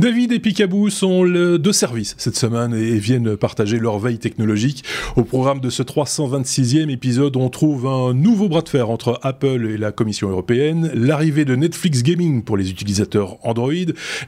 [0.00, 4.82] David et Picaboo sont de service cette semaine et viennent partager leur veille technologique.
[5.14, 9.68] Au programme de ce 326e épisode, on trouve un nouveau bras de fer entre Apple
[9.68, 13.74] et la Commission européenne, l'arrivée de Netflix Gaming pour les utilisateurs Android,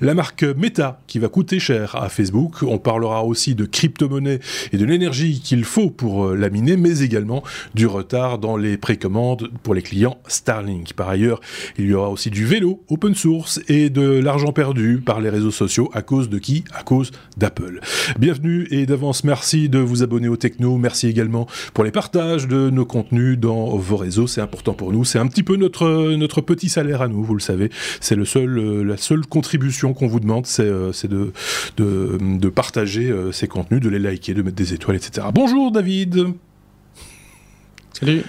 [0.02, 2.57] la marque Meta qui va coûter cher à Facebook.
[2.65, 4.41] On parlera aussi de crypto-monnaie
[4.74, 8.77] et de l'énergie qu'il faut pour euh, la miner, mais également du retard dans les
[8.77, 10.93] précommandes pour les clients Starlink.
[10.93, 11.41] Par ailleurs,
[11.79, 15.51] il y aura aussi du vélo open source et de l'argent perdu par les réseaux
[15.51, 15.62] sociaux
[15.93, 16.65] à cause de qui?
[16.75, 17.80] À cause d'Apple.
[18.19, 20.77] Bienvenue et d'avance merci de vous abonner au Techno.
[20.77, 24.27] Merci également pour les partages de nos contenus dans vos réseaux.
[24.27, 25.05] C'est important pour nous.
[25.05, 27.71] C'est un petit peu notre, notre petit salaire à nous, vous le savez.
[28.01, 31.33] C'est le seul, euh, la seule contribution qu'on vous demande, c'est euh, de,
[31.77, 35.26] de, de, partager euh, ces contenus, de les liker, de mettre des étoiles, etc.
[35.32, 36.35] Bonjour David
[37.93, 38.24] Salut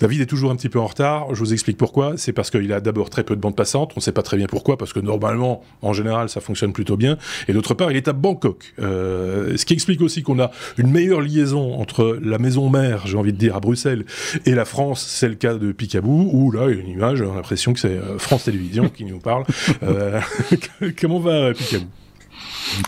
[0.00, 1.34] David est toujours un petit peu en retard.
[1.34, 2.14] Je vous explique pourquoi.
[2.16, 3.92] C'est parce qu'il a d'abord très peu de bande passante.
[3.96, 6.96] On ne sait pas très bien pourquoi, parce que normalement, en général, ça fonctionne plutôt
[6.96, 7.18] bien.
[7.48, 8.74] Et d'autre part, il est à Bangkok.
[8.80, 13.16] Euh, ce qui explique aussi qu'on a une meilleure liaison entre la maison mère, j'ai
[13.16, 14.04] envie de dire, à Bruxelles,
[14.46, 15.04] et la France.
[15.08, 17.72] C'est le cas de Picaboo, où là, il y a une image, on a l'impression
[17.72, 19.44] que c'est euh, France Télévisions qui nous parle.
[19.82, 20.20] Euh,
[21.00, 21.86] comment va Picaboo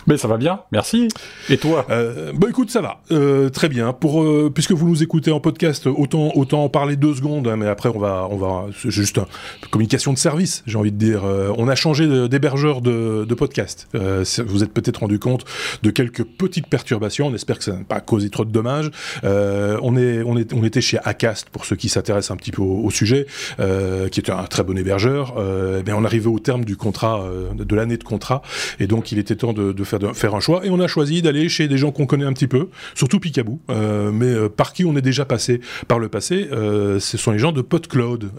[0.07, 1.07] mais ça va bien, merci.
[1.49, 1.85] Et toi?
[1.89, 3.93] Euh, Bah écoute, ça va, euh, très bien.
[3.93, 7.57] Pour euh, puisque vous nous écoutez en podcast, autant autant en parler deux secondes, hein,
[7.57, 9.19] mais après on va on va juste
[9.69, 11.23] communication de service, j'ai envie de dire.
[11.25, 13.87] Euh, on a changé d'hébergeur de, podcast.
[13.93, 15.45] Vous êtes peut-être rendu compte
[15.83, 17.27] de quelques petites perturbations.
[17.27, 18.91] On espère que ça n'a pas causé trop de dommages.
[19.23, 22.61] on est on est on était chez Acast pour ceux qui s'intéressent un petit peu
[22.61, 23.25] au, au sujet,
[23.57, 25.35] qui est un très bon hébergeur.
[25.85, 27.23] mais on arrivait au terme du contrat
[27.55, 28.41] de l'année de contrat,
[28.79, 30.65] et donc il était temps de de, faire, faire, un choix.
[30.65, 33.59] Et on a choisi d'aller chez des gens qu'on connaît un petit peu, surtout Picaboo,
[33.69, 36.49] euh, mais euh, par qui on est déjà passé par le passé.
[36.51, 38.31] Euh, ce sont les gens de PodCloud,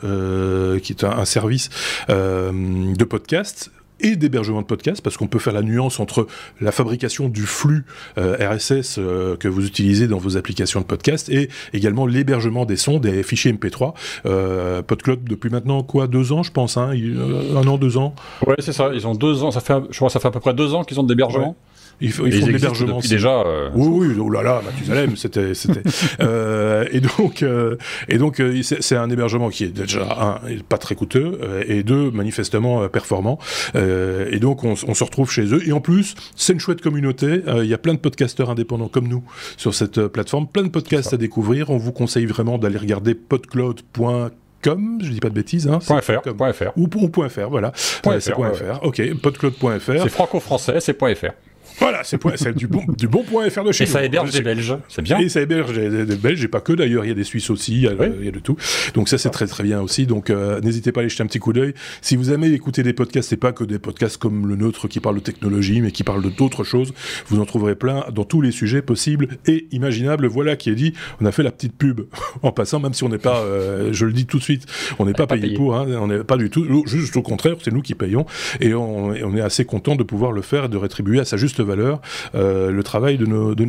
[0.82, 1.70] qui est un, un service
[2.08, 3.70] de podcast
[4.02, 6.26] et d'hébergement de podcast, parce qu'on peut faire la nuance entre
[6.60, 7.84] la fabrication du flux
[8.18, 12.76] euh, RSS euh, que vous utilisez dans vos applications de podcast et également l'hébergement des
[12.76, 13.94] sons, des fichiers MP3.
[14.26, 18.14] Euh, PodCloud depuis maintenant quoi deux ans, je pense, hein, un an, deux ans?
[18.46, 18.90] Ouais, c'est ça.
[18.92, 19.50] Ils ont deux ans.
[19.50, 21.50] Ça fait, je crois, ça fait à peu près deux ans qu'ils ont de l'hébergement.
[21.50, 21.71] Ouais.
[22.02, 23.42] Ils, ils font de l'hébergement déjà.
[23.42, 23.70] Euh...
[23.74, 25.82] Oui, oui, oh là là, Mathusalem, c'était, c'était.
[26.20, 27.76] euh, et donc, euh,
[28.08, 32.10] et donc, euh, c'est un hébergement qui est déjà un, pas très coûteux et deux
[32.10, 33.38] manifestement performant.
[33.74, 35.66] et donc, on, on, se retrouve chez eux.
[35.66, 37.42] Et en plus, c'est une chouette communauté.
[37.58, 39.22] Il y a plein de podcasteurs indépendants comme nous
[39.56, 41.70] sur cette plateforme, plein de podcasts à découvrir.
[41.70, 44.30] On vous conseille vraiment d'aller regarder podcloud.com
[44.62, 46.52] com, je dis pas de bêtises, hein, .fr, com.
[46.52, 46.70] .fr.
[46.76, 47.72] Ou, ou .fr, voilà.
[47.72, 48.06] .fr,
[48.38, 48.54] ouais.
[48.54, 48.82] .fr.
[48.82, 50.02] Ok, podcloud.fr.
[50.02, 51.32] C'est franco-français, c'est .fr.
[51.78, 52.18] Voilà, c'est
[52.54, 53.92] du bon, du bon point FR de chez et nous.
[53.92, 55.18] ça héberge des Belges, c'est bien.
[55.18, 57.50] Et ça héberge des, des Belges, et pas que d'ailleurs, il y a des Suisses
[57.50, 58.06] aussi, il y a, oui.
[58.20, 58.56] il y a de tout.
[58.94, 60.06] Donc ça, c'est très très bien aussi.
[60.06, 61.74] Donc euh, n'hésitez pas à aller jeter un petit coup d'œil.
[62.00, 65.00] Si vous aimez écouter des podcasts, c'est pas que des podcasts comme le nôtre qui
[65.00, 66.92] parlent de technologie, mais qui parlent d'autres choses.
[67.26, 70.26] Vous en trouverez plein dans tous les sujets possibles et imaginables.
[70.26, 70.92] Voilà qui est dit.
[71.20, 72.02] On a fait la petite pub
[72.42, 74.66] en passant, même si on n'est pas, euh, je le dis tout de suite,
[74.98, 75.56] on n'est pas, pas, payé, payé.
[75.56, 75.76] pour.
[75.76, 76.84] Hein, on n'est pas du tout.
[76.86, 78.26] Juste au contraire, c'est nous qui payons
[78.60, 81.24] et on, et on est assez content de pouvoir le faire et de rétribuer à
[81.24, 82.00] sa juste valeur.
[82.34, 83.66] Euh, le travail de nos, de,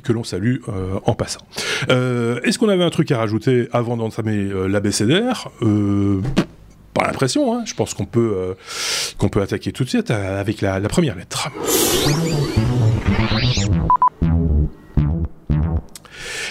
[0.00, 1.40] que l'on salue euh, en passant.
[1.90, 5.50] Euh, Est-ce qu'on avait un truc à rajouter avant d'entamer l'ABCDR
[6.94, 7.62] Pas l'impression, hein.
[7.66, 8.54] je pense qu'on peut,
[9.18, 11.48] qu'on peut attaquer tout de suite avec la, la première lettre.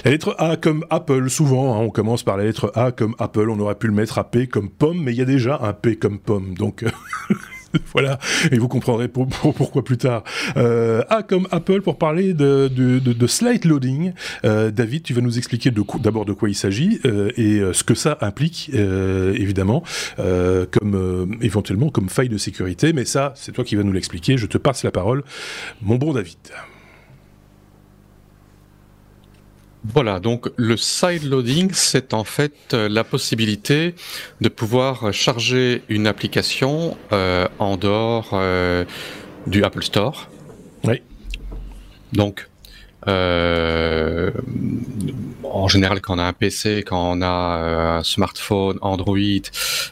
[0.05, 3.49] La lettre A comme Apple, souvent, hein, on commence par la lettre A comme Apple,
[3.49, 5.73] on aurait pu le mettre à P comme pomme, mais il y a déjà un
[5.73, 6.85] P comme pomme, donc...
[7.93, 8.19] voilà,
[8.51, 10.23] et vous comprendrez pour, pour, pourquoi plus tard.
[10.57, 14.13] Euh, A comme Apple pour parler de, de, de, de slide loading.
[14.45, 17.95] Euh, David, tu vas nous expliquer d'abord de, quoi il s'agit euh, et ce que
[17.95, 19.83] ça implique, euh, évidemment,
[20.19, 22.93] euh, comme éventuellement comme faille de sécurité.
[22.93, 24.37] Mais ça, c'est toi qui vas nous l'expliquer.
[24.37, 25.23] Je te passe la parole,
[25.81, 26.37] mon bon David.
[29.93, 33.95] Voilà, donc le side loading, c'est en fait euh, la possibilité
[34.41, 38.83] de pouvoir charger une application euh, en dehors euh,
[39.45, 40.29] du Apple Store.
[40.83, 41.01] Oui.
[42.11, 42.47] Donc,
[43.07, 44.31] euh,
[45.43, 47.27] en général, quand on a un PC, quand on a
[47.99, 49.17] un smartphone, Android,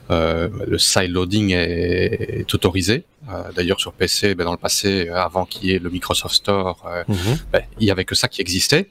[0.10, 3.06] le side loading est, est autorisé.
[3.32, 6.86] Euh, D'ailleurs, sur PC, ben, dans le passé, avant qu'il y ait le Microsoft Store,
[6.88, 7.38] euh, Mhm.
[7.52, 8.90] ben, il y avait que ça qui existait.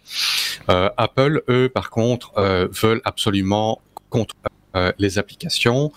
[0.71, 3.81] Euh, Apple, eux, par contre, euh, veulent absolument
[4.11, 4.35] contre
[4.99, 5.93] les applications.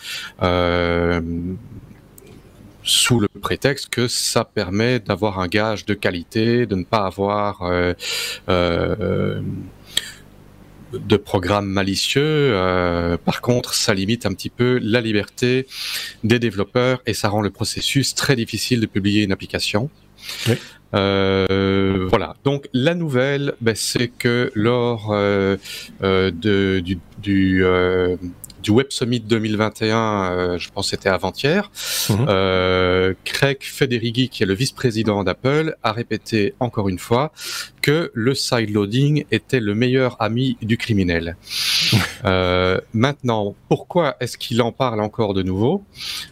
[2.87, 7.61] Sous le prétexte que ça permet d'avoir un gage de qualité, de ne pas avoir
[7.63, 7.93] euh,
[8.49, 9.41] euh,
[10.93, 12.21] de programmes malicieux.
[12.23, 15.67] Euh, par contre, ça limite un petit peu la liberté
[16.23, 19.89] des développeurs et ça rend le processus très difficile de publier une application.
[20.93, 22.37] Euh, voilà.
[22.45, 25.57] Donc la nouvelle, ben, c'est que lors euh,
[26.01, 27.65] de, du, du
[28.63, 31.71] du Web Summit 2021, euh, je pense c'était avant-hier,
[32.09, 32.25] mhm.
[32.29, 37.31] euh, Craig Federighi, qui est le vice-président d'Apple, a répété encore une fois
[37.87, 41.37] que le sideloading était le meilleur ami du criminel.
[42.25, 45.85] euh, maintenant, pourquoi est-ce qu'il en parle encore de nouveau?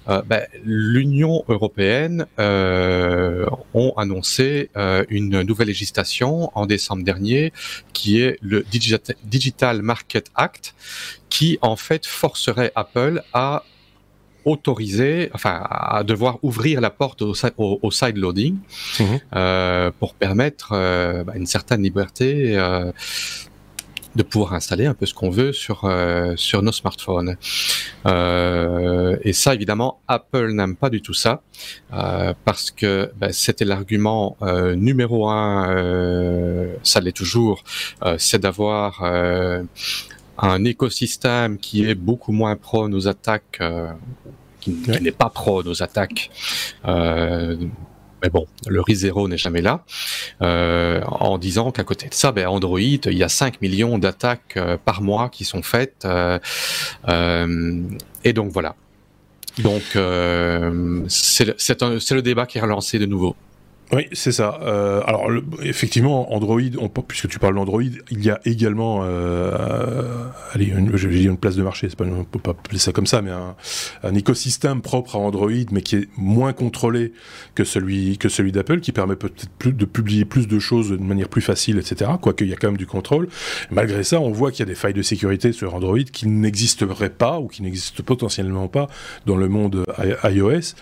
[0.09, 4.69] Euh, ben, L'Union européenne euh, ont annoncé
[5.09, 7.53] une nouvelle législation en décembre dernier,
[7.93, 8.65] qui est le
[9.23, 10.75] Digital Market Act,
[11.35, 13.63] qui en fait forcerait Apple à
[14.45, 18.55] autoriser, enfin, à devoir ouvrir la porte au, au, side loading
[19.01, 19.19] mhm.
[19.35, 22.89] euh, pour permettre euh, bah, une certaine liberté euh,
[24.15, 25.91] de pouvoir installer un peu ce qu'on veut sur
[26.37, 27.35] sur nos smartphones.
[28.05, 31.41] Et ça, évidemment, Apple n'aime pas du tout ça
[32.45, 34.37] parce que bah, c'était l'argument
[34.77, 36.77] numéro un.
[36.81, 37.65] ça l'est toujours,
[38.17, 39.03] c'est d'avoir
[40.37, 43.91] un écosystème qui est beaucoup moins pro nos attaques, euh,
[44.59, 44.71] qui,
[45.01, 46.31] n'est pas pro nos attaques.
[46.85, 47.55] Euh,
[48.23, 49.83] mais bon, le risque zéro n'est jamais là.
[50.41, 54.57] Euh, en disant qu'à côté de ça, ben Android, il y a 5 millions d'attaques
[54.83, 56.07] par mois qui sont faites.
[57.07, 58.75] et donc voilà.
[59.59, 59.83] Donc
[61.07, 63.35] c'est le débat qui est relancé de nouveau.
[63.91, 64.59] Oui, c'est ça.
[64.63, 65.29] Euh, alors,
[65.61, 66.59] effectivement, Android,
[67.07, 71.63] puisque tu parles d'Android, il y a également, euh, allez, une, je une place de
[71.63, 75.81] marché, on peut pas appeler ça comme ça, mais un, écosystème propre à Android, mais
[75.81, 77.13] qui est moins contrôlé
[77.53, 80.97] que celui que celui d'Apple, qui permet peut-être plus de publier plus de choses de
[80.97, 82.11] manière plus facile, etc.
[82.21, 83.27] Quoique il y a quand même du contrôle.
[83.71, 87.09] Malgré ça, on voit qu'il y a des failles de sécurité sur Android qui n'existeraient
[87.09, 88.87] pas ou qui n'existent potentiellement pas
[89.25, 89.85] dans le monde
[90.23, 90.75] iOS.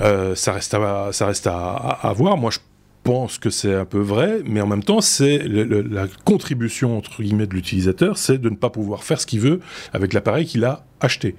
[0.00, 2.36] Euh, ça reste à, ça reste à, voir.
[2.36, 2.58] Moi, je
[3.02, 7.46] pense que c'est un peu vrai, mais en même temps, c'est la contribution entre guillemets
[7.46, 9.60] de l'utilisateur, c'est de ne pas pouvoir faire ce qu'il veut
[9.92, 11.34] avec l'appareil qu'il a acheté.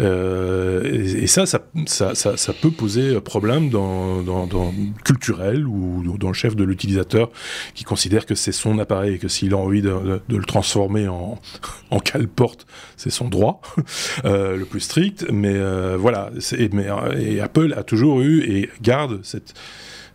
[0.00, 4.72] Euh, et, ça, ça, ça, ça, peut poser problème dans, dans,
[5.04, 7.30] culturel ou dans le chef de l'utilisateur
[7.74, 11.08] qui considère que c'est son appareil et que s'il a envie de, de, le transformer
[11.08, 11.40] en,
[11.90, 12.66] en cale-porte,
[12.96, 13.60] c'est son droit
[14.24, 15.26] euh, le plus strict.
[15.32, 16.30] Mais euh, voilà,
[16.72, 16.86] mais,
[17.18, 19.54] et Apple a toujours eu et garde cette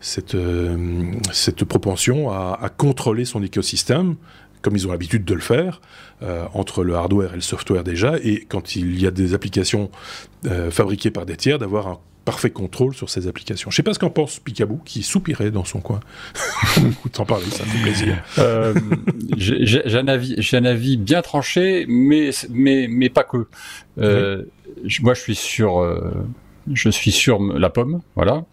[0.05, 0.77] cette, euh,
[1.31, 4.15] cette propension à, à, contrôler son écosystème,
[4.61, 5.81] comme ils ont l'habitude de le faire,
[6.21, 9.89] euh, entre le hardware et le software déjà, et quand il y a des applications
[10.45, 13.71] euh, fabriquées par des tiers, d'avoir un parfait contrôle sur ces applications.
[13.71, 15.99] Je sais pas ce qu'en pense Picaboo, qui soupirait dans son coin.
[16.77, 18.23] Écoute, en parler, ça fait plaisir.
[18.37, 18.73] Euh,
[19.37, 23.47] j'ai un avis, j'ai un avis bien tranché, mais mais mais pas que.
[23.99, 24.43] Euh,
[25.01, 26.11] Moi, je suis sur euh,
[26.73, 28.43] je suis sur la pomme, voilà.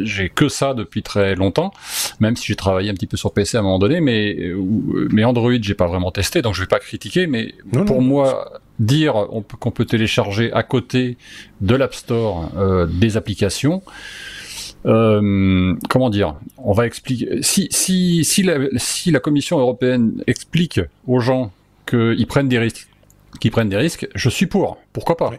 [0.00, 1.72] J'ai que ça depuis très longtemps,
[2.18, 5.08] même si j'ai travaillé un petit peu sur PC à un moment donné, mais, euh,
[5.12, 7.54] mais Android, j'ai pas vraiment testé, donc je vais pas critiquer, mais
[7.86, 9.28] pour moi, dire
[9.60, 11.16] qu'on peut, télécharger à côté
[11.60, 13.82] de l'App Store euh, des applications,
[14.86, 17.42] euh, comment dire On va expliquer.
[17.42, 21.52] Si, si, si, la, si la Commission européenne explique aux gens
[21.86, 22.88] qu'ils prennent des risques,
[23.40, 24.78] qu'ils prennent des risques, je suis pour.
[24.92, 25.32] Pourquoi pas?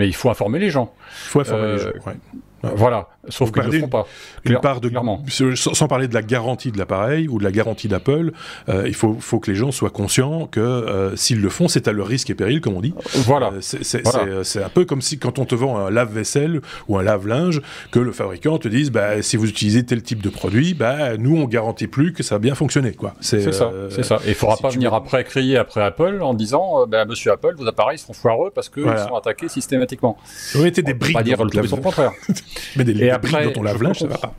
[0.00, 0.94] Mais il faut informer les gens.
[1.26, 1.90] Il faut informer les gens.
[2.06, 2.14] Ouais.
[2.62, 4.06] Voilà, sauf qu'ils ne le font pas.
[4.44, 5.22] Une part de, clairement.
[5.28, 8.32] Sans, parler de la garantie de l'appareil ou de la garantie d'Apple,
[8.68, 11.88] euh, il faut, faut, que les gens soient conscients que euh, s'ils le font, c'est
[11.88, 12.94] à leur risque et péril, comme on dit.
[13.14, 13.52] Voilà.
[13.52, 17.62] Euh, c'est un peu comme si quand on te vend un lave-vaisselle ou un lave-linge,
[17.90, 21.36] que le fabricant te dise bah, si vous utilisez tel type de produit, bah, nous
[21.36, 22.94] on garantit plus que ça va bien fonctionner.
[23.20, 24.18] C'est ça, c'est ça.
[24.26, 27.66] Et il faudra pas venir après crier après Apple en disant bah, Monsieur Apple, vos
[27.66, 30.18] appareils sont foireux parce qu'ils sont attaqués systématiquement.
[30.56, 31.14] On été des briques.
[31.14, 32.12] Pas dire le contraire.
[32.76, 34.34] Mais des, et après, dans ton lave-linge, ça va pas.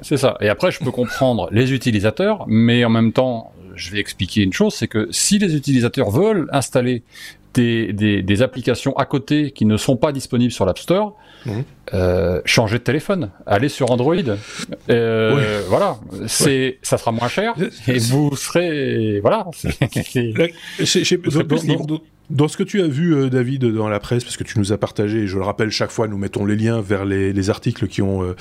[0.00, 0.36] C'est ça.
[0.40, 4.52] Et après, je peux comprendre les utilisateurs, mais en même temps, je vais expliquer une
[4.52, 7.02] chose, c'est que si les utilisateurs veulent installer
[7.54, 11.16] des, des, des, applications à côté qui ne sont pas disponibles sur l'App Store,
[11.94, 14.14] euh, changez de téléphone, allez sur Android.
[14.90, 17.54] Euh, Voilà, c'est ça sera moins cher
[17.86, 19.46] et vous serez voilà.
[22.30, 24.72] Dans ce que tu as vu, euh, David, dans la presse, parce que tu nous
[24.72, 27.86] as partagé, et je le rappelle chaque fois, nous mettons les liens vers les, articles
[27.86, 28.34] qui ont,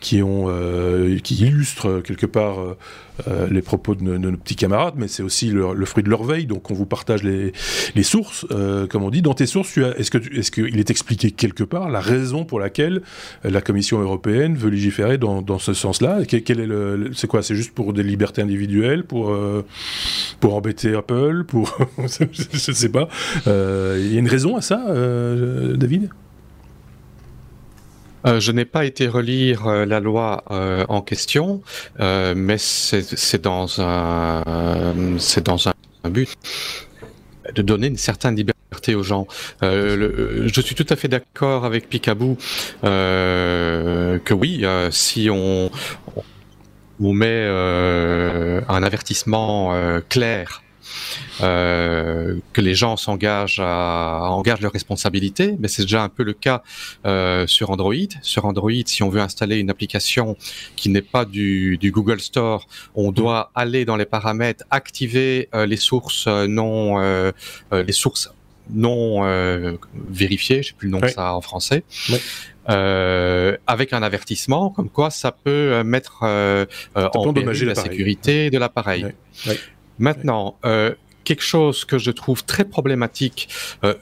[0.00, 2.76] qui illustrent quelque part
[3.28, 6.46] euh, les propos de, nos petits camarades, mais c'est aussi le, fruit de leur veille.
[6.46, 7.52] Donc on vous partage les,
[8.02, 9.20] sources, euh, comme on dit.
[9.20, 13.02] Dans tes sources, est-ce qu'il est expliqué quelque part la raison pour laquelle
[13.44, 16.20] la Commission européenne veut légiférer dans, ce sens-là?
[17.12, 17.42] C'est quoi?
[17.42, 19.62] C'est juste pour des libertés individuelles, pour euh,
[20.42, 23.08] embêter Apple, pour je ne sais pas.
[23.46, 24.82] Il y a une raison à ça,
[25.74, 26.10] David?
[28.26, 31.62] Euh, je n'ai pas été relire euh, la loi euh, en question,
[31.98, 35.74] mais c'est dans un c'est dans un
[36.08, 36.36] but
[37.54, 39.26] de donner une certaine liberté aux gens.
[39.60, 42.36] je suis tout à fait d'accord avec Picaboo
[42.82, 45.70] que oui, si on,
[47.00, 49.74] on met un avertissement
[50.08, 50.61] clair
[51.40, 56.32] euh, que les gens s'engagent à, engagent leurs responsabilités, mais c'est déjà un peu le
[56.32, 56.62] cas
[57.06, 57.94] euh, sur Android.
[58.22, 60.36] Sur Android, si on veut installer une application
[60.76, 63.14] qui n'est pas du, du, Google Store, on mm.
[63.14, 66.98] doit aller dans les paramètres, activer euh, les sources non,
[67.72, 68.30] les sources
[68.70, 69.22] non
[70.10, 71.84] vérifiées, je sais plus le nom de ça en français.
[72.70, 78.58] Euh, avec un avertissement comme quoi ça peut mettre euh, en péril la sécurité de
[78.58, 79.06] l'appareil.
[80.02, 83.48] Maintenant, euh, quelque chose que je trouve très problématique.
[83.84, 83.94] Euh,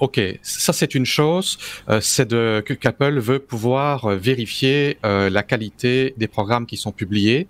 [0.00, 6.26] ok, ça c'est une chose, euh, c'est de qu'Apple veut pouvoir vérifier la qualité des
[6.26, 7.46] programmes qui sont publiés,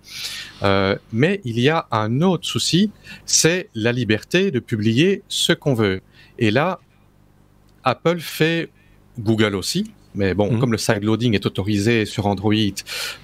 [1.11, 2.91] mais il y a un autre souci,
[3.25, 6.01] c'est la liberté de publier ce qu'on veut.
[6.37, 6.79] Et là,
[7.83, 8.69] Apple fait
[9.17, 10.59] Google aussi, mais bon, mhm.
[10.59, 12.53] comme le side loading est autorisé sur Android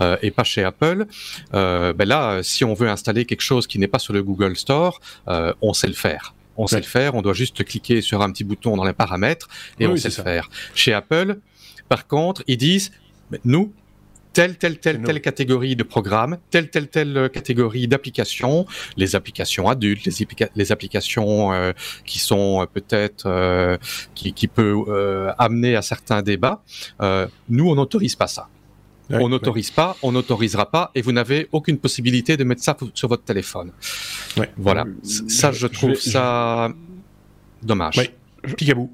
[0.01, 1.05] euh, et pas chez Apple,
[1.53, 4.55] euh, ben là, si on veut installer quelque chose qui n'est pas sur le Google
[4.55, 6.33] Store, euh, on sait le faire.
[6.57, 9.47] On sait le faire, on doit juste cliquer sur un petit bouton dans les paramètres
[9.79, 10.49] et on sait le faire.
[10.75, 11.37] Chez Apple,
[11.87, 12.91] par contre, ils disent,
[13.45, 13.71] nous,
[14.33, 18.65] telle, telle, telle, telle catégorie de programmes, telle, telle, telle euh, catégorie d'applications,
[18.97, 21.73] les applications adultes, les, les applications euh,
[22.05, 23.79] qui sont euh, peut-être,
[24.15, 26.61] qui, qui peut amener à certains débats.
[27.49, 28.47] nous, on n'autorise pas ça.
[29.09, 33.07] on n'autorise pas, on n'autorisera pas, et vous n'avez aucune possibilité de mettre ça sur
[33.07, 33.71] votre téléphone.
[34.57, 34.85] Voilà.
[35.03, 36.69] Ça, je trouve ça
[37.63, 37.99] dommage.
[38.55, 38.91] Picabou.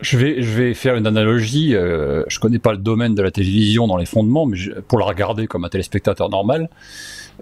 [0.00, 1.74] Je vais, je vais faire une analogie.
[1.74, 4.58] Euh, je connais pas le domaine de la télévision dans les fondements, mais
[4.88, 6.68] pour la regarder comme un téléspectateur normal,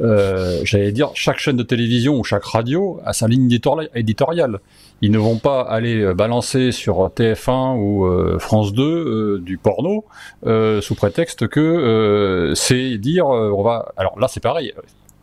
[0.00, 3.50] euh, j'allais dire chaque chaîne de télévision ou chaque radio a sa ligne
[3.94, 4.60] éditoriale.
[5.02, 10.04] Ils ne vont pas aller euh, balancer sur TF1 ou euh, France 2 du porno
[10.44, 13.92] sous prétexte que c'est dire on va.
[13.96, 14.72] Alors là, c'est pareil.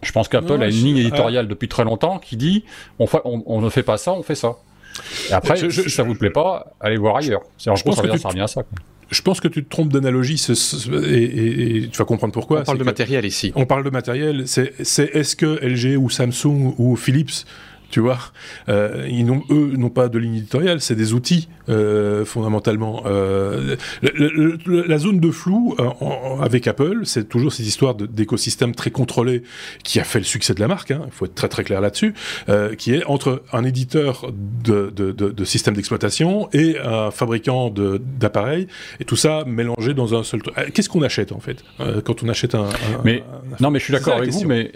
[0.02, 2.64] Je pense qu'Apple a une ligne éditoriale depuis très longtemps qui dit
[3.00, 4.56] on, on, on ne fait pas ça, on fait ça.
[5.30, 7.42] Et après, si ça vous plaît pas, allez voir ailleurs.
[7.58, 8.64] C'est en je pense ça, que ça revient à ça.
[9.10, 12.62] Je pense que tu te trompes d'analogie et, tu vas comprendre pourquoi.
[12.62, 13.52] On parle de matériel ici.
[13.56, 14.44] On parle de matériel.
[14.48, 17.46] C'est est-ce que LG ou Samsung ou Philips
[17.90, 18.20] tu vois.
[18.68, 23.04] Euh, ils n'ont, eux, n'ont pas de ligne éditoriale, c'est des outils, euh, fondamentalement.
[23.06, 23.76] Euh,
[24.66, 25.76] la zone de flou
[26.42, 29.44] avec Apple, c'est toujours cette histoire d'écosystème très contrôlé
[29.84, 31.82] qui a fait le succès de la marque, hein, il faut être très très clair
[31.82, 32.14] là-dessus,
[32.78, 34.32] qui est entre un éditeur
[34.64, 37.74] de, de, de, système d'exploitation et un fabricant
[38.20, 38.68] d'appareils,
[39.00, 40.74] et tout ça mélangé dans un seul truc.
[40.74, 41.64] Qu'est-ce qu'on achète, en fait,
[42.04, 42.68] quand on achète un...
[43.04, 43.24] mais,
[43.60, 44.72] non, mais je suis d'accord avec vous, mais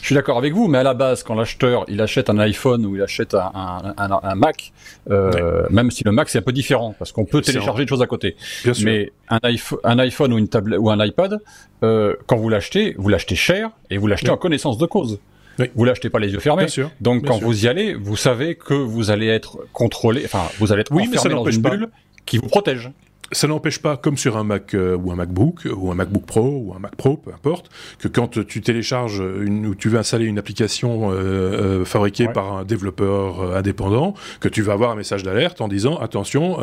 [0.00, 2.86] je suis d'accord avec vous, mais à la base, quand l'acheteur il achète un iPhone
[2.86, 3.50] ou il achète un,
[3.96, 4.72] un, un, Mac,
[5.10, 8.02] euh, même si le Mac c'est un peu différent parce qu'on peut télécharger des choses
[8.02, 8.36] à côté.
[8.64, 8.86] Bien sûr.
[8.86, 11.40] Mais un, iPhone, un iPhone ou une tablette ou un iPad,
[11.82, 15.18] euh, quand vous l'achetez, vous l'achetez cher et vous l'achetez en connaissance de cause.
[15.58, 15.66] Oui.
[15.74, 16.64] Vous l'achetez pas les yeux fermés.
[16.64, 16.90] Bien sûr.
[17.00, 20.80] Donc quand vous y allez, vous savez que vous allez être contrôlé, enfin vous allez
[20.80, 21.88] être oui, enfermé dans une bulle
[22.24, 22.90] qui vous protège
[23.32, 26.64] ça n'empêche pas, comme sur un Mac euh, ou un MacBook, ou un MacBook Pro,
[26.66, 30.24] ou un Mac Pro, peu importe, que quand tu télécharges une, ou tu veux installer
[30.24, 35.22] une application euh, euh fabriquée par un développeur indépendant, que tu vas avoir un message
[35.22, 36.58] d'alerte en disant attention,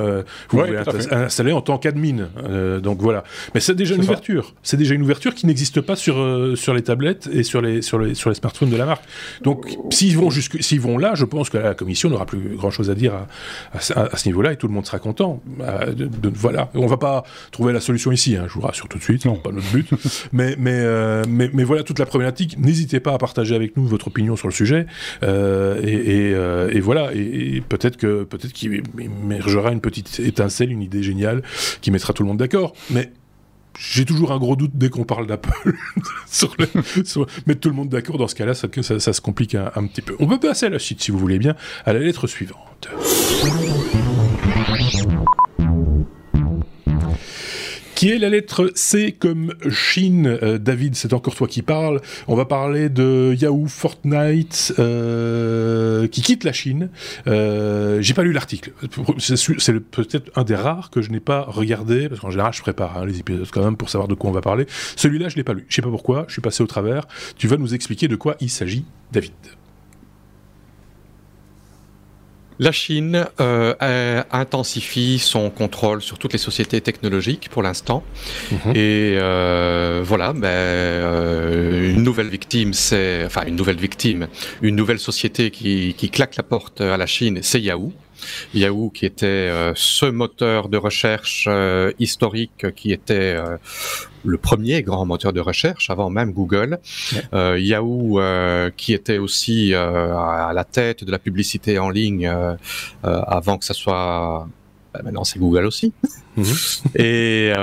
[0.50, 0.78] vous pouvez
[1.12, 2.30] installer en tant qu'admin.
[2.82, 3.24] donc voilà.
[3.54, 4.54] Mais c'est déjà une ouverture.
[4.64, 6.16] C'est déjà une ouverture qui n'existe pas sur
[6.56, 9.04] sur les tablettes et sur les sur les sur les smartphones de la marque.
[9.42, 12.90] Donc s'ils vont s'ils vont là, je pense que la commission n'aura plus grand chose
[12.90, 13.14] à dire
[13.74, 15.42] à, à, ce niveau-là et tout le monde sera content.
[15.88, 18.88] De, de, voilà on On va pas trouver la solution ici, hein, je vous rassure
[18.88, 19.90] tout de suite, non, pas notre but.
[20.68, 22.58] Euh, mais, mais, voilà toute la problématique.
[22.58, 24.86] N'hésitez pas à partager avec nous votre opinion sur le sujet.
[25.24, 31.04] Euh, euh, et, voilà, et, peut-être que peut-être qu'il émergera une petite étincelle, une idée
[31.04, 31.42] géniale
[31.82, 32.74] qui mettra tout le monde d'accord.
[32.90, 33.12] Mais
[33.78, 35.52] j'ai toujours un gros doute dès qu'on parle d'Apple.
[36.32, 36.56] sur
[37.46, 40.02] mettre tout le monde d'accord dans ce cas-là, ça, ça, se complique un, un, petit
[40.02, 40.16] peu.
[40.20, 42.90] On peut passer à la suite, si vous voulez bien, à la lettre suivante
[47.98, 50.28] qui est la lettre C comme Chine.
[50.44, 52.00] Euh, David, c'est encore toi qui parles.
[52.28, 56.92] On va parler de Yahoo, Fortnite, euh, qui quitte la Chine.
[57.26, 58.72] Euh, j'ai pas lu l'article.
[59.18, 63.00] C'est peut-être un des rares que je n'ai pas regardé, parce qu'en général, je prépare
[63.00, 64.68] hein, les épisodes quand même pour savoir de quoi on va parler.
[64.96, 65.66] Celui-là, je l'ai pas lu.
[65.68, 66.26] Je sais pas pourquoi.
[66.28, 67.08] Je suis passé au travers.
[67.36, 69.34] Tu vas nous expliquer de quoi il s'agit, David.
[72.60, 78.04] La Chine euh, intensifie son contrôle sur toutes les sociétés technologiques pour l'instant.
[78.52, 78.72] Mhm.
[78.76, 84.28] Et euh, voilà, ben, euh, une nouvelle victime, c'est enfin une nouvelle victime,
[84.62, 87.94] une nouvelle société qui, qui claque la porte à la Chine, c'est Yahoo.
[88.54, 93.58] Yahoo qui était euh, ce moteur de recherche euh, historique qui était euh,
[94.24, 96.80] le premier grand moteur de recherche avant même Google.
[97.34, 98.20] Yahoo
[98.76, 102.30] qui était aussi à la tête de la publicité en ligne
[103.04, 104.48] avant que ça soit
[104.94, 105.94] bah, maintenant c'est Google aussi,
[106.36, 106.46] mhm.
[106.96, 107.54] et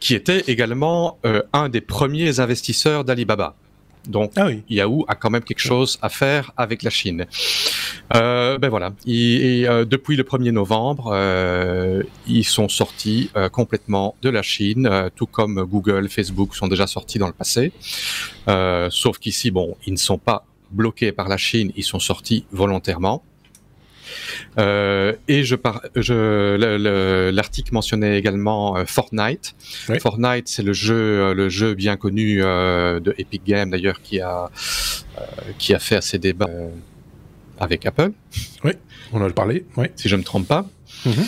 [0.00, 1.18] qui était également
[1.52, 3.54] un des premiers investisseurs d'Alibaba.
[4.06, 7.26] Donc ah Yahoo a quand même quelque chose à faire avec la Chine.
[8.14, 8.92] Euh, ben voilà.
[9.06, 15.26] Et, euh, depuis le 1er novembre, euh, ils sont sortis complètement de la Chine, tout
[15.26, 17.72] comme Google, Facebook sont déjà sortis dans le passé.
[18.90, 23.22] sauf qu'ici, bon, ils ne sont pas bloqués par la Chine, ils sont sortis volontairement.
[24.58, 25.56] Euh, et je,
[25.96, 29.54] je l'article mentionnait également euh, Fortnite.
[30.00, 34.50] Fortnite, c'est le jeu, euh, le jeu bien connu de Epic Games d'ailleurs qui a
[35.58, 36.48] qui a fait assez débat
[37.58, 38.12] avec Apple.
[38.62, 38.72] Oui,
[39.12, 39.66] on a parlé.
[39.76, 39.86] Oui.
[39.96, 40.66] Si je me trompe pas.
[41.04, 41.24] Mhm.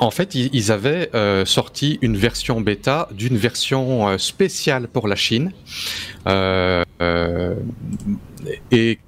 [0.00, 1.10] en fait, ils, avaient
[1.44, 5.52] sorti une version bêta d'une version spéciale pour la Chine.
[8.70, 8.98] et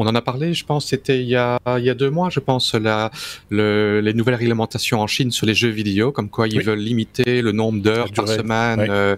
[0.00, 1.58] on en a parlé, je pense, c'était il, y a,
[1.94, 3.10] deux mois, je pense, la,
[3.50, 7.52] les nouvelles réglementations en Chine sur les jeux vidéo, comme quoi ils veulent limiter le
[7.52, 9.16] nombre d'heures par semaine euh,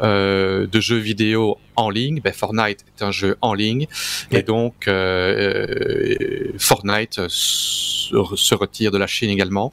[0.00, 2.20] euh, de jeux vidéo en ligne.
[2.22, 3.86] Ben, Fortnite est un jeu en ligne,
[4.30, 9.72] et donc euh, Fortnite se retire de la Chine également.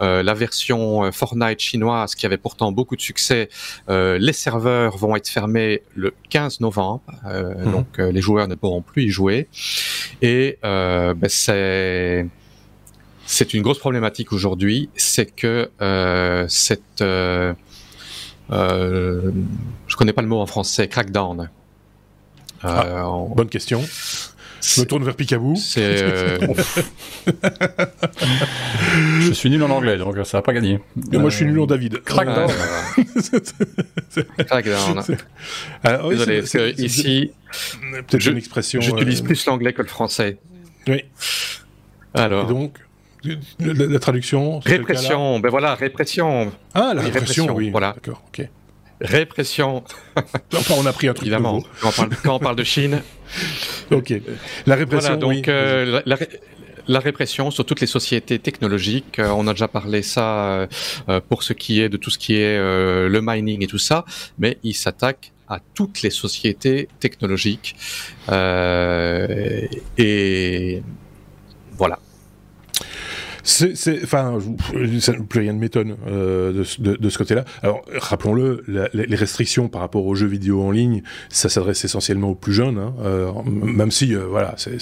[0.00, 3.48] la version Fortnite chinoise, qui avait pourtant beaucoup de succès,
[3.88, 7.72] les serveurs vont être fermés le 15 novembre, mhm.
[7.72, 9.48] donc les joueurs ne pourront plus y jouer.
[10.20, 12.26] Et euh, ben c'est
[13.24, 17.02] c'est une grosse problématique aujourd'hui, c'est que euh, cette
[18.50, 19.32] euh, euh,
[19.86, 21.50] je connais pas le mot en français, crackdown.
[22.62, 23.82] Ah, bonne question.
[24.62, 25.54] Je me tourne vers Picaboo.
[25.76, 26.38] Euh,
[29.20, 30.78] je suis nul en anglais, donc ça va pas gagner.
[31.12, 32.02] Et moi, je suis nul en David.
[32.04, 32.50] Crackdown.
[34.46, 35.02] Crackdown.
[35.82, 36.44] Ah, Désolé,
[36.78, 37.32] ici,
[38.08, 38.80] peut-être une expression.
[38.80, 40.38] J'utilise euh, plus l'anglais que le français.
[40.86, 41.04] Oui.
[42.14, 42.48] Alors.
[42.48, 42.78] Et donc,
[43.60, 46.52] la, traduction Répression, ben voilà, répression.
[46.74, 47.70] Ah, la répression, oui.
[47.70, 47.92] Voilà.
[47.92, 48.48] D'accord, ok.
[49.00, 49.82] Répression.
[50.54, 53.02] enfin, on a pris un truc Évidemment, quand on, parle, quand on, parle, de Chine.
[53.90, 54.14] ok.
[54.66, 55.16] La répression.
[55.16, 56.00] donc euh,
[56.86, 59.18] la, répression sur toutes les sociétés technologiques.
[59.18, 60.68] Euh, on a déjà parlé ça
[61.08, 64.04] euh, pour ce qui est de tout ce qui est le mining et tout ça,
[64.38, 67.74] mais il s'attaque à toutes les sociétés technologiques.
[69.98, 70.82] et
[71.76, 71.98] voilà.
[73.44, 74.38] C'est, enfin,
[75.28, 77.44] plus rien ne m'étonne euh, de, de, ce côté-là.
[77.62, 82.34] Alors, rappelons-le, les restrictions par rapport aux jeux vidéo en ligne, ça s'adresse essentiellement aux
[82.34, 84.78] plus jeunes, hein, euh, même si, euh, voilà, c'est,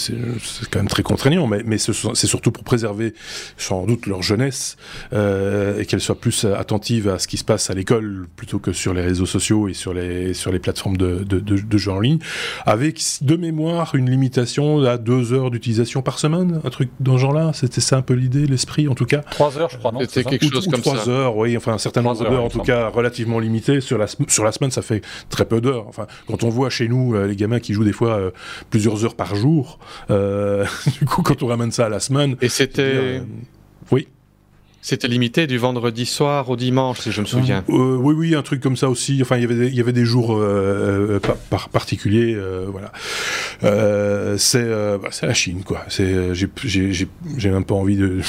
[0.70, 3.14] quand même très contraignant, mais, mais c'est surtout pour préserver
[3.57, 4.77] sans doute leur jeunesse
[5.12, 8.94] et qu'elle soit plus attentive à ce qui se passe à l'école plutôt que sur
[8.94, 12.18] les réseaux sociaux et sur les sur les plateformes de, de, de jeux en ligne,
[12.66, 17.23] avec de mémoire une limitation à deux heures d'utilisation par semaine, un truc dans ce
[17.23, 17.53] genre-là.
[17.55, 19.18] C'était ça un peu l'idée l'esprit, en tout cas.
[19.18, 22.02] Trois heures, je crois, non C'était quelque chose comme 3 heures, oui, enfin un certain
[22.02, 23.80] nombre d'heures, en tout cas relativement limité.
[23.80, 25.86] Sur la, sur la semaine, ça fait très peu d'heures.
[25.88, 28.30] Enfin, quand on voit chez nous euh, les gamins qui jouent des fois euh,
[28.70, 29.78] plusieurs heures par jour,
[30.10, 30.64] euh,
[31.00, 32.36] du coup, quand on ramène ça à la semaine.
[32.40, 33.22] Et c'était.
[33.90, 34.08] oui.
[34.82, 37.62] C'était limité du vendredi soir au dimanche, si je me souviens.
[37.68, 39.18] Euh, oui, oui, un truc comme ça aussi.
[39.20, 42.66] Enfin, il y avait des, il y avait des jours euh, euh par, particuliers, euh,
[42.66, 42.90] voilà.
[43.62, 44.66] Euh, c'est
[44.98, 45.84] bah, c'est la Chine, quoi.
[45.88, 48.20] C'est j'ai même pas envie de,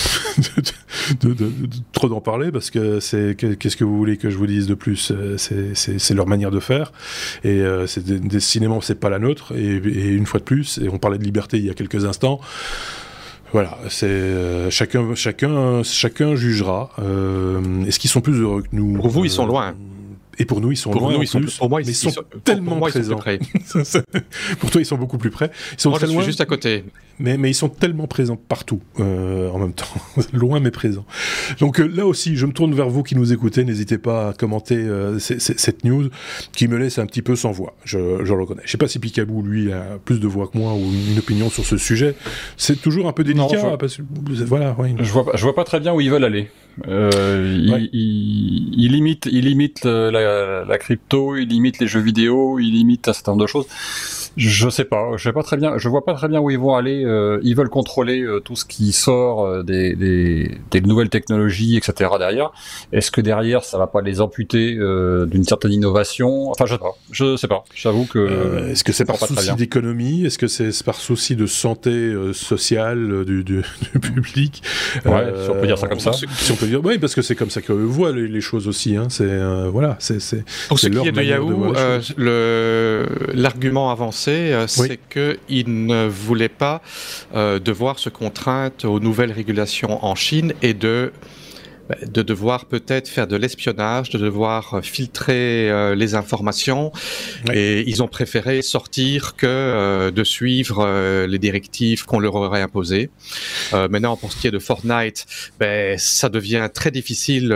[1.22, 1.50] de, de, de
[1.94, 4.74] trop d'en parler parce que c'est qu'est-ce que vous voulez que je vous dise de
[4.74, 6.92] plus C'est leur manière de faire
[7.46, 11.18] et c'est décidément c'est pas la nôtre et, une fois de plus et on parlait
[11.18, 12.42] de liberté il y a quelques instants
[13.54, 16.90] Voilà, c'est chacun, chacun, chacun jugera.
[17.86, 19.76] Est-ce qu'ils sont plus heureux que nous Pour vous, ils sont loin.
[20.42, 21.14] Et pour nous, ils sont pour loin.
[21.14, 22.12] Nous, ils sont, plus, pour moi, ils, sont,
[22.44, 23.20] tellement présents.
[24.60, 25.52] pour toi, ils sont beaucoup plus près.
[25.74, 26.84] Ils sont moi, je suis juste à côté
[27.22, 29.86] mais, mais ils sont tellement présents partout euh, en même temps,
[30.34, 31.06] loin mais présents.
[31.60, 34.34] Donc euh, là aussi, je me tourne vers vous qui nous écoutez, n'hésitez pas à
[34.34, 36.10] commenter euh, cette news
[36.52, 38.64] qui me laisse un petit peu sans voix, je, je le reconnais.
[38.66, 41.50] Je sais pas si Picabou, lui, a plus de voix que moi ou une opinion
[41.50, 42.16] sur ce sujet.
[42.58, 44.04] C'est toujours un peu délicat, non, parce que,
[44.46, 44.96] voilà, ouais.
[45.00, 46.50] je, vois pas, je vois pas très bien où ils veulent aller.
[46.88, 47.90] Euh, ouais.
[47.92, 52.72] il, il, il, limite, il limite la, la, crypto, il limite les jeux vidéo, il
[52.72, 53.68] limite un certain nombre de choses.
[54.38, 56.58] Je sais pas, je sais pas très bien, je vois pas très bien où ils
[56.58, 57.04] vont aller.
[57.04, 61.76] Euh, ils veulent contrôler euh, tout ce qui sort euh, des, des, des, nouvelles technologies,
[61.76, 62.12] etc.
[62.18, 62.52] Derrière.
[62.94, 66.50] Est-ce que derrière ça va pas les amputer euh, d'une certaine innovation?
[66.50, 66.96] Enfin, je sais pas.
[67.12, 67.66] Je sais pas.
[67.76, 68.20] J'avoue que.
[68.20, 70.26] Euh, Est-ce que c'est par souci d'économie?
[70.26, 74.64] Est-ce que c'est par souci de santé sociale du, du, du, public?
[75.06, 76.14] Ouais, si on peut dire ça comme ça.
[76.14, 78.68] Si on peut dire, oui, parce que c'est comme ça qu'eux voient les, les, choses
[78.68, 78.96] aussi.
[78.96, 79.08] Hein.
[79.10, 79.40] C'est
[79.72, 80.44] voilà, c'est c'est.
[80.68, 81.74] Pour ce qui est de Yahoo,
[82.18, 85.34] le l'argument avancé c'est oui.
[85.50, 86.82] qu'il ne voulait pas
[87.36, 91.12] euh, devoir se contraindre aux nouvelles régulations en Chine et de
[92.06, 96.92] de devoir peut-être faire de l'espionnage, de devoir filtrer euh, les informations,
[97.48, 97.56] oui.
[97.58, 102.62] et ils ont préféré sortir que euh, de suivre euh, les directives qu'on leur aurait
[102.62, 103.10] imposées.
[103.74, 105.26] maintenant, pour ce qui est de Fortnite,
[105.60, 107.54] ben, ça devient très difficile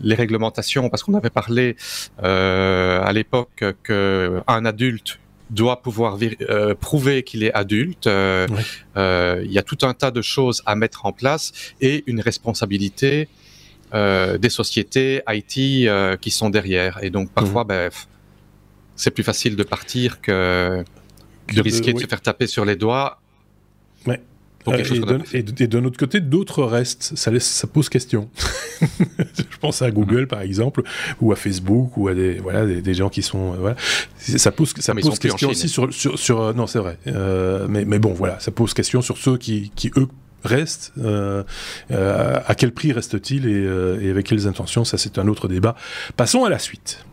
[0.00, 1.76] les réglementations, parce qu'on avait parlé
[2.22, 5.18] euh, à l'époque qu'un adulte
[5.50, 8.06] doit pouvoir euh, prouver qu'il est adulte.
[8.06, 8.46] Euh,
[8.96, 12.20] euh, il y a tout un tas de choses à mettre en place et une
[12.20, 13.28] responsabilité
[13.94, 17.02] euh, des sociétés IT euh, qui sont derrière.
[17.02, 17.68] Et donc parfois, mmh.
[17.68, 17.90] ben,
[18.96, 20.84] c'est plus facile de partir que
[21.52, 22.02] de risquer de, oui.
[22.02, 23.20] de se faire taper sur les doigts.
[24.06, 24.20] Ouais.
[24.68, 27.12] Euh, et, et d'un autre côté, d'autres restent.
[27.16, 28.28] Ça, laisse, ça pose question.
[28.80, 30.26] je pense à Google, mmh.
[30.26, 30.82] par exemple,
[31.20, 33.54] ou à Facebook, ou à des, voilà, des, des gens qui sont.
[33.54, 33.76] Euh, voilà.
[34.18, 35.92] Ça pose, ça mais pose question aussi sur.
[35.92, 36.98] sur, sur euh, non, c'est vrai.
[37.06, 40.08] Euh, mais, mais bon, voilà, ça pose question sur ceux qui, qui eux,
[40.44, 40.92] restent.
[40.98, 41.42] Euh,
[41.90, 45.76] euh, à quel prix restent-ils et, et avec quelles intentions Ça, c'est un autre débat.
[46.16, 47.04] Passons à la suite.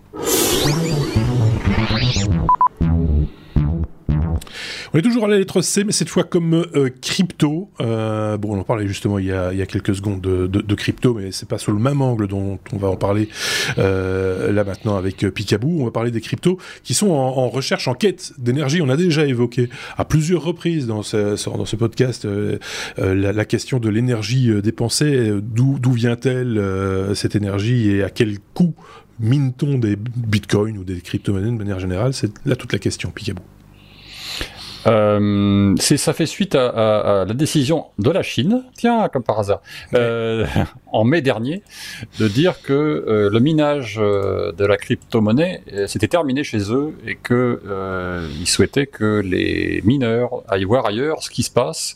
[4.93, 7.69] On est toujours à la lettre C, mais cette fois comme euh, crypto.
[7.81, 11.47] Euh, bon, on en parlait justement il y a, quelques secondes de, crypto, mais c'est
[11.47, 13.29] pas sur le même angle dont on va en parler
[13.77, 15.79] euh, là maintenant avec Picaboo.
[15.79, 18.81] On va parler des cryptos qui sont en, recherche, en quête d'énergie.
[18.81, 22.27] On a déjà évoqué à plusieurs reprises dans ce, podcast
[22.97, 25.31] la, la, question de l'énergie dépensée.
[25.41, 26.61] D'où vient-elle
[27.15, 28.75] cette énergie et à quel coût
[29.19, 32.13] mine-t-on des bitcoins ou des crypto-monnaies de manière générale?
[32.13, 33.43] C'est là toute la question, Picaboo.
[34.87, 39.39] Euh, ça fait suite à, à, à, la décision de la Chine, tiens, comme par
[39.39, 39.61] hasard,
[39.93, 40.45] euh,
[40.91, 41.61] en mai dernier,
[42.19, 46.93] de dire que euh, le minage euh, de la crypto-monnaie euh, s'était terminé chez eux
[47.05, 51.95] et que euh, ils souhaitaient que les mineurs aillent voir ailleurs ce qui se passe,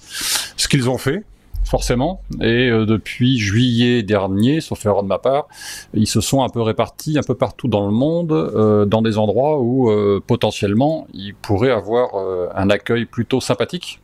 [0.56, 1.24] ce qu'ils ont fait
[1.68, 2.22] forcément.
[2.42, 5.48] Et euh, depuis juillet dernier, sauf erreur de ma part,
[5.94, 9.18] ils se sont un peu répartis un peu partout dans le monde, euh, dans des
[9.18, 12.10] endroits où euh, potentiellement ils pourraient avoir
[12.56, 14.00] un accueil plutôt sympathique.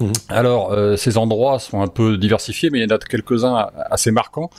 [0.00, 0.12] Mmh.
[0.28, 4.50] Alors, ces endroits sont un peu diversifiés, mais il y en a quelques-uns assez marquants.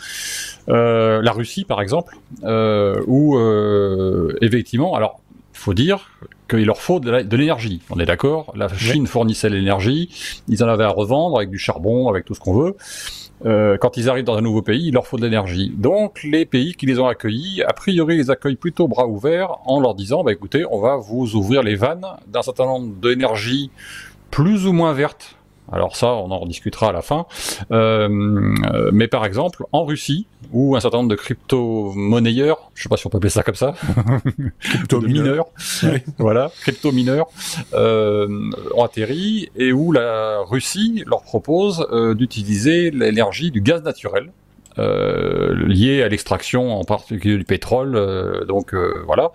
[0.67, 2.15] la Russie, par exemple,
[3.07, 3.37] où
[4.41, 5.19] effectivement, alors
[5.53, 6.09] faut dire
[6.49, 7.81] qu'il leur faut de l'énergie.
[7.89, 9.07] On est d'accord La Chine ouais.
[9.07, 10.09] fournissait l'énergie,
[10.47, 12.75] ils en avaient à revendre avec du charbon, avec tout ce qu'on veut.
[13.45, 15.73] Euh, quand ils arrivent dans un nouveau pays, il leur faut de l'énergie.
[15.75, 19.79] Donc les pays qui les ont accueillis, a priori, les accueillent plutôt bras ouverts en
[19.79, 23.69] leur disant, bah, écoutez, on va vous ouvrir les vannes d'un certain nombre d'énergies
[24.31, 25.35] plus ou moins vertes
[25.71, 27.25] alors ça, on en discutera à la fin.
[27.71, 28.09] Euh,
[28.91, 33.07] mais par exemple, en Russie, où un certain nombre de crypto-monnayeurs, je sais pas si
[33.07, 33.73] on peut appeler ça comme ça,
[34.59, 35.47] crypto-mineurs,
[35.83, 36.03] ouais.
[36.17, 37.27] voilà, crypto-mineurs,
[37.73, 44.31] euh, ont atterri, et où la Russie leur propose euh, d'utiliser l'énergie du gaz naturel,
[44.79, 47.95] euh, lié à l'extraction en particulier du pétrole.
[47.95, 49.31] Euh, donc euh, voilà,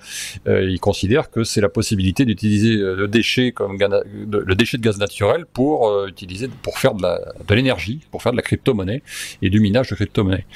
[0.46, 5.46] ils considèrent que c'est la possibilité d'utiliser le déchet comme le déchet de gaz naturel
[5.46, 9.02] pour utiliser pour faire de l'énergie, pour faire de la crypto-monnaie
[9.42, 10.46] et du minage de crypto-monnaie.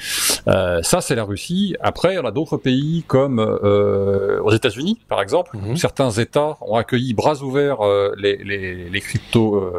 [0.45, 1.75] ça c'est la Russie.
[1.79, 7.13] Après, on a d'autres pays comme aux États-Unis, par exemple, où certains États ont accueilli
[7.13, 7.79] bras ouverts
[8.17, 9.71] les, les, les, crypto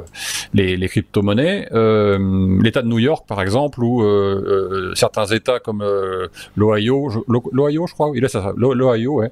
[0.53, 1.69] les, les crypto-monnaies.
[2.63, 4.03] L'État de New York, par exemple, où
[4.95, 5.85] certains États comme
[6.57, 9.31] l'Ohio, l'Ohio, je crois, il est ça, l'Ohio, ouais,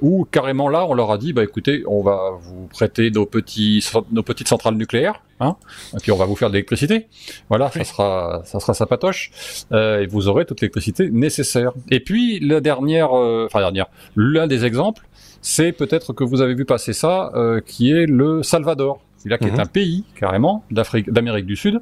[0.00, 3.86] où carrément là, on leur a dit, bah écoutez, on va vous prêter nos petits,
[4.12, 5.56] nos petites centrales nucléaires, hein,
[5.94, 7.06] et puis on va vous faire de l'électricité.
[7.48, 9.30] Voilà, ça sera, ça sera sa patoche,
[9.72, 11.72] et vous aurez toute l'électricité nécessaire.
[11.90, 15.06] Et puis la dernière, enfin dernière, l'un des exemples,
[15.42, 17.32] c'est peut-être que vous avez vu passer ça,
[17.66, 19.60] qui est le Salvador là qui est mhm.
[19.60, 21.80] un pays carrément d'Afrique, d'Amérique du Sud,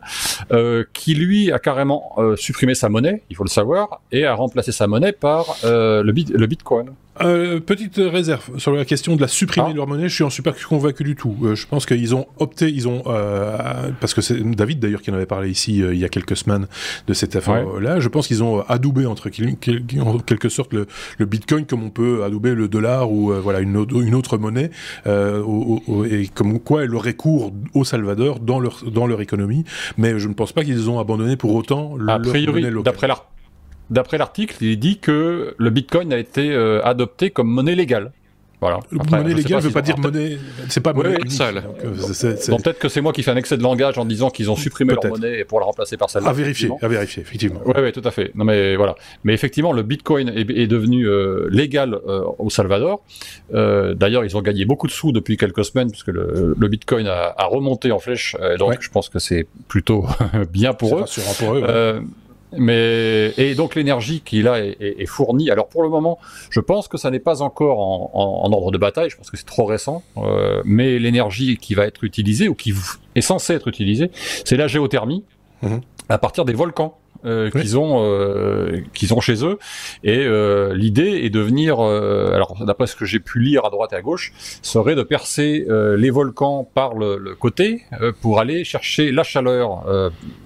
[0.53, 4.35] euh, qui lui a carrément euh, supprimé sa monnaie, il faut le savoir, et a
[4.35, 6.93] remplacé sa monnaie par euh, le, le Bitcoin.
[7.21, 9.73] Euh, petite réserve sur la question de la supprimer ah.
[9.73, 11.37] de leur monnaie, je suis en super convaincu du tout.
[11.43, 15.11] Euh, je pense qu'ils ont opté, ils ont euh, parce que c'est David d'ailleurs qui
[15.11, 16.67] en avait parlé ici il y a quelques semaines
[17.07, 18.01] de cette affaire-là.
[18.01, 20.87] Je pense qu'ils ont adoubé entre en quelque sorte le,
[21.27, 24.71] Bitcoin comme on peut adouber le dollar ou voilà une, une, autre monnaie
[25.07, 29.65] et comme quoi elle aurait cours au Salvador dans leur dans leur économie.
[29.99, 33.32] Mais je ne pense pas qu'ils ont abandonné pour autant a priori, d'après l'art
[33.93, 38.13] d'après l'article, il dit que le Bitcoin a été euh, adopté comme monnaie légale.
[38.61, 38.79] Voilà.
[38.93, 40.39] monnaie légale ne veut pas dire monnaie.
[40.69, 41.39] C'est pas monnaie oui,
[42.49, 44.57] Donc, peut-être que c'est moi qui fais un excès de langage en disant qu'ils ont
[44.57, 46.31] supprimé leur monnaie pour la remplacer par celle-là.
[46.31, 47.61] À vérifier, à vérifier, effectivement.
[47.67, 48.31] Oui, oui, tout à fait.
[48.37, 48.95] Non, mais voilà.
[49.25, 53.03] Mais effectivement, le Bitcoin est, devenu euh, légal euh, au Salvador.
[53.53, 57.91] D'ailleurs, ils ont gagné beaucoup de sous depuis quelques semaines puisque le, Bitcoin a, remonté
[57.91, 58.37] en flèche.
[58.61, 60.07] donc, je pense que c'est plutôt
[60.53, 61.05] bien pour eux.
[61.41, 62.05] Pour eux
[62.57, 65.51] mais et donc l'énergie qui là est, est, fournie.
[65.51, 66.19] Alors pour le moment,
[66.51, 68.11] je pense que ça n'est pas encore en,
[68.45, 69.11] en, ordre de bataille.
[69.11, 70.03] Je pense que c'est trop récent.
[70.17, 72.75] Euh, mais l'énergie qui va être utilisée ou qui
[73.15, 74.11] est censée être utilisée,
[74.45, 75.25] c'est la géothermie
[75.63, 75.79] mmh.
[76.09, 76.99] à partir des volcans.
[77.25, 79.59] Euh, qu'ils ont euh, qu'ils ont chez eux.
[80.03, 83.93] Et euh, l'idée est de venir alors d'après ce que j'ai pu lire à droite
[83.93, 84.33] et à gauche
[84.63, 87.83] serait de percer les volcans par le, le côté
[88.21, 89.85] pour aller chercher la chaleur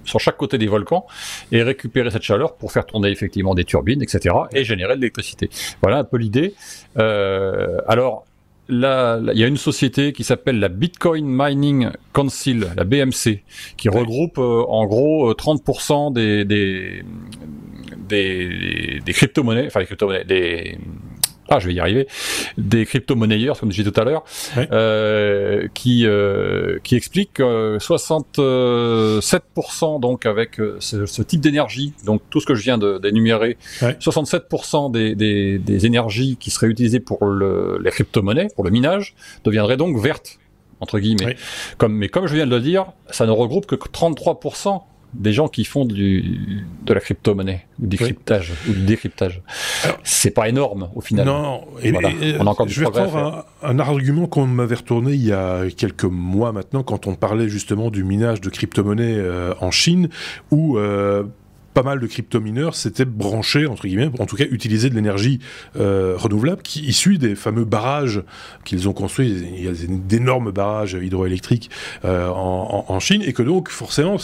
[0.04, 1.06] sur chaque côté des volcans
[1.50, 5.48] et récupérer cette chaleur pour faire tourner effectivement des turbines etc et générer de l'électricité.
[5.82, 6.54] Voilà un peu l'idée.
[6.96, 8.25] Alors
[8.68, 13.42] Là, il y a une société qui s'appelle la Bitcoin Mining Council, la BMC,
[13.76, 17.02] qui regroupe euh, en gros 30% euh, des, des,
[17.96, 20.78] des, des crypto-monnaies, enfin les crypto-monnaies, des,
[21.48, 22.06] ah je vais y arriver,
[22.58, 24.24] des crypto-monnayeurs, comme je disais tout à l'heure,
[24.72, 32.40] euh, qui, euh, qui expliquent que 67% donc avec euh, ce, type d'énergie, donc tout
[32.40, 37.78] ce que je viens d'énumérer, 67% des, des, des, énergies qui seraient utilisées pour le,
[37.82, 40.38] les crypto-monnaies, pour le minage, deviendraient donc vertes
[40.80, 41.36] entre guillemets.
[41.78, 44.82] Comme, mais comme je viens de le dire, ça ne regroupe que 33%
[45.18, 49.42] des gens qui font du, de la crypto-monnaie, ou du cryptage, ou du décryptage.
[50.02, 51.26] C'est pas énorme au final.
[51.26, 51.92] Non, et,
[52.38, 56.04] on a encore je vais reprendre un, argument qu'on m'avait retourné il y a quelques
[56.04, 60.08] mois maintenant, quand on parlait justement du minage de crypto-monnaie euh, en Chine,
[60.50, 61.24] où euh,
[61.76, 65.40] pas mal de crypto-mineurs s'étaient branchés, entre guillemets, en tout cas utiliser de l'énergie
[65.78, 68.22] euh, renouvelable qui issue des fameux barrages
[68.64, 69.44] qu'ils ont construits.
[69.58, 71.68] Il y a d'énormes barrages hydroélectriques
[72.06, 74.16] euh, en, Chine et que donc forcément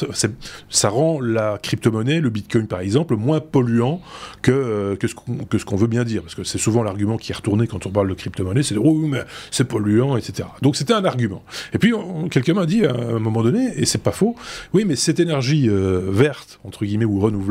[0.70, 4.00] ça rend la crypto-monnaie, le bitcoin par exemple, moins polluant
[4.40, 6.22] que, euh, que ce qu'on veut bien dire.
[6.22, 8.94] Parce que c'est souvent l'argument qui est retourné quand on parle de crypto-monnaie, c'est oh,
[9.06, 10.48] mais c'est polluant, etc.
[10.62, 11.44] Donc c'était un argument.
[11.74, 11.92] Et puis
[12.30, 14.36] quelqu'un m'a dit à un moment donné, et c'est pas faux,
[14.72, 17.41] oui mais cette énergie verte, entre guillemets, ou renouvelable,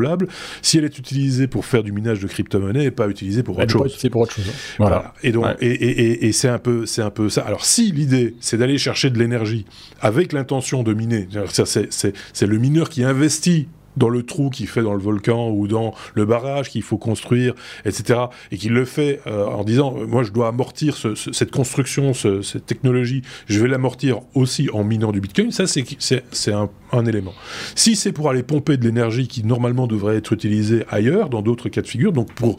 [0.62, 3.70] si elle est utilisée pour faire du minage de crypto-monnaie et pas utilisée pour autre
[3.70, 3.96] chose.
[4.10, 4.44] Pour autre chose.
[4.48, 4.74] Hein.
[4.78, 5.14] Voilà.
[5.22, 7.42] Et donc, et, et, c'est un peu, c'est un peu ça.
[7.42, 9.66] Alors, si l'idée, c'est d'aller chercher de l'énergie
[10.00, 14.94] avec l'intention de miner, c'est le mineur qui investit dans le trou qu'il fait dans
[14.94, 18.20] le volcan ou dans le barrage qu'il faut construire, etc.
[18.50, 22.66] Et qu'il le fait euh, en disant, euh, moi je dois amortir cette construction, cette
[22.66, 27.34] technologie, je vais l'amortir aussi en minant du Bitcoin, ça c'est un, un, élément.
[27.74, 31.68] Si c'est pour aller pomper de l'énergie qui normalement devrait être utilisée ailleurs, dans d'autres
[31.68, 32.56] cas de figure, donc pour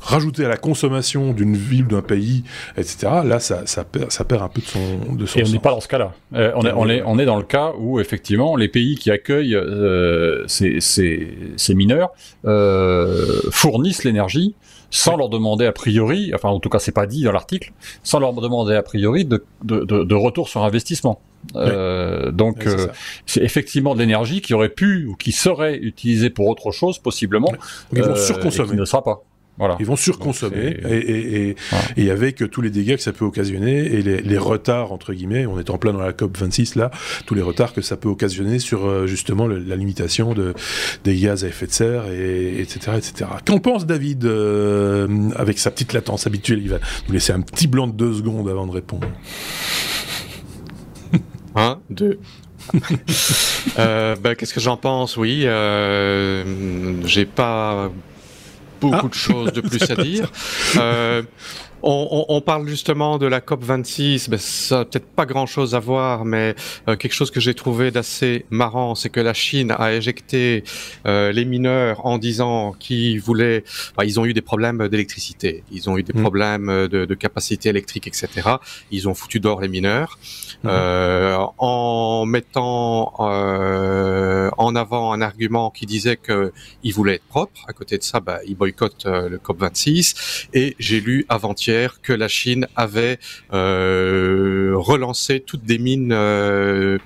[0.00, 2.44] rajouter à la consommation d'une ville, d'un pays,
[2.76, 5.50] etc., là ça, ça, perd, ça perd un peu de son, de son Et on
[5.50, 6.12] n'est pas dans ce cas-là.
[6.34, 9.10] Euh, on, est, on, est, on est dans le cas où effectivement les pays qui
[9.10, 9.58] accueillent
[10.46, 10.80] ces
[11.56, 12.10] ces, mineurs
[12.44, 14.54] euh, fournissent l'énergie
[14.90, 18.18] sans leur demander a priori, enfin en tout cas c'est pas dit dans l'article, sans
[18.18, 21.18] leur demander a priori de, de, retour sur investissement.
[21.56, 22.86] Euh, donc euh,
[23.26, 27.52] c'est effectivement de l'énergie qui aurait pu ou qui serait utilisée pour autre chose possiblement,
[27.92, 28.70] mais vont surconsommer.
[28.70, 29.24] qui ne sera pas.
[29.78, 31.54] Ils vont surconsommer et,
[31.96, 35.58] et, avec tous les dégâts que ça peut occasionner et les, retards, entre guillemets, on
[35.58, 36.90] est en plein dans la COP 26 là,
[37.26, 40.54] tous les retards que ça peut occasionner sur euh, justement la limitation de,
[41.04, 42.96] des gaz à effet de serre, et, etc.
[42.96, 43.30] etc.
[43.46, 46.60] Qu'en pense David euh, avec sa petite latence habituelle?
[46.62, 49.06] Il va nous laisser un petit blanc de deux secondes avant de répondre.
[51.54, 52.18] Un, deux.
[53.76, 55.16] ben, Qu'est-ce que j'en pense?
[55.16, 55.46] Oui,
[57.04, 57.90] j'ai pas
[58.80, 59.08] beaucoup ah.
[59.08, 60.30] de choses de plus à dire.
[61.82, 66.24] On, parle justement de la COP 26, ben, ça n'a peut-être pas grand-chose à voir,
[66.24, 66.54] mais
[66.88, 70.64] euh, quelque chose que j'ai trouvé d'assez marrant, c'est que la Chine a éjecté
[71.06, 73.64] euh, les mineurs en disant qu'ils voulaient,
[74.02, 76.22] ils ont eu des problèmes d'électricité, ils ont eu des mmh.
[76.22, 78.28] problèmes de, de, capacité électrique, etc.
[78.90, 80.18] Ils ont foutu dehors les mineurs.
[80.64, 80.70] Mhm.
[80.70, 87.64] euh, en mettant en avant un argument qui disait qu'il voulait être propre.
[87.68, 90.48] À côté de ça, bah, il boycotte euh, le COP 26.
[90.54, 91.71] Et j'ai lu avant-hier
[92.02, 93.18] que la Chine avait
[93.52, 96.98] euh, relancé toutes des mines de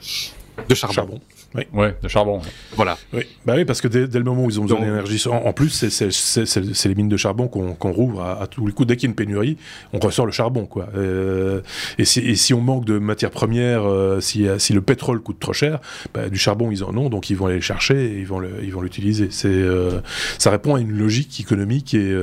[0.75, 1.21] charbon.
[1.57, 1.65] Oui.
[1.73, 2.41] Ouais, de charbon.
[2.75, 2.99] Voilà.
[3.13, 3.23] Oui.
[3.45, 6.89] Bah oui, parce que dès, le moment où ils ont besoin d'énergie, en, plus, c'est
[6.89, 8.89] les mines de charbon qu'on rouvre à, tous les coups.
[8.89, 9.57] Dès qu'il y a une pénurie,
[9.93, 10.89] on ressort le charbon, quoi.
[10.97, 11.61] Euh,
[11.99, 15.81] et, si, on manque de matières premières, euh, si, si, le pétrole coûte trop cher,
[16.15, 18.81] bah, du charbon ils en ont, donc ils vont aller le chercher et ils vont
[18.81, 19.29] l'utiliser.
[19.45, 20.01] Euh,
[20.39, 22.15] ça répond à une logique économique et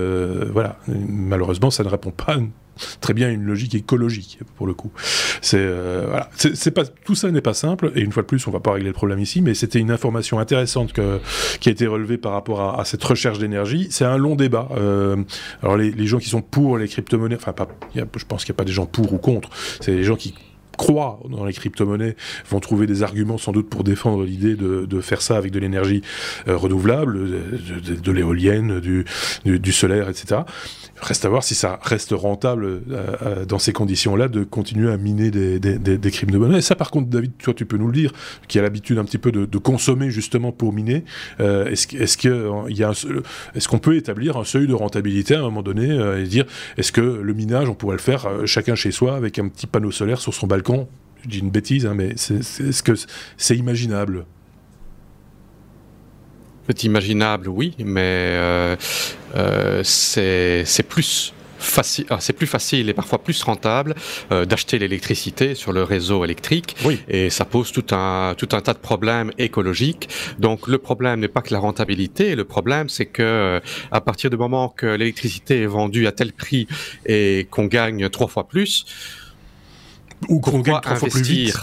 [0.51, 0.77] voilà.
[0.87, 2.37] Malheureusement, ça ne répond pas
[3.01, 4.91] très bien une logique écologique pour le coup.
[5.41, 8.45] C'est euh, voilà, c'est pas tout ça n'est pas simple et une fois de plus
[8.47, 11.87] on va pas régler le problème ici, mais c'était une information intéressante qui a été
[11.87, 13.87] relevée par rapport à, cette recherche d'énergie.
[13.89, 14.67] C'est un long débat.
[14.75, 15.17] Euh,
[15.61, 18.57] alors les, les, gens qui sont pour les crypto-monnaies, enfin pas, je pense qu'il n'y
[18.57, 19.49] a pas des gens pour ou contre.
[19.79, 20.33] C'est les gens qui
[20.77, 22.15] croient dans les crypto-monnaies
[22.49, 25.59] vont trouver des arguments sans doute pour défendre l'idée de, de, faire ça avec de
[25.59, 26.01] l'énergie
[26.47, 29.05] euh, renouvelable, de, de, l'éolienne, du,
[29.45, 30.41] du, solaire, etc.
[31.01, 34.97] Reste à voir si ça reste rentable euh, euh, dans ces conditions-là de continuer à
[34.97, 36.59] miner des, des, crypto-monnaies.
[36.59, 38.11] Et ça, par contre, David, toi, tu peux nous le dire,
[38.47, 41.03] qui a l'habitude un petit peu de, consommer justement pour miner.
[41.39, 42.25] Euh, est-ce est
[43.53, 46.45] est qu'on peut établir un seuil de rentabilité à un moment donné et dire
[46.77, 49.91] est-ce que le minage, on pourrait le faire chacun chez soi avec un petit panneau
[49.91, 50.62] solaire sur son balcon?
[51.23, 52.93] Je dis une bêtise, hein, mais est-ce que
[53.37, 54.25] c'est imaginable?
[56.67, 58.75] C'est imaginable, oui, mais euh,
[59.35, 63.95] euh, c'est plus facile, ah, c'est plus facile et parfois plus rentable
[64.31, 66.75] euh, d'acheter l'électricité sur le réseau électrique.
[66.85, 66.99] Oui.
[67.07, 70.09] Et ça pose tout un tout un tas de problèmes écologiques.
[70.39, 72.35] Donc le problème n'est pas que la rentabilité.
[72.35, 76.67] Le problème, c'est que à partir du moment que l'électricité est vendue à tel prix
[77.05, 78.85] et qu'on gagne trois fois plus,
[80.29, 81.55] ou qu'on gagne trois fois plus vite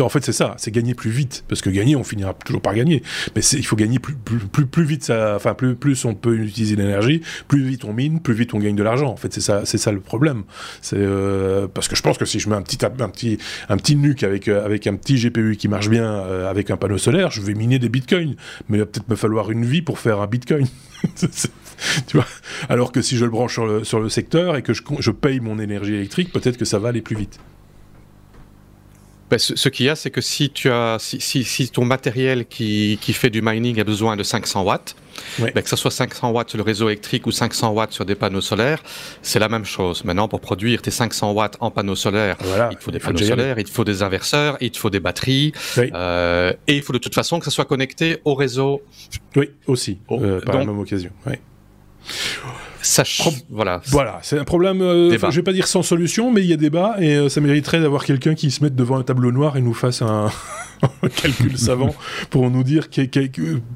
[0.00, 2.74] en fait, c'est ça, c'est gagner plus vite, parce que gagner, on finira toujours par
[2.74, 3.02] gagner.
[3.34, 6.76] Mais il faut gagner plus, plus, plus, vite, ça, enfin, plus, plus on peut utiliser
[6.76, 9.08] l'énergie, plus vite on mine, plus vite on gagne de l'argent.
[9.08, 10.44] En fait, c'est ça, c'est ça le problème.
[10.82, 13.76] C'est euh, parce que je pense que si je mets un petit, un petit, un
[13.76, 16.98] petit nuque avec, euh, avec un petit GPU qui marche bien, euh, avec un panneau
[16.98, 18.36] solaire, je vais miner des bitcoins.
[18.68, 20.66] Mais il va peut-être me falloir une vie pour faire un bitcoin.
[22.06, 22.26] tu vois?
[22.68, 25.10] Alors que si je le branche sur le, sur le secteur et que je, je
[25.10, 27.38] paye mon énergie électrique, peut-être que ça va aller plus vite.
[29.30, 32.98] Ben, ce, qu'il y a, c'est que si tu as, si, si, ton matériel qui,
[33.00, 34.96] qui, fait du mining a besoin de 500 watts,
[35.38, 38.14] ben, que ce soit 500 watts sur le réseau électrique ou 500 watts sur des
[38.14, 38.82] panneaux solaires,
[39.20, 40.02] c'est la même chose.
[40.04, 42.36] Maintenant, pour produire tes 500 watts en panneaux solaires,
[42.70, 45.00] il te faut des panneaux solaires, il te faut des inverseurs, il te faut des
[45.00, 48.82] batteries, euh, et il faut de toute façon que ça soit connecté au réseau.
[49.36, 51.10] Oui, aussi, euh, par la même occasion.
[51.26, 51.34] Oui.
[53.50, 53.80] Voilà.
[53.86, 56.56] Voilà, c'est un problème, euh, je vais pas dire sans solution, mais il y a
[56.56, 59.60] débat et euh, ça mériterait d'avoir quelqu'un qui se mette devant un tableau noir et
[59.60, 60.30] nous fasse un,
[61.16, 61.94] calcul savant
[62.30, 62.88] pour nous dire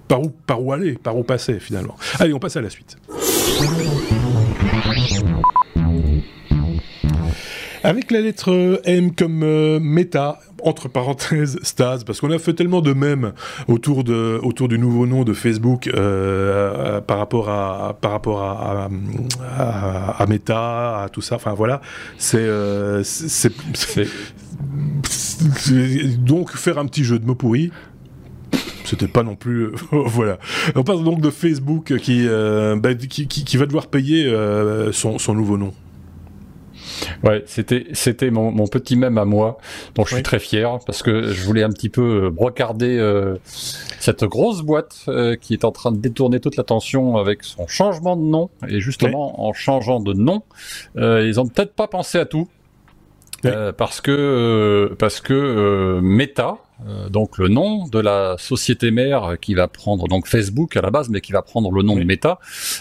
[0.08, 1.96] par, où, par où aller, par où passer finalement.
[2.18, 2.96] Allez, on passe à la suite.
[7.84, 12.80] Avec la lettre M comme euh, méta, entre parenthèses Stase, parce qu'on a fait tellement
[12.80, 13.32] de mèmes
[13.66, 18.88] autour, de, autour du nouveau nom de Facebook euh, par rapport à par rapport à,
[20.28, 21.34] Meta, à tout ça.
[21.36, 21.80] Enfin voilà,
[22.18, 23.02] c'est euh,
[26.18, 27.72] donc faire un petit jeu de mots pourris
[28.84, 30.38] c'était pas non plus voilà
[30.74, 34.30] on parle donc de Facebook qui, bah, qui, va devoir payer
[34.92, 35.72] son, son nouveau nom
[37.22, 39.58] Ouais, c'était c'était mon, mon, petit mème à moi,
[39.94, 43.36] dont je suis très fier parce que je voulais un petit peu euh, brocarder euh,
[43.44, 48.16] cette grosse boîte euh, qui est en train de détourner toute l'attention avec son changement
[48.16, 48.50] de nom.
[48.68, 50.42] Et justement en changeant de nom,
[50.96, 52.48] ils ont peut-être pas pensé à tout.
[53.76, 59.68] parce que parce que Meta, euh, donc le nom de la société mère qui va
[59.68, 62.38] prendre donc Facebook à la base, mais qui va prendre le nom de Meta.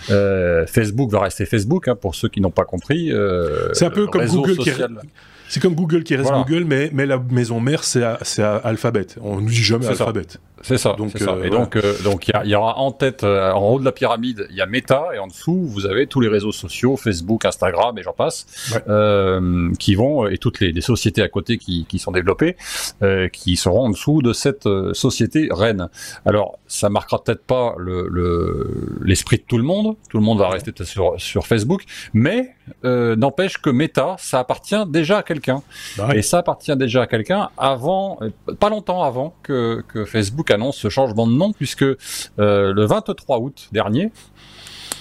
[0.10, 3.12] Euh, Facebook va rester Facebook hein, pour ceux qui n'ont pas compris.
[3.12, 4.72] Euh, c'est un peu comme Google qui
[5.52, 8.04] c'est comme Google qui reste Google, mais, mais la maison mère, c'est
[8.42, 9.08] Alphabet.
[9.22, 10.28] On ne dit jamais Alphabet.
[10.64, 10.94] C'est ça.
[10.94, 14.56] Donc, et donc, donc il y, aura en tête, en haut de la pyramide, il
[14.56, 18.04] y a Meta, et en dessous, vous avez tous les réseaux sociaux, Facebook, Instagram, et
[18.04, 18.46] j'en passe,
[19.80, 22.58] qui vont et toutes les, sociétés à côté qui, qui sont développées,
[23.32, 25.90] qui seront en dessous de cette société reine.
[26.26, 27.76] Alors, ça marquera peut-être pas
[29.04, 29.96] l'esprit le, de tout le monde.
[30.10, 31.84] Tout le monde va rester sur, sur Facebook,
[32.14, 32.56] mais
[32.86, 35.62] euh, n'empêche que Meta, ça appartient déjà à quelqu'un.
[35.98, 40.51] Bah Et ça appartient déjà à quelqu'un avant, euh, pas longtemps avant que, que, Facebook
[40.52, 41.98] annonce ce changement de nom, puisque euh,
[42.38, 44.12] le 23 août dernier,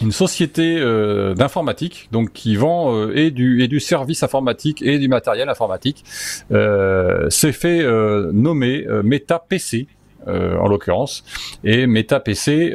[0.01, 4.99] une société euh, d'informatique, donc qui vend euh, et du et du service informatique et
[4.99, 7.85] du matériel informatique, s'est fait
[8.33, 9.89] nommer Meta PC.
[10.27, 11.25] En l'occurrence.
[11.65, 12.73] Et Meta PC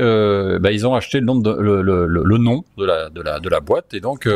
[0.59, 3.39] bah, ils ont acheté le nom de, le, le, le, nom de la, de la
[3.39, 3.93] de la boîte.
[3.93, 4.27] Et donc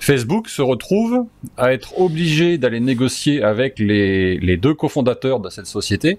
[0.00, 1.26] Facebook se retrouve
[1.56, 6.18] à être obligé d'aller négocier avec les, les deux cofondateurs de cette société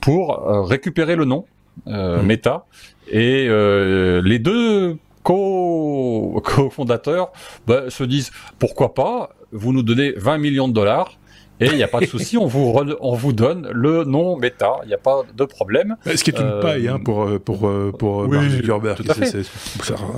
[0.00, 1.44] pour récupérer le nom
[1.88, 2.26] euh, mmh.
[2.26, 2.66] Meta.
[3.08, 7.32] Et euh, les deux co-fondateurs
[7.66, 11.18] bah, se disent pourquoi pas, vous nous donnez 20 millions de dollars
[11.60, 14.76] et il n'y a pas de souci, on vous, on vous donne le nom Meta,
[14.84, 15.96] il n'y a pas de problème.
[16.04, 18.98] Ce qui est une paille hein, pour, euh, pour, euh, pour, euh, oui, Zuckerberg.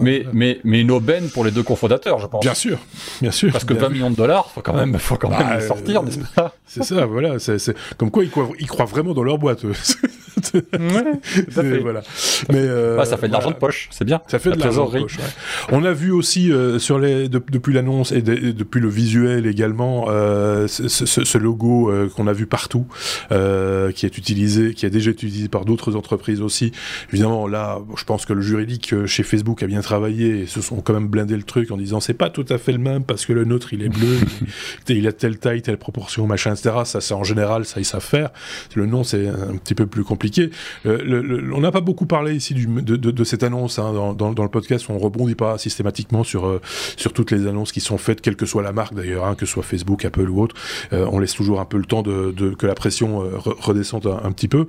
[0.00, 2.42] mais, mais, mais une aubaine pour les deux cofondateurs, je pense.
[2.42, 2.78] Bien sûr,
[3.20, 3.52] bien sûr.
[3.52, 6.18] Parce que 20 millions de dollars, faut quand même, faut quand même bah, sortir, n'est-ce
[6.34, 6.54] pas?
[6.66, 7.38] C'est ça, voilà.
[7.38, 9.62] C'est, comme quoi ils croient, ils croient, vraiment dans leur boîte.
[10.54, 12.02] ouais, Voilà.
[12.52, 12.66] Mais
[12.98, 14.20] ah, ça fait de l'argent de poche, c'est bien.
[14.28, 15.18] Ça fait de l'argent de poche.
[15.70, 20.06] On a vu aussi sur les, depuis l'annonce et, depuis le visuel également
[20.66, 22.86] ce ce logo euh, qu'on a vu partout,
[23.32, 26.72] euh, qui est utilisé, qui a déjà été utilisé par d'autres entreprises aussi.
[27.12, 30.60] Évidemment, là, je pense que le juridique euh, chez Facebook a bien travaillé et se
[30.60, 33.04] sont quand même blindé le truc en disant c'est pas tout à fait le même
[33.04, 34.18] parce que le nôtre il est bleu,
[34.88, 36.76] il, a telle taille, telle proportion, machin, etc.
[36.84, 38.30] Ça, c'est en général, ça ils savent faire.
[38.74, 40.27] Le nom, c'est un petit peu plus compliqué.
[40.84, 44.86] On n'a pas beaucoup parlé ici de, cette annonce hein, dans, le podcast.
[44.88, 46.60] On rebondit pas systématiquement sur
[46.96, 49.46] sur toutes les annonces qui sont faites, quelle que soit la marque d'ailleurs, hein, que
[49.46, 50.54] ce soit Facebook, Apple ou autre.
[50.92, 54.66] on laisse toujours un peu le temps que la pression euh, redescende un, petit peu.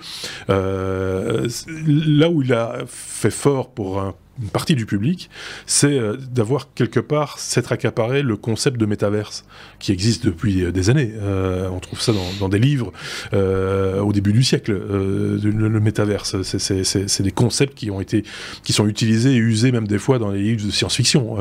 [0.50, 1.48] Euh,
[1.86, 5.30] là où il a fait fort pour un une partie du public,
[5.66, 9.46] c'est euh, d'avoir quelque part s'être accaparé le concept de métaverse
[9.80, 11.12] qui existe depuis euh, des années.
[11.22, 12.92] Euh, on trouve ça dans, des livres
[13.34, 14.72] au début du siècle.
[14.72, 18.24] le, métaverse, c'est des concepts qui ont été,
[18.64, 21.38] qui sont utilisés et usés même des fois dans les livres de science-fiction.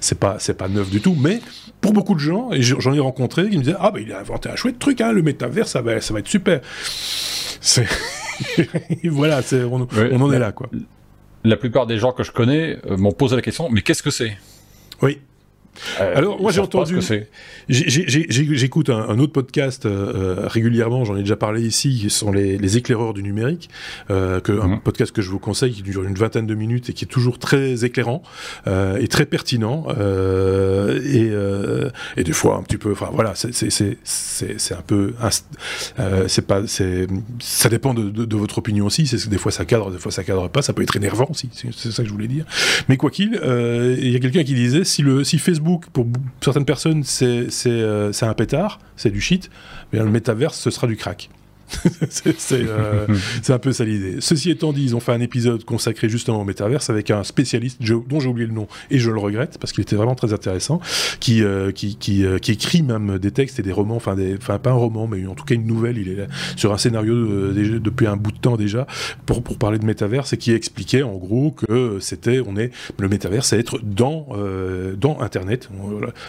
[0.00, 1.40] c'est pas, c'est pas neuf du tout, mais
[1.80, 4.20] pour beaucoup de gens, et j'en ai rencontré, qui me disaient ah ben il a
[4.20, 6.60] inventé un chouette truc, hein, le métaverse, ça va, ça va être super.
[7.60, 7.86] C'est
[9.04, 9.40] voilà,
[9.70, 10.68] on, on en est là quoi
[11.44, 14.10] la plupart des gens que je connais euh, m'ont posé la question, mais qu'est-ce que
[14.10, 14.36] c'est?
[15.00, 15.20] Oui.
[16.00, 16.98] Euh, Alors moi j'ai entendu,
[17.68, 22.30] j'écoute un, un, autre podcast euh, euh, régulièrement, j'en ai déjà parlé ici, qui sont
[22.30, 23.70] les, les éclaireurs du numérique,
[24.10, 24.80] euh, que, un mhm.
[24.80, 27.38] podcast que je vous conseille qui dure une vingtaine de minutes et qui est toujours
[27.38, 28.22] très éclairant
[28.66, 31.30] et très pertinent et,
[32.16, 35.14] et des fois un petit peu, enfin voilà, c'est un peu,
[36.26, 39.98] c'est pas, ça dépend de, de, de, votre opinion aussi, des fois ça cadre, des
[39.98, 42.44] fois ça cadre pas, ça peut être énervant aussi, c'est ça que je voulais dire.
[42.88, 46.06] Mais quoi qu'il, il y a quelqu'un qui disait si le si Facebook pour
[46.40, 49.50] certaines personnes, euh, c'est un pétard, c'est du shit,
[49.92, 51.30] mais le métaverse, ce sera du crack.
[52.52, 53.06] Euh,
[53.42, 54.16] c'est un peu ça l'idée.
[54.20, 57.80] Ceci étant dit, ils ont fait un épisode consacré justement au métaverse avec un spécialiste
[57.82, 60.80] dont j'ai oublié le nom et je le regrette parce qu'il était vraiment très intéressant,
[61.20, 64.16] qui, euh, qui, qui, euh, qui, écrit même des textes et des romans, enfin,
[64.58, 65.98] pas un roman, mais en tout cas une nouvelle.
[65.98, 67.14] Il est là, sur un scénario
[67.52, 68.86] depuis un bout de temps déjà
[69.26, 73.08] pour, pour parler de métaverse et qui expliquait en gros que c'était, on est, le
[73.08, 74.28] métaverse, c'est être dans,
[74.98, 75.68] dans Internet.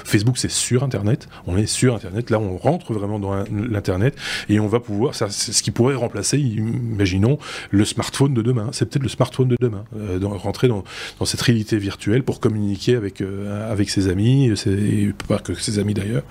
[0.06, 1.28] Facebook, c'est sur Internet.
[1.48, 2.30] On est sur Internet.
[2.30, 4.16] Là, on rentre vraiment dans l'Internet
[4.50, 7.38] et on va pouvoir, ça, c'est ce qui pourrait remplacer, imaginons,
[7.72, 8.70] le smartphone de demain.
[8.72, 9.86] C'est peut-être le smartphone de demain.
[9.98, 10.84] Euh, rentrer dans,
[11.26, 15.94] cette réalité virtuelle pour communiquer avec, euh, avec ses amis, et pas que ses amis
[15.94, 16.24] d'ailleurs.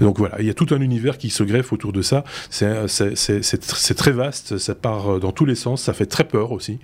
[0.00, 2.24] Donc voilà, il y a tout un univers qui se greffe autour de ça.
[2.50, 6.78] C'est très vaste, ça part dans tous les sens, ça fait très peur aussi.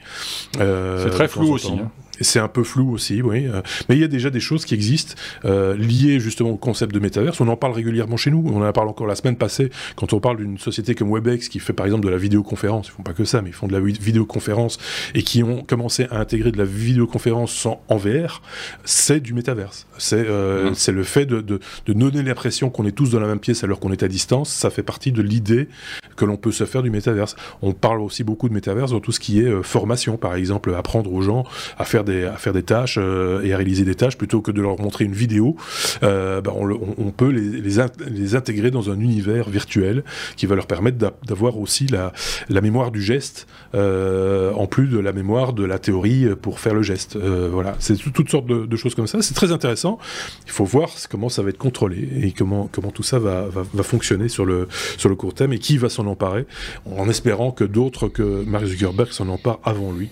[0.61, 1.73] Euh, c'est très flou aussi.
[1.73, 1.91] Hein
[2.21, 3.47] c'est un peu flou aussi, oui.
[3.47, 5.14] Euh, mais il y a déjà des choses qui existent
[5.45, 7.41] euh, liées justement au concept de métaverse.
[7.41, 8.45] On en parle régulièrement chez nous.
[8.53, 11.59] On en parle encore la semaine passée quand on parle d'une société comme Webex qui
[11.59, 12.89] fait par exemple de la vidéoconférence.
[12.89, 14.79] Ils font pas que ça, mais ils font de la vidéoconférence
[15.14, 18.43] et qui ont commencé à intégrer de la vidéoconférence en, VR.
[18.85, 19.87] C'est du métaverse.
[19.99, 20.91] C'est euh, mmh.
[20.93, 23.81] le fait de, de, de donner l'impression qu'on est tous dans la même pièce alors
[23.81, 24.51] qu'on est à distance.
[24.51, 25.68] Ça fait partie de l'idée
[26.16, 27.37] que l'on peut se faire du métaverse.
[27.62, 30.75] On parle aussi beaucoup de métaverse dans tout ce qui est euh, formation, par exemple,
[30.75, 31.45] apprendre aux gens
[31.79, 34.51] à faire des des, à faire des tâches et à réaliser des tâches plutôt que
[34.51, 35.57] de leur montrer une vidéo.
[36.03, 40.05] Bah, on, peut les, les, intégrer dans un univers virtuel
[40.37, 42.13] qui va leur permettre d'avoir aussi la,
[42.49, 46.83] la, mémoire du geste en plus de la mémoire de la théorie pour faire le
[46.83, 47.17] geste.
[47.17, 49.21] voilà, c'est toutes sortes de, choses comme ça.
[49.23, 49.99] C'est très intéressant.
[50.47, 53.63] Il faut voir comment ça va être contrôlé et comment, comment tout ça va, va,
[53.73, 56.47] va fonctionner sur le, sur le court terme et qui va s'en emparer,
[56.87, 60.09] en espérant que d'autres que Mark Zuckerberg s'en emparent avant lui.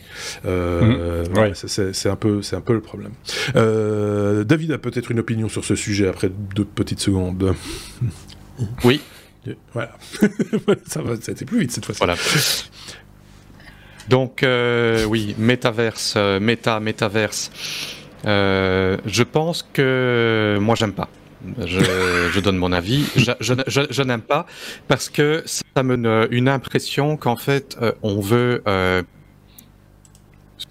[0.47, 1.88] Euh, mmh.
[1.93, 3.13] C'est un, peu, un peu le problème.
[3.57, 7.55] Euh, David a peut-être une opinion sur ce sujet après deux petites secondes.
[8.83, 9.01] Oui.
[9.73, 9.97] Voilà.
[10.85, 12.01] ça, va, ça a été plus vite cette fois-ci.
[12.01, 12.17] Voilà.
[14.09, 17.53] Donc, euh, oui, métaverse, méta, métaverse.
[18.25, 21.09] je pense que moi, j'aime pas.
[21.65, 23.05] Je, donne mon avis.
[23.17, 24.47] Je, n'aime pas
[24.89, 29.03] parce que ça me donne une impression qu'en fait, euh, on veut euh,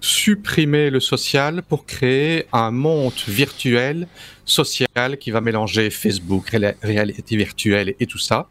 [0.00, 4.06] supprimer le social pour créer un monde virtuel
[4.44, 8.48] social qui va mélanger Facebook, réalité virtuelle et tout ça.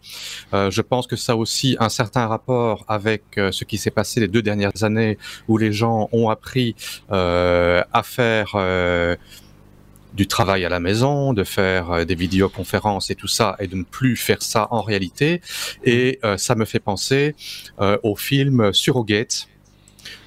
[0.53, 4.19] Euh, je pense que ça a aussi un certain rapport avec ce qui s'est passé
[4.19, 5.17] les deux dernières années
[5.47, 6.75] où les gens ont appris
[7.09, 8.55] à faire
[10.17, 13.75] du travail à la maison, de faire euh, des vidéoconférences et tout ça, et de
[13.75, 15.41] ne plus faire ça en réalité.
[15.85, 17.35] Et euh, ça me fait penser
[17.79, 19.47] euh, au film Surrogate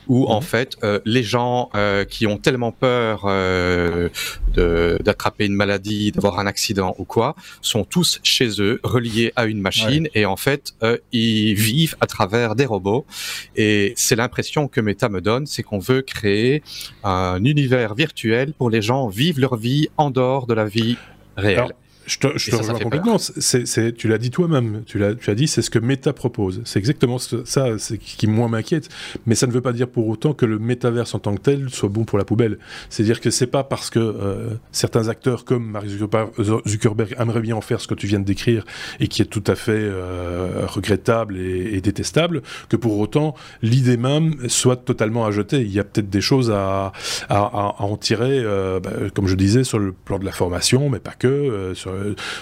[0.09, 0.42] où en mhm.
[0.42, 4.09] fait euh, les gens euh, qui ont tellement peur euh,
[4.55, 9.61] d'attraper une maladie, d'avoir un accident ou quoi, sont tous chez eux, reliés à une
[9.61, 10.74] machine et en fait
[11.12, 13.07] ils vivent à travers des robots.
[13.57, 16.62] Et c'est l'impression que Meta me donne, c'est qu'on veut créer
[17.05, 20.96] un univers virtuel pour les gens vivre leur vie en dehors de la vie
[21.36, 21.74] réelle.
[22.11, 23.18] Je te, je te rejoins complètement.
[23.18, 24.82] C'est, tu l'as dit toi-même.
[24.84, 26.61] Tu l'as, tu as dit, c'est ce que Meta propose.
[26.64, 28.88] C'est exactement ça, c'est qui moi m'inquiète.
[29.26, 31.70] Mais ça ne veut pas dire pour autant que le métaverse en tant que tel
[31.70, 32.58] soit bon pour la poubelle.
[32.88, 37.61] C'est-à-dire que c'est pas parce que euh, certains acteurs comme Mark Zuckerberg aimeraient bien en
[37.61, 38.64] faire ce que tu viens de décrire
[38.98, 44.48] et qui est tout à fait euh, regrettable et, détestable que pour autant l'idée même
[44.48, 45.61] soit totalement à jeter.
[45.61, 46.92] Il y a peut-être des choses à,
[47.28, 50.98] à, en tirer, euh, bah, comme je disais, sur le plan de la formation, mais
[50.98, 51.72] pas que.
[51.74, 51.99] sur euh,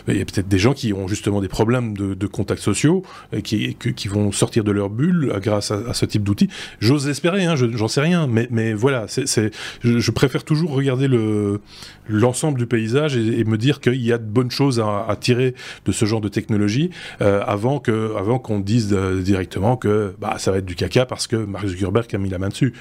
[0.08, 3.02] il y a peut-être des gens qui ont justement des problèmes de, contacts sociaux
[3.32, 6.48] et qui, vont sortir de leur bulle grâce à, ce type d'outils.
[6.80, 11.60] J'ose espérer, hein, j'en sais rien, mais, voilà, je, préfère toujours regarder le,
[12.08, 15.54] l'ensemble du paysage et, me dire qu'il y a de bonnes choses à, tirer
[15.84, 16.90] de ce genre de technologie
[17.20, 21.36] euh, avant qu'on dise euh, directement que bah, ça va être du caca parce que
[21.36, 22.74] Mark Zuckerberg a mis la main dessus.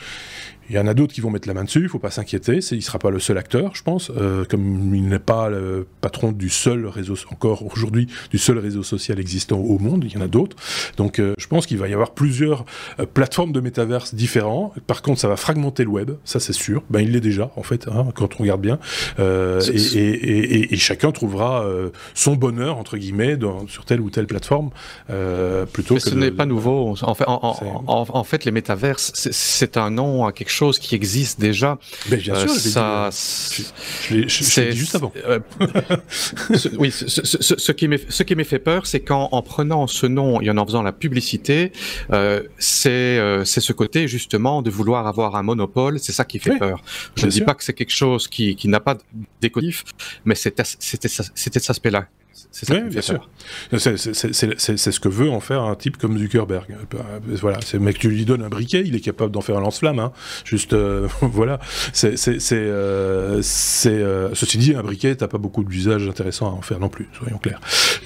[0.70, 2.11] Il y en a d'autres qui vont mettre la main dessus, il ne faut pas
[2.11, 5.49] s'inquiéter, il ne sera pas le seul acteur, je pense, euh, comme il n'est pas
[5.49, 10.13] le patron du seul réseau, encore aujourd'hui, du seul réseau social existant au monde, il
[10.13, 10.57] y en a d'autres.
[10.97, 12.65] Donc euh, je pense qu'il va y avoir plusieurs
[12.99, 14.74] euh, plateformes de métaverse différents.
[14.88, 16.84] Par contre, ça va fragmenter le web, ça c'est sûr.
[16.89, 18.80] Ben, il l'est déjà, en fait, hein, quand on regarde bien.
[19.20, 21.65] Et, et, et, chacun trouvera
[22.13, 24.70] son bonheur, entre guillemets, dans, sur telle ou telle plateforme,
[25.07, 26.09] plutôt Mais que...
[26.09, 26.95] Ce n'est pas nouveau.
[27.01, 27.55] En fait, en,
[27.88, 31.77] en, fait les métaverses, c'est un nom à quelque chose chose qui existe déjà.
[32.09, 35.11] Mais bien sûr, ça, je, je, juste avant.
[35.25, 35.39] Euh,
[36.79, 37.87] oui, ce, qui
[38.35, 41.71] m'est fait peur, c'est qu'en en prenant ce nom et en en faisant la publicité,
[42.11, 42.41] euh,
[42.87, 45.99] euh, c'est ce côté justement de vouloir avoir un monopole.
[45.99, 46.81] C'est ça qui fait peur.
[47.15, 48.97] Je ne dis pas que c'est quelque chose qui, qui n'a pas
[49.41, 49.83] d'écotif,
[50.25, 52.07] mais c'était cet aspect-là
[52.51, 53.29] c'est ça bien sûr.
[53.77, 56.65] C'est ce que veut en faire un type comme Zuckerberg.
[56.71, 59.61] Euh, voilà, c'est mec, tu lui donnes un briquet, il est capable d'en faire un
[59.61, 59.99] lance-flamme.
[59.99, 60.11] Hein.
[60.43, 61.59] Juste, euh, voilà.
[61.93, 62.15] C'est,
[62.51, 63.41] euh,
[63.85, 67.07] euh, ceci dit, un briquet, t'as pas beaucoup d'usages intéressants à en faire non plus,
[67.17, 67.61] soyons clairs.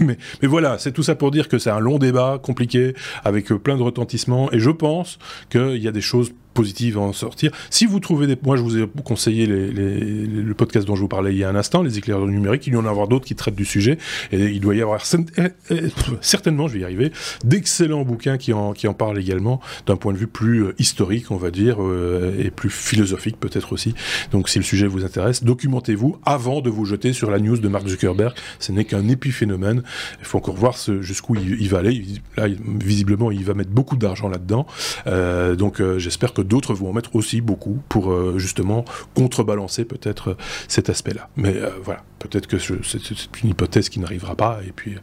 [0.00, 3.48] mais, mais voilà, c'est tout ça pour dire que c'est un long débat, compliqué, avec
[3.48, 5.18] plein de retentissements, et je pense
[5.50, 7.50] qu'il y a des choses positive à en sortir.
[7.70, 8.36] Si vous trouvez des...
[8.42, 11.56] Moi, je vous ai conseillé le podcast dont je vous parlais il y a un
[11.56, 12.66] instant, les éclaireurs numériques.
[12.66, 13.98] Il y en a d'autres qui traitent du sujet.
[14.30, 15.02] Et il doit y avoir
[15.38, 15.82] eh, eh,
[16.20, 17.12] certainement, je vais y arriver,
[17.44, 21.30] d'excellents bouquins qui en, qui en parlent également d'un point de vue plus euh, historique,
[21.30, 23.94] on va dire, euh, et plus philosophique peut-être aussi.
[24.30, 27.68] Donc, si le sujet vous intéresse, documentez-vous avant de vous jeter sur la news de
[27.68, 28.34] Mark Zuckerberg.
[28.58, 29.82] Ce n'est qu'un épiphénomène.
[30.20, 32.04] Il faut encore voir jusqu'où il, va aller.
[32.36, 32.46] Là,
[32.78, 34.66] visiblement, il va mettre beaucoup d'argent là-dedans.
[35.06, 38.84] Euh, donc, j'espère que d'autres vont en mettre aussi beaucoup pour euh, justement
[39.14, 40.36] contrebalancer peut-être euh,
[40.68, 41.28] cet aspect-là.
[41.36, 44.96] Mais euh, voilà, peut-être que c'est une hypothèse qui n'arrivera pas et puis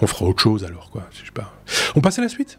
[0.00, 0.90] on fera autre chose alors.
[1.94, 2.58] On passe à la suite?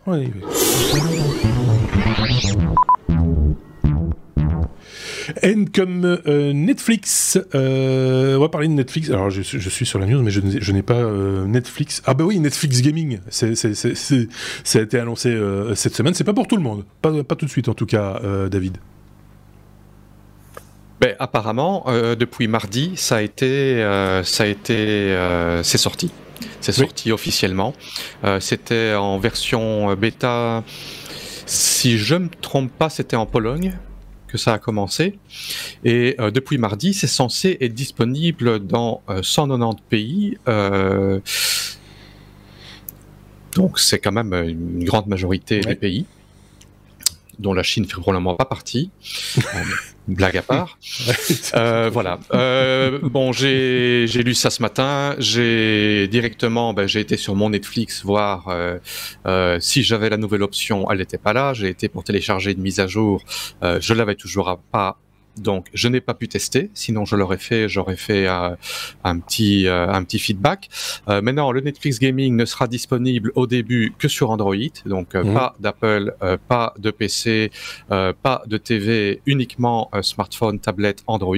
[5.41, 7.39] N comme euh, Netflix.
[7.55, 9.09] Euh, on va parler de Netflix.
[9.09, 12.01] Alors, je, suis sur la news, mais je n'ai pas euh, Netflix.
[12.05, 13.19] Ah bah oui, Netflix Gaming.
[13.29, 15.37] ça a été annoncé
[15.75, 16.13] cette semaine.
[16.13, 16.83] C'est pas pour tout le monde.
[17.01, 18.77] Pas, pas tout de suite, en tout cas, David.
[20.99, 21.85] ben, apparemment,
[22.17, 23.77] depuis mardi, ça a été,
[24.23, 25.17] ça a été,
[25.63, 26.11] c'est sorti.
[26.59, 27.73] C'est sorti officiellement.
[28.39, 30.63] c'était en version bêta.
[31.45, 33.73] Si je me trompe pas, c'était en Pologne
[34.33, 35.19] que ça a commencé.
[35.85, 40.37] Et euh, depuis mardi, c'est censé être disponible dans 190 euh, pays.
[40.47, 41.19] Euh,
[43.55, 46.07] donc c'est quand même une grande majorité des pays
[47.37, 48.89] dont la Chine fait probablement pas partie.
[50.07, 50.77] blague à part.
[51.55, 52.19] euh, voilà.
[52.33, 55.15] Euh, bon, j'ai lu ça ce matin.
[55.19, 58.47] J'ai directement, ben, j'ai été sur mon Netflix voir
[59.25, 60.89] euh, si j'avais la nouvelle option.
[60.91, 61.53] Elle n'était pas là.
[61.53, 63.23] J'ai été pour télécharger une mise à jour.
[63.63, 64.97] Euh, je l'avais toujours pas
[65.37, 66.69] donc, je n'ai pas pu tester.
[66.73, 67.67] Sinon, je l'aurais fait.
[67.67, 68.55] J'aurais fait euh,
[69.03, 70.69] un petit euh, un petit feedback.
[71.09, 74.55] Euh, maintenant, le Netflix Gaming ne sera disponible au début que sur Android.
[74.85, 75.33] Donc, mhm.
[75.33, 76.15] pas d'Apple,
[76.47, 77.51] pas de PC,
[77.89, 81.35] pas de TV, uniquement smartphone, tablette, Android.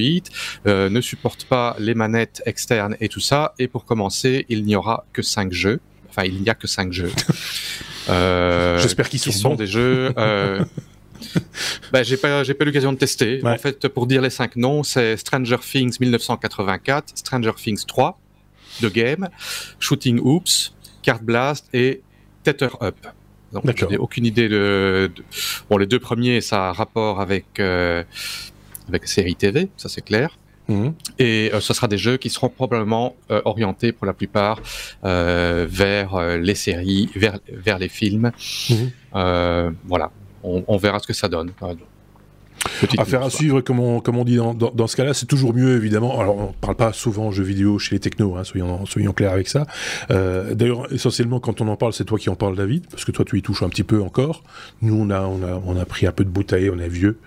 [0.65, 3.53] ne supporte pas les manettes externes et tout ça.
[3.59, 5.79] Et pour commencer, il n'y aura que 5 jeux.
[6.09, 7.11] Enfin, il n'y a que 5 jeux.
[8.07, 10.13] J'espère qu'ils sont, des jeux.
[11.91, 13.41] bah, j'ai pas, j'ai pas l'occasion de tester.
[13.43, 18.19] En fait, pour dire les cinq noms, c'est Stranger Things 1984, Stranger Things 3,
[18.81, 19.29] The Game,
[19.79, 22.01] Shooting Oops, Card Blast et
[22.43, 22.97] Tether Up.
[23.51, 25.09] Donc, je n'ai aucune idée de,
[25.69, 28.03] Bon, les deux premiers, ça a rapport avec euh,
[28.89, 30.37] avec la série TV, ça c'est clair.
[30.67, 30.93] Mhm.
[31.19, 34.61] Et euh, ce sera des jeux qui seront probablement euh, orientés pour la plupart
[35.03, 38.31] euh, vers les séries, vers, vers les films.
[38.69, 39.75] Mhm.
[39.85, 40.11] voilà
[40.45, 41.51] on, verra ce que ça donne.
[42.97, 45.75] Affaire à suivre, comme on, comme on dit dans, dans, ce cas-là, c'est toujours mieux
[45.75, 46.19] évidemment.
[46.19, 49.47] Alors on parle pas souvent jeux vidéo chez les technos, hein, soyons, soyons clairs avec
[49.47, 49.65] ça.
[50.11, 53.11] Euh, D'ailleurs, essentiellement quand on en parle, c'est toi qui en parles, David, parce que
[53.11, 54.43] toi tu y touches un petit peu encore.
[54.81, 57.17] Nous on a, on a, on a pris un peu de bouteille, on est vieux.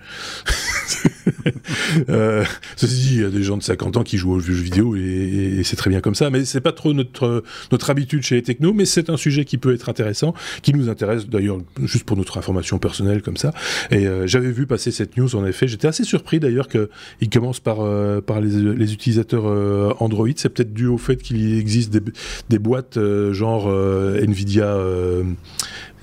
[2.09, 2.43] euh,
[2.75, 4.95] ceci dit, il y a des gens de 50 ans qui jouent aux jeux vidéo
[4.95, 6.29] et, c'est très bien comme ça.
[6.29, 9.57] Mais c'est pas trop notre notre habitude chez les technos, mais c'est un sujet qui
[9.57, 13.53] peut être intéressant, qui nous intéresse d'ailleurs juste pour notre information personnelle comme ça.
[13.91, 15.67] Et euh, j'avais vu passer cette news en effet.
[15.67, 20.27] J'étais assez surpris d'ailleurs qu'il commence par, euh, les, utilisateurs euh, Android.
[20.35, 22.01] C'est peut-être dû au fait qu'il existe des,
[22.49, 24.77] des boîtes euh, genre Nvidia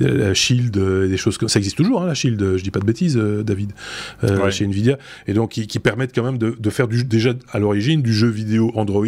[0.00, 2.80] la Shield, euh, des choses comme ça existe toujours, hein, la Shield, je dis pas
[2.80, 3.72] de bêtises, euh, David,
[4.24, 7.34] euh, chez Nvidia, et donc qui, qui permettent quand même de, de, faire du, déjà
[7.50, 9.06] à l'origine du jeu vidéo Android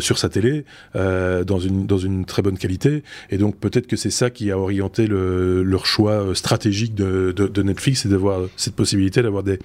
[0.00, 0.64] sur sa télé
[0.94, 4.58] dans une dans une très bonne qualité, et donc peut-être que c'est ça qui a
[4.58, 9.58] orienté le, leur choix stratégique de, de, de Netflix, c'est d'avoir cette possibilité d'avoir des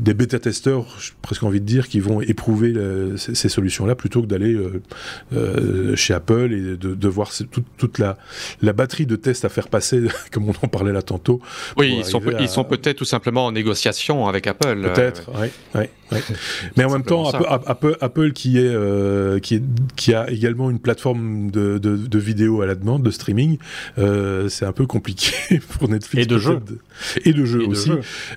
[0.00, 2.74] des bêta testeurs, j'ai presque envie de dire, qui vont éprouver
[3.16, 4.56] ces, ces solutions-là plutôt que d'aller
[5.96, 8.18] chez Apple et de, de voir toute, toute la
[8.60, 9.81] la batterie de tests à faire passer
[10.32, 11.40] comme on en parlait là tantôt.
[11.76, 14.80] Oui, ils sont, ils sont peut-être tout simplement en négociation avec Apple.
[14.82, 15.48] Peut-être, oui.
[15.74, 15.90] Ouais,
[16.76, 19.62] Mais en même temps, Apple, Apple, qui, est, euh, qui, est,
[19.96, 23.58] qui a également une plateforme de, de, de vidéo à la demande, de streaming,
[23.98, 26.24] euh, c'est un peu compliqué pour Netflix.
[26.24, 26.60] Et de jeux.
[27.24, 27.90] Et de jeux aussi.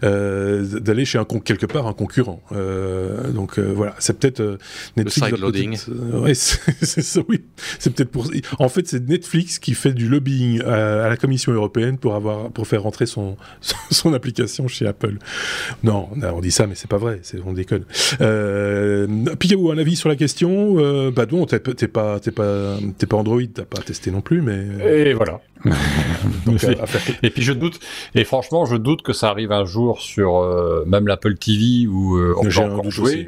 [0.04, 2.42] Euh, d'aller chez un quelque part un concurrent.
[2.52, 4.58] Euh, donc euh, voilà, c'est peut-être
[4.98, 5.32] Netflix.
[5.32, 5.78] Le loading.
[6.14, 7.42] ouais, c'est ça, oui.
[7.80, 8.30] C'est peut-être pour.
[8.60, 12.66] En fait, c'est Netflix qui fait du lobbying à, la Commission européenne pour avoir pour
[12.66, 13.36] faire rentrer son
[13.92, 15.18] son, application chez Apple.
[15.84, 17.20] Non, on dit ça, mais c'est pas vrai.
[17.24, 17.84] C'est on déconne.
[18.22, 19.08] Euh,
[19.38, 20.78] Picaboo, un avis sur la question?
[20.78, 24.42] Euh, Bah non, t'es pas t'es pas t'es pas Android, t'as pas testé non plus,
[24.42, 24.66] mais.
[24.86, 25.42] Et voilà.
[27.24, 27.80] et puis je doute,
[28.14, 32.18] et franchement, je doute que ça arrive un jour sur euh, même l'Apple TV où
[32.18, 33.28] euh, on peut encore jouer,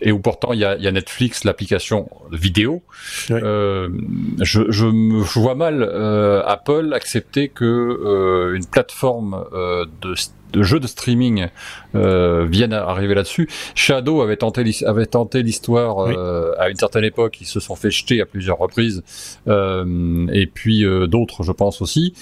[0.00, 2.82] et où pourtant il y a, y a, Netflix, l'application vidéo.
[3.30, 3.88] Euh,
[4.40, 9.44] je, je, me vois mal euh, Apple accepter que une plateforme
[10.00, 10.14] de
[10.52, 11.48] de jeux de streaming
[11.96, 13.48] euh, viennent arriver là-dessus.
[13.74, 17.90] Shadow avait tenté avait tenté l'histoire euh, à une certaine époque, ils se sont fait
[17.90, 19.02] jeter à plusieurs reprises,
[19.48, 22.14] euh, et puis d'autres, je pense aussi.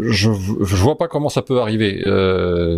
[0.00, 2.02] Je, je vois pas comment ça peut arriver.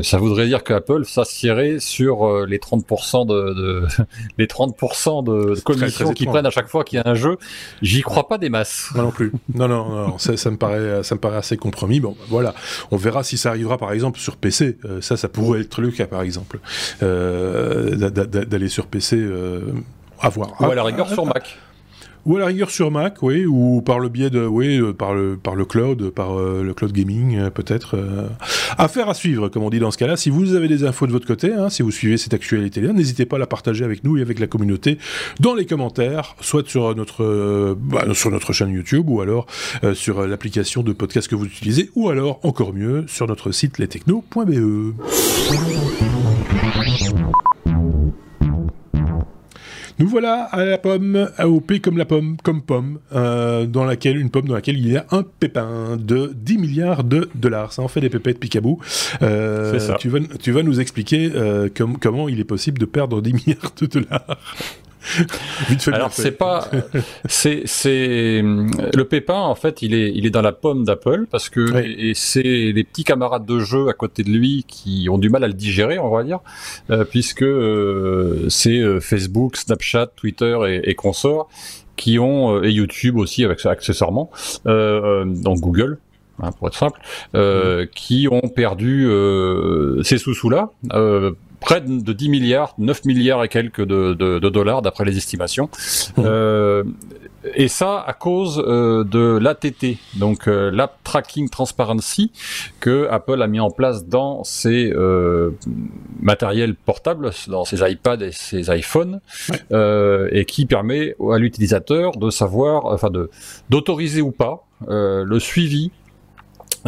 [0.03, 3.87] ça voudrait dire qu'Apple s'assierait sur les 30% de, de
[4.39, 7.37] les 30% de commissions qu'ils prennent à chaque fois qu'il y a un jeu.
[7.83, 8.91] J'y crois pas des masses.
[8.95, 9.33] Moi non plus.
[9.55, 12.01] non, non, non, ça, ça, me paraît, ça me paraît assez compromis.
[12.01, 12.55] Bon, voilà,
[12.91, 14.79] on verra si ça arrivera par exemple sur PC.
[15.01, 16.59] Ça, ça pourrait être le cas, par exemple,
[17.05, 19.15] euh, d'aller sur PC.
[19.17, 19.73] Euh,
[20.21, 20.61] à voir.
[20.61, 21.57] Ou à la rigueur sur Mac.
[22.29, 25.15] Ou à la rigueur sur Mac, oui, ou par le biais de, oui, euh, par
[25.15, 27.97] le, par le cloud, par euh, le cloud gaming, euh, peut-être.
[28.77, 30.19] Affaire à suivre, comme on dit dans ce cas-là.
[30.19, 33.25] Si vous avez des infos de votre côté, hein, si vous suivez cette actualité-là, n'hésitez
[33.25, 34.99] pas à la partager avec nous et avec la communauté
[35.41, 39.47] dans les commentaires, soit sur notre, bah, sur notre chaîne YouTube, ou alors
[39.95, 44.93] sur l'application de podcast que vous utilisez, ou alors, encore mieux, sur notre site lestechno.be.
[49.99, 54.31] Nous voilà à la pomme, AOP comme la pomme, comme pomme, euh, dans laquelle, une
[54.31, 57.73] pomme dans laquelle il y a un pépin de 10 milliards de dollars.
[57.73, 58.81] Ça en fait des pépettes picabou.
[59.23, 59.95] Euh, ça.
[59.95, 61.69] Tu, vas, tu vas nous expliquer euh,
[62.01, 64.39] comment il est possible de perdre 10 milliards de dollars.
[65.93, 66.69] Alors c'est pas,
[67.29, 71.49] c'est c'est le pépin en fait il est il est dans la pomme d'Apple parce
[71.49, 75.31] que et c'est les petits camarades de jeu à côté de lui qui ont du
[75.31, 76.41] mal à le digérer on va dire
[76.91, 81.49] euh, puisque euh, c'est euh, Facebook, Snapchat, Twitter et, et consorts
[81.97, 84.31] qui ont et YouTube aussi avec accessoirement
[84.65, 85.99] donc Google
[86.41, 87.01] Hein, pour être simple,
[87.35, 93.49] euh, qui ont perdu euh, ces sous-sous-là, euh, près de 10 milliards, 9 milliards et
[93.49, 95.69] quelques de, de, de dollars d'après les estimations.
[96.17, 96.23] Mmh.
[96.25, 96.85] Euh,
[97.55, 102.33] et ça à cause euh, de l'ATT, donc euh, l'App Tracking Transparency,
[102.81, 105.51] que Apple a mis en place dans ses euh,
[106.21, 110.29] matériels portables, dans ses iPads et ses iPhones, ouais.
[110.33, 113.31] et qui permet à l'utilisateur de savoir, enfin de
[113.71, 115.91] d'autoriser ou pas le suivi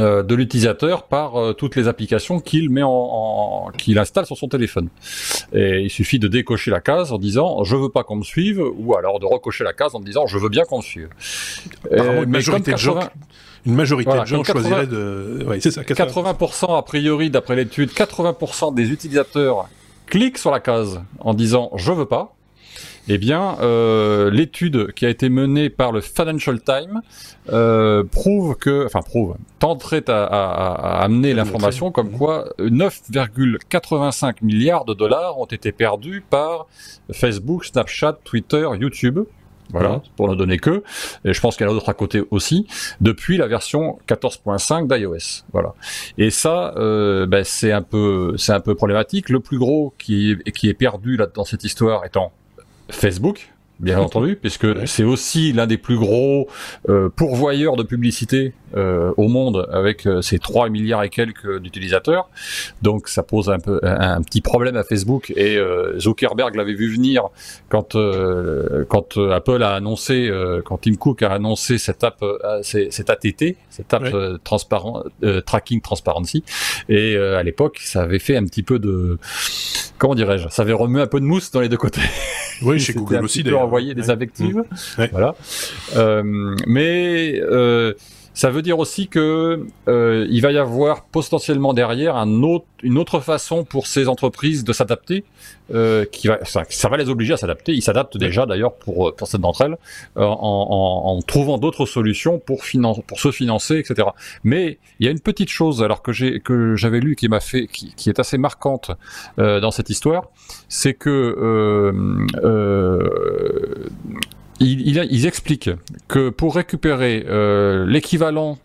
[0.00, 4.36] euh, de l'utilisateur par euh, toutes les applications qu'il met en, en qu'il installe sur
[4.36, 4.88] son téléphone.
[5.52, 8.62] Et il suffit de décocher la case en disant je veux pas qu'on me suive
[8.78, 11.08] ou alors de recocher la case en disant je veux bien qu'on me suive.
[11.90, 12.74] Une majorité 80...
[12.74, 13.10] de gens
[13.66, 14.60] une majorité voilà, de gens 80...
[14.60, 19.68] choisiraient de ouais, c'est ça 80%, 80% a priori d'après l'étude 80% des utilisateurs
[20.06, 22.34] cliquent sur la case en disant je veux pas
[23.12, 27.02] eh bien, euh, l'étude qui a été menée par le Financial Times
[27.48, 34.84] euh, prouve que, enfin prouve, tenterait à, à, à amener l'information comme quoi 9,85 milliards
[34.84, 36.68] de dollars ont été perdus par
[37.12, 39.18] Facebook, Snapchat, Twitter, YouTube.
[39.72, 40.82] Voilà, pour ne donner que.
[41.24, 42.66] Et je pense qu'il y en a d'autres à côté aussi,
[43.00, 45.44] depuis la version 14.5 d'iOS.
[45.52, 45.74] Voilà.
[46.18, 49.28] Et ça, euh, ben, c'est un peu, c'est un peu problématique.
[49.28, 52.32] Le plus gros qui, qui est perdu là dans cette histoire étant
[52.90, 54.86] Facebook, bien entendu, puisque ouais.
[54.86, 56.48] c'est aussi l'un des plus gros
[56.88, 62.28] euh, pourvoyeurs de publicité euh, au monde avec euh, ses 3 milliards et quelques d'utilisateurs.
[62.82, 66.74] Donc ça pose un peu un, un, petit problème à Facebook et euh, Zuckerberg l'avait
[66.74, 67.28] vu venir
[67.68, 70.30] quand euh, quand Apple a annoncé
[70.64, 72.24] quand Tim Cook a annoncé cette app
[72.62, 74.12] cette ATT, cette app ouais.
[74.44, 75.04] transparent
[75.46, 76.44] tracking transparency
[76.88, 79.18] et à l'époque ça avait fait un petit peu de
[79.98, 82.00] comment dirais-je, ça avait remué un peu de mousse dans les deux côtés.
[82.62, 84.64] Oui, chez Google aussi d'ailleurs envoyer des invectives.
[84.98, 85.04] Mmh.
[85.12, 85.34] Voilà.
[85.96, 87.94] Euh, mais euh,
[88.34, 92.98] ça veut dire aussi que euh, il va y avoir potentiellement derrière un autre, une
[92.98, 95.24] autre façon pour ces entreprises de s'adapter,
[95.72, 97.72] euh, qui va, ça, ça, va les obliger à s'adapter.
[97.72, 99.76] Ils s'adaptent déjà d'ailleurs pour pour certaines d'entre elles
[100.16, 104.08] euh, en, en, en, trouvant d'autres solutions pour finan pour se financer, etc.
[104.44, 107.40] Mais il y a une petite chose alors que j'ai que j'avais lu qui m'a
[107.40, 108.90] fait qui, qui, est assez marquante
[109.38, 110.28] euh, dans cette histoire,
[110.68, 111.92] c'est que euh,
[112.42, 113.88] euh,
[114.60, 115.70] ils, ils, ils, expliquent
[116.08, 118.58] que pour récupérer euh, l'équivalent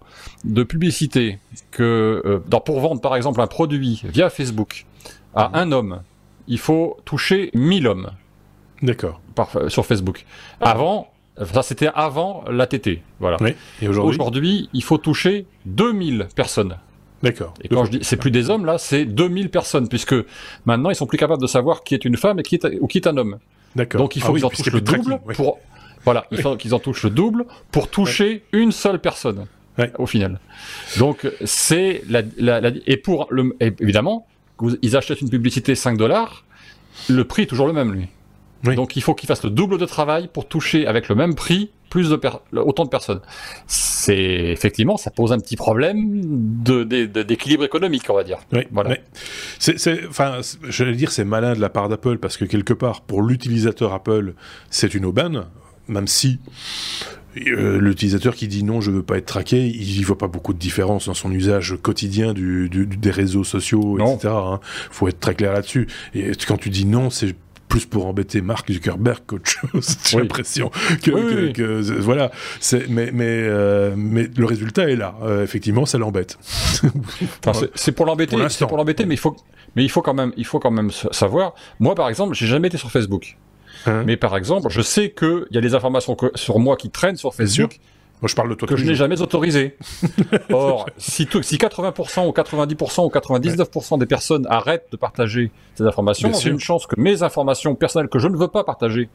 [0.44, 1.40] de publicité
[1.72, 4.86] que euh, dans, pour vendre par exemple un produit via Facebook
[5.34, 5.56] à mmh.
[5.56, 6.02] un homme,
[6.48, 8.12] il faut toucher 1000 hommes.
[8.82, 9.22] D'accord.
[9.68, 10.26] Sur Facebook.
[10.62, 10.72] Ah.
[10.72, 11.10] Avant,
[11.52, 13.00] ça c'était avant l'ATT.
[13.20, 13.38] Voilà.
[13.42, 13.56] Oui.
[13.82, 16.78] Et aujourd'hui, aujourd'hui, il faut toucher 2000 personnes.
[17.24, 17.54] D'accord.
[17.64, 20.16] Et quand je dis c'est plus des hommes là, c'est 2000 personnes puisque
[20.66, 22.88] maintenant ils sont plus capables de savoir qui est une femme et qui est ou
[22.88, 23.40] qui est un homme.
[23.76, 24.00] D'accord.
[24.00, 25.60] Donc il faut ah qu'ils oui, en touchent le double pour
[26.06, 28.44] voilà, il faut qu'ils en touchent le double pour toucher ouais.
[28.54, 29.48] une seule personne
[29.78, 29.92] ouais.
[29.98, 30.40] au final.
[30.98, 34.28] Donc c'est la, la, la, et pour le évidemment
[34.82, 36.46] ils achètent une publicité 5 dollars,
[37.10, 38.08] le prix est toujours le même lui.
[38.66, 38.76] Oui.
[38.76, 41.72] Donc il faut qu'ils fassent le double de travail pour toucher avec le même prix
[41.90, 42.20] plus de
[42.58, 43.22] autant de personnes.
[43.68, 46.22] C'est effectivement, ça pose un petit problème
[46.64, 48.40] d'équilibre économique, on va dire.
[48.52, 48.98] Oui, voilà.
[49.60, 53.22] C'est, enfin, j'allais dire, c'est malin de la part d'Apple parce que quelque part, pour
[53.22, 54.34] l'utilisateur Apple,
[54.70, 55.46] c'est une aubaine
[55.88, 56.40] même si
[57.48, 60.60] euh, l'utilisateur qui dit non, je veux pas être traqué, il voit pas beaucoup de
[60.60, 64.16] différence dans son usage quotidien du, du, des réseaux sociaux, non.
[64.16, 64.34] etc.
[64.36, 64.60] Hein.
[64.92, 65.88] Faut être très clair là-dessus.
[66.14, 67.36] Et quand tu dis non, c'est
[67.68, 69.98] plus pour embêter Mark Zuckerberg qu'autre chose.
[70.06, 70.24] J'ai oui.
[70.24, 70.70] l'impression
[71.04, 71.54] que, oui, que, oui.
[71.54, 72.32] que, que, voilà.
[72.90, 75.16] Mais mais euh, mais le résultat est là.
[75.24, 76.38] Euh, effectivement, ça l'embête.
[77.46, 78.38] enfin, c'est pour l'embêter.
[78.50, 79.36] C'est pour l'embêter, mais il faut
[79.76, 81.56] mais il faut quand même il faut quand même savoir.
[81.80, 83.38] Moi, par exemple, j'ai jamais été sur Facebook.
[83.86, 86.90] Hein mais par exemple, je sais qu'il y a des informations que, sur moi qui
[86.90, 87.80] traînent sur Facebook.
[88.22, 89.76] Moi, je parle de toi que je n'ai jamais autorisé.
[90.52, 94.00] Or, si, tout, si 80% ou 90% ou 99% ouais.
[94.00, 98.20] des personnes arrêtent de partager ces informations, j'ai une chance que mes informations personnelles que
[98.20, 99.10] je ne veux pas partager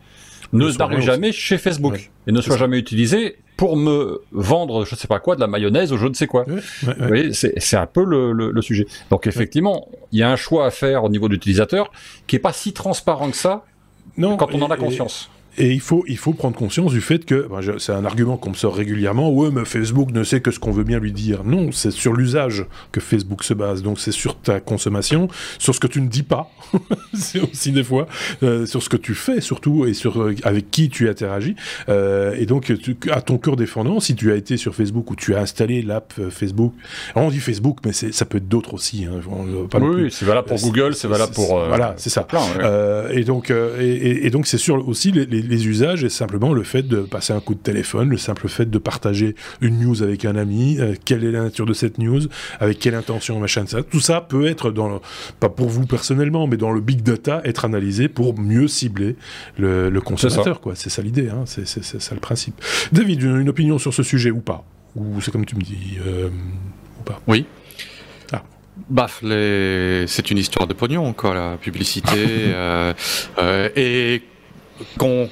[0.52, 2.10] ne n'arrivent jamais chez Facebook ouais.
[2.26, 5.46] et ne soient jamais utilisées pour me vendre, je ne sais pas quoi, de la
[5.46, 6.46] mayonnaise ou je ne sais quoi.
[6.48, 8.86] Ouais, Vous voyez, c'est un peu le, le, le, sujet.
[9.10, 11.90] Donc effectivement, il y a un choix à faire au niveau de l'utilisateur
[12.26, 13.64] qui est pas si transparent que ça
[14.16, 15.30] Non, quand on en a conscience.
[15.58, 18.50] Et il faut, il faut prendre conscience du fait que, ben, c'est un argument qu'on
[18.50, 21.44] me sort régulièrement, ouais, mais Facebook ne sait que ce qu'on veut bien lui dire.
[21.44, 23.82] Non, c'est sur l'usage que Facebook se base.
[23.82, 25.28] Donc c'est sur ta consommation,
[25.58, 26.50] sur ce que tu ne dis pas,
[27.14, 28.06] c'est aussi des fois,
[28.42, 31.56] euh, sur ce que tu fais surtout, et sur euh, avec qui tu interagis.
[31.88, 32.72] Euh, et donc,
[33.10, 36.14] à ton cœur défendant, si tu as été sur Facebook ou tu as installé l'app
[36.30, 36.74] Facebook,
[37.14, 39.04] alors on dit Facebook, mais ça peut être d'autres aussi.
[39.04, 39.20] Hein,
[39.80, 41.58] oui, c'est valable pour Google, c'est valable pour...
[41.66, 42.26] voilà, c'est ça.
[43.10, 46.82] et donc, et, et, donc c'est sur aussi les les, usages et simplement le fait
[46.82, 50.36] de passer un coup de téléphone, le simple fait de partager une news avec un
[50.36, 52.22] ami, euh, quelle est la nature de cette news,
[52.58, 53.82] avec quelle intention, machin, ça.
[53.82, 55.00] Tout ça peut être dans,
[55.38, 59.16] pas pour vous personnellement, mais dans le big data, être analysé pour mieux cibler
[59.58, 60.74] le, consommateur, quoi.
[60.74, 61.44] C'est ça l'idée, hein.
[61.46, 62.60] c'est ça le principe.
[62.92, 64.64] David, une, opinion sur ce sujet ou pas?
[64.96, 66.28] Ou c'est comme tu me dis, euh,
[66.98, 67.20] ou pas?
[67.26, 67.46] Oui.
[68.32, 68.42] Ah.
[68.88, 70.04] Baf, les...
[70.06, 72.10] c'est une histoire de pognon, quoi, la publicité.
[72.16, 72.92] euh,
[73.38, 74.22] euh, et
[74.98, 75.28] qu'on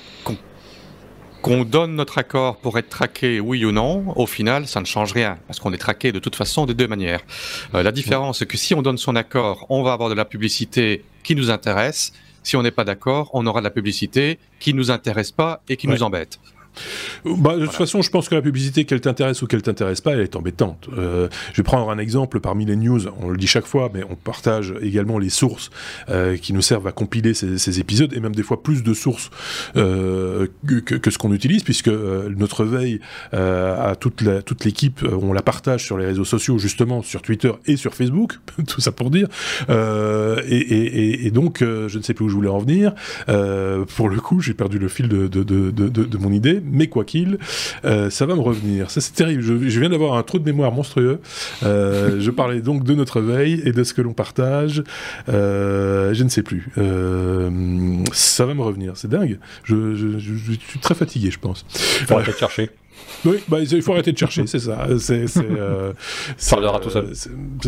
[1.42, 5.12] qu'on donne notre accord pour être traqué, oui ou non, au final, ça ne change
[5.12, 7.20] rien, parce qu'on est traqué de toute façon des deux manières.
[7.74, 10.24] Euh, la différence, c'est que si on donne son accord, on va avoir de la
[10.24, 12.12] publicité qui nous intéresse.
[12.42, 15.76] Si on n'est pas d'accord, on aura de la publicité qui nous intéresse pas et
[15.76, 16.40] qui nous embête.
[17.24, 20.12] Bah, de toute façon, je pense que la publicité, qu'elle t'intéresse ou qu'elle t'intéresse pas,
[20.12, 20.88] elle est embêtante.
[20.96, 23.00] Euh, je vais prendre un exemple parmi les news.
[23.20, 25.70] On le dit chaque fois, mais on partage également les sources
[26.08, 29.30] euh, qui nous servent à compiler ces, épisodes et même des fois plus de sources
[29.76, 30.46] euh,
[30.86, 33.00] que, ce qu'on utilise, puisque notre veille
[33.32, 37.76] à toute toute l'équipe, on la partage sur les réseaux sociaux, justement sur Twitter et
[37.76, 39.28] sur Facebook, tout ça pour dire.
[39.68, 42.94] Et, donc, je ne sais plus où je voulais en venir.
[43.26, 47.38] pour le coup, j'ai perdu le fil de, de, de mon idée mais quoi qu'il,
[47.84, 48.90] euh, ça va me revenir.
[48.90, 49.42] Ça, c'est terrible.
[49.42, 51.20] Je, viens d'avoir un trou de mémoire monstrueux.
[51.62, 54.82] Euh, je parlais donc de notre veille et de ce que l'on partage.
[55.28, 56.68] Euh, je ne sais plus.
[58.12, 58.96] ça va me revenir.
[58.96, 59.38] C'est dingue.
[59.64, 60.18] Je,
[60.68, 61.64] suis très fatigué, je pense.
[62.00, 62.70] Il faudrait peut-être chercher.
[63.24, 64.86] Oui, bah, il faut arrêter de chercher, c'est ça.
[64.88, 65.92] Euh,
[66.36, 67.12] ça reviendra tout seul.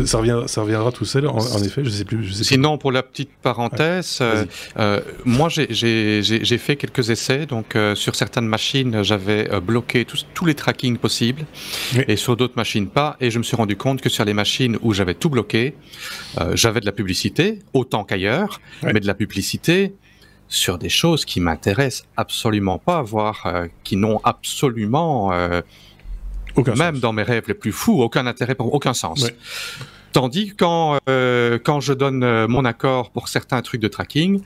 [0.05, 2.23] Ça reviendra, ça reviendra tout seul, en, effet, je sais plus.
[2.23, 4.45] Je sais Sinon, pour la petite parenthèse, euh,
[4.79, 7.45] euh, moi j'ai fait quelques essais.
[7.45, 11.45] Donc, sur certaines machines, j'avais bloqué tous, les trackings possibles,
[12.07, 13.17] et sur d'autres machines pas.
[13.19, 15.75] Et je me suis rendu compte que sur les machines où j'avais tout bloqué,
[16.53, 19.93] j'avais de la publicité, autant qu'ailleurs, mais de la publicité
[20.51, 25.61] sur des choses qui m'intéressent absolument pas, voire euh, qui n'ont absolument, euh,
[26.55, 29.31] aucun même dans mes rêves les plus fous, aucun intérêt pour aucun sens.
[30.11, 34.41] Tandis quand euh, quand je donne mon accord pour certains trucs de tracking,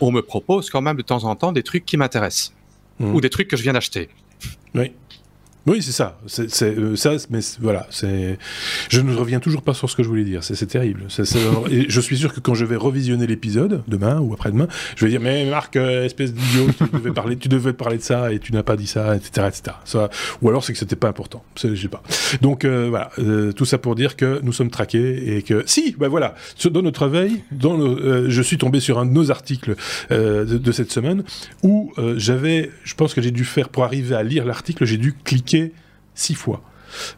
[0.00, 2.52] on me propose quand même de temps en temps des trucs qui m'intéressent
[2.98, 3.14] mmh.
[3.14, 4.08] ou des trucs que je viens d'acheter.
[4.74, 4.92] Oui.
[5.66, 6.16] Oui, c'est ça.
[6.62, 7.88] Euh, ça, mais voilà.
[7.90, 8.38] C'est.
[8.88, 10.44] Je ne reviens toujours pas sur ce que je voulais dire.
[10.44, 11.06] C'est terrible.
[11.08, 15.20] je suis sûr que quand je vais revisionner l'épisode demain ou après-demain, je vais dire
[15.20, 18.52] mais Marc, euh, espèce d'idiot, tu devais parler, tu devais parler de ça et tu
[18.52, 19.76] n'as pas dit ça, etc., etc.
[20.40, 21.42] Ou alors c'est que c'était pas important.
[21.60, 22.02] Je sais pas.
[22.42, 23.10] Donc euh, voilà,
[23.56, 26.36] tout ça pour dire que nous sommes traqués et que si, ben voilà,
[26.70, 27.76] dans notre veille, dans
[28.28, 29.74] je suis tombé sur un de nos articles
[30.10, 31.24] de, cette semaine
[31.64, 35.12] où j'avais, je pense que j'ai dû faire pour arriver à lire l'article, j'ai dû
[35.24, 35.55] cliquer
[36.14, 36.62] six fois.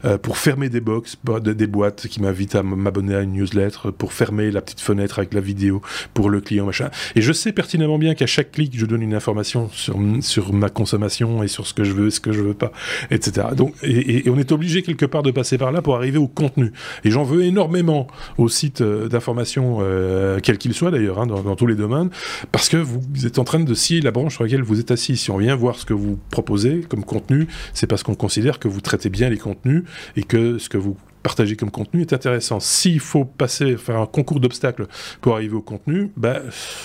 [0.05, 4.61] Euh, pour fermer des boîtes qui m'invitent à m'abonner à une newsletter, pour fermer la
[4.61, 5.83] petite fenêtre avec la vidéo
[6.15, 6.91] pour le client, machin.
[7.15, 10.69] Et je sais pertinemment bien qu'à chaque clic, je donne une information sur, sur ma
[10.69, 12.73] consommation et sur ce que je veux, ce que je veux pas,
[13.11, 13.49] etc.
[13.57, 16.73] Donc, et, on est obligé quelque part de passer par là pour arriver au contenu.
[17.05, 18.07] Et j'en veux énormément
[18.37, 22.11] au site euh, d'information, euh, quel qu'il soit d'ailleurs, hein, dans, dans, tous les domaines,
[22.53, 25.17] parce que vous êtes en train de scier la branche sur laquelle vous êtes assis.
[25.17, 28.69] Si on vient voir ce que vous proposez comme contenu, c'est parce qu'on considère que
[28.69, 29.68] vous traitez bien les contenus
[30.17, 32.61] et que ce que vous partagez comme contenu est intéressant.
[32.61, 34.87] S'il faut passer, faire un concours d'obstacles
[35.21, 36.41] pour arriver au contenu, bah,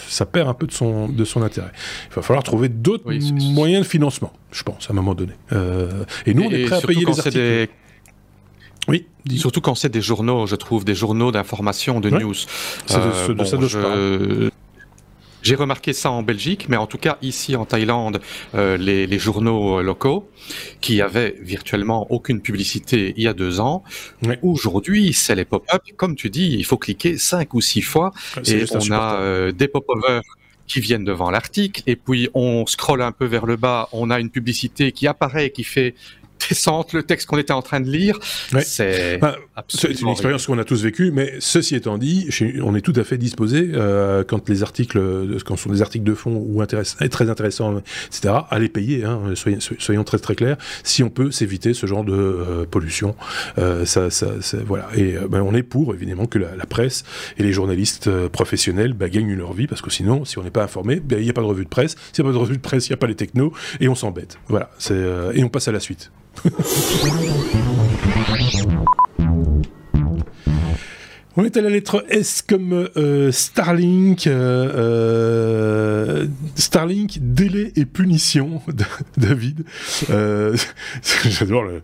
[0.08, 1.72] ça perd un peu de son, de son intérêt.
[2.10, 3.06] Il va falloir trouver d'autres
[3.54, 5.34] moyens de financement, je pense, à un moment donné.
[5.54, 7.70] Euh, et nous, on est prêt à payer les articles.
[8.90, 9.08] Oui.
[9.38, 12.34] Surtout quand c'est des journaux, je trouve, des journaux d'information, de news.
[12.92, 14.50] Euh, ça je...
[15.44, 18.22] J'ai remarqué ça en Belgique, mais en tout cas ici en Thaïlande,
[18.56, 20.30] euh, les, les, journaux locaux
[20.82, 23.84] qui avaient virtuellement aucune publicité il y a deux ans,
[24.42, 25.82] aujourd'hui c'est les pop-up.
[25.98, 28.12] Comme tu dis, il faut cliquer cinq ou six fois
[28.48, 30.24] et on a euh, des pop-overs
[30.68, 31.84] qui viennent devant l'article.
[31.88, 35.50] Et puis on scrolle un peu vers le bas, on a une publicité qui apparaît
[35.50, 35.96] qui fait
[36.94, 38.20] le texte qu'on était en train de lire.
[38.62, 39.20] C'est
[40.02, 42.30] une expérience qu'on a tous vécue, mais ceci étant dit,
[42.62, 45.00] on est tout à fait disposé euh, quand les articles,
[45.46, 49.04] quand ce sont des articles de fond ou très intéressants, etc., à les payer.
[49.06, 50.58] Hein, soyons, très très clairs.
[50.84, 53.16] Si on peut s'éviter ce genre de euh, pollution,
[53.58, 54.28] euh, ça, ça,
[54.66, 54.90] voilà.
[54.96, 57.04] Et ben, on est pour évidemment que la, presse
[57.38, 60.64] et les journalistes professionnels ben, gagnent leur vie, parce que sinon, si on n'est pas
[60.64, 61.96] informé, ben, il n'y a pas de revue de presse.
[62.12, 63.88] S'il n'y a pas de revue de presse, il n'y a pas les technos, et
[63.88, 64.38] on s'embête.
[64.48, 64.70] Voilà.
[64.90, 66.12] et on passe à la suite.
[66.42, 69.83] なるほど。
[71.36, 74.28] On est à la lettre S comme euh, Starlink.
[74.28, 78.62] Euh, euh, Starlink, délai et punition,
[79.18, 79.64] David.
[81.26, 81.82] J'adore le.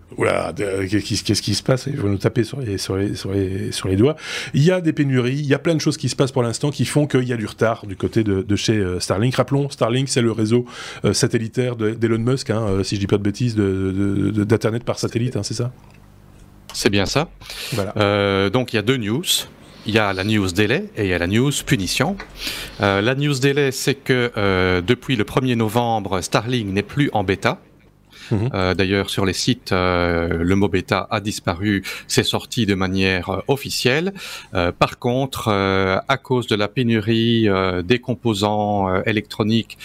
[0.87, 1.87] Qu'est-ce qui se passe?
[1.87, 4.15] Il faut nous taper sur les, doigts.
[4.53, 6.43] Il y a des pénuries, il y a plein de choses qui se passent pour
[6.43, 9.33] l'instant qui font qu'il y a du retard du côté de, de chez Starlink.
[9.35, 10.65] Rappelons, Starlink, c'est le réseau
[11.11, 15.55] satellitaire d'Elon Musk, hein, si je dis pas de bêtises, d'Internet par satellite, hein, c'est
[15.55, 15.71] ça?
[16.73, 17.29] C'est bien ça.
[17.97, 19.23] Euh, donc il y a deux news.
[19.85, 22.17] Il y a la news délai et il y a la news punition.
[22.81, 27.23] Euh, la news délai, c'est que euh, depuis le 1er novembre, Starlink n'est plus en
[27.23, 27.59] bêta.
[28.31, 28.75] Mhm.
[28.75, 34.13] D'ailleurs, sur les sites, le mot bêta a disparu, c'est sorti de manière officielle.
[34.51, 37.47] par contre, à cause de la pénurie
[37.83, 39.79] des composants électroniques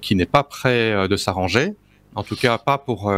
[0.00, 1.74] qui n'est pas prêt de s'arranger,
[2.14, 3.12] en tout cas pas pour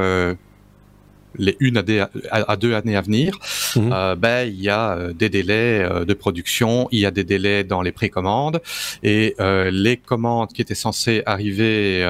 [1.36, 1.82] les une
[2.30, 3.38] à, deux années à venir,
[3.76, 3.90] mhm.
[3.92, 7.24] euh, ben il y a euh, des délais euh, de production, il y a des
[7.24, 8.60] délais dans les précommandes
[9.02, 12.04] et les commandes qui étaient censées arriver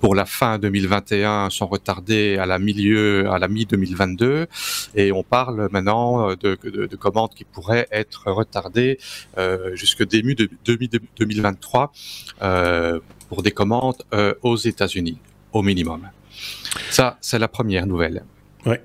[0.00, 4.46] pour la fin 2021 sont retardées à la milieu, à la mi 2022
[4.94, 8.98] et on parle maintenant de, de, commandes qui pourraient être retardées
[9.74, 11.92] jusque début de, 2023
[13.28, 14.02] pour des commandes
[14.42, 15.18] aux États-Unis
[15.52, 16.10] au minimum.
[16.90, 18.24] Ça, c'est la première nouvelle.
[18.66, 18.82] Ouais.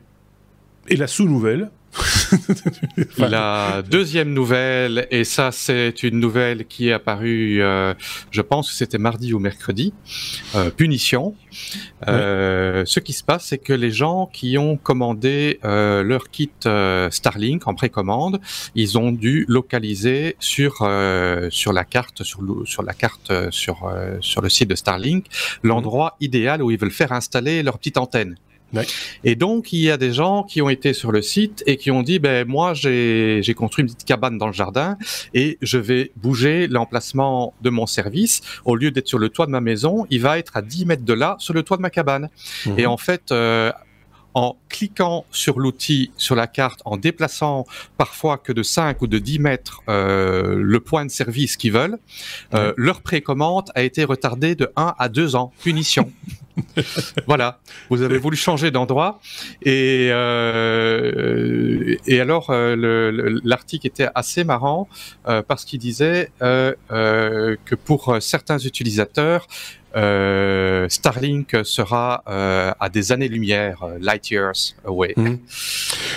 [0.88, 1.70] Et la sous-nouvelle
[3.18, 7.94] la deuxième nouvelle, et ça c'est une nouvelle qui est apparue, euh,
[8.32, 9.94] je pense que c'était mardi ou mercredi,
[10.56, 11.36] euh, punition.
[12.08, 16.52] Euh, ce qui se passe, c'est que les gens qui ont commandé leur kit
[17.10, 18.40] Starlink en précommande,
[18.76, 20.90] ils ont dû localiser sur
[21.50, 23.92] sur la carte sur, sur la carte sur
[24.22, 25.26] sur le site de Starlink
[25.64, 28.36] l'endroit idéal où ils veulent faire installer leur petite antenne.
[29.24, 31.92] Et donc, il y a des gens qui ont été sur le site et qui
[31.92, 34.98] ont dit, ben moi, j'ai construit une petite cabane dans le jardin
[35.34, 38.42] et je vais bouger l'emplacement de mon service.
[38.66, 41.06] Au lieu d'être sur le toit de ma maison, il va être à 10 mètres
[41.06, 42.30] de là, sur le toit de ma cabane.
[42.66, 42.80] Mhm.
[42.80, 43.72] Et en fait, euh,
[44.34, 47.66] en cliquant sur l'outil, sur la carte, en déplaçant
[47.98, 51.98] parfois que de 5 ou de 10 mètres euh, le point de service qu'ils veulent,
[52.54, 55.52] euh, leur précommande a été retardée de 1 à 2 ans.
[55.62, 56.12] Punition.
[57.28, 59.20] voilà, vous avez voulu changer d'endroit
[59.62, 64.88] et euh, alors euh, l'article était assez marrant
[65.28, 69.48] euh, parce qu'il disait que pour certains utilisateurs
[69.94, 72.24] Starlink sera
[72.80, 75.14] à des années-lumière, light years away.
[75.18, 75.40] Mhm.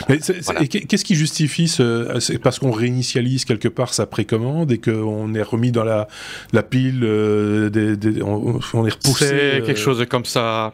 [0.09, 5.43] Qu'est-ce qui justifie ce C'est parce qu'on réinitialise quelque part sa précommande et qu'on est
[5.43, 6.09] remis dans la,
[6.53, 9.27] la pile, des, on, on, est repoussé.
[9.27, 10.73] C'est quelque chose comme ça.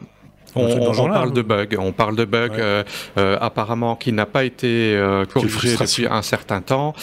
[0.59, 2.83] On, parle de bug, on parle de bug euh,
[3.17, 6.95] euh, apparemment qui n'a pas été euh, corrigé depuis un certain temps.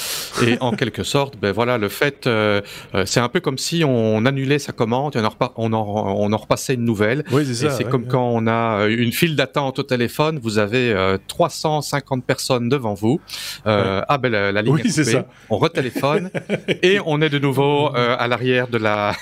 [0.46, 2.30] Et en quelque sorte, ben voilà, le fait,
[3.06, 6.38] c'est un peu comme si on annulait sa commande et on en, on on en
[6.38, 7.24] repassait une nouvelle.
[7.32, 10.96] Oui, c'est c'est comme quand on a une file d'attente au téléphone, vous avez
[11.28, 13.20] 350 personnes devant vous.
[13.66, 16.30] Ah ben la, ligne est coupée, on retéléphone
[16.82, 19.14] et on est de nouveau à l'arrière de la,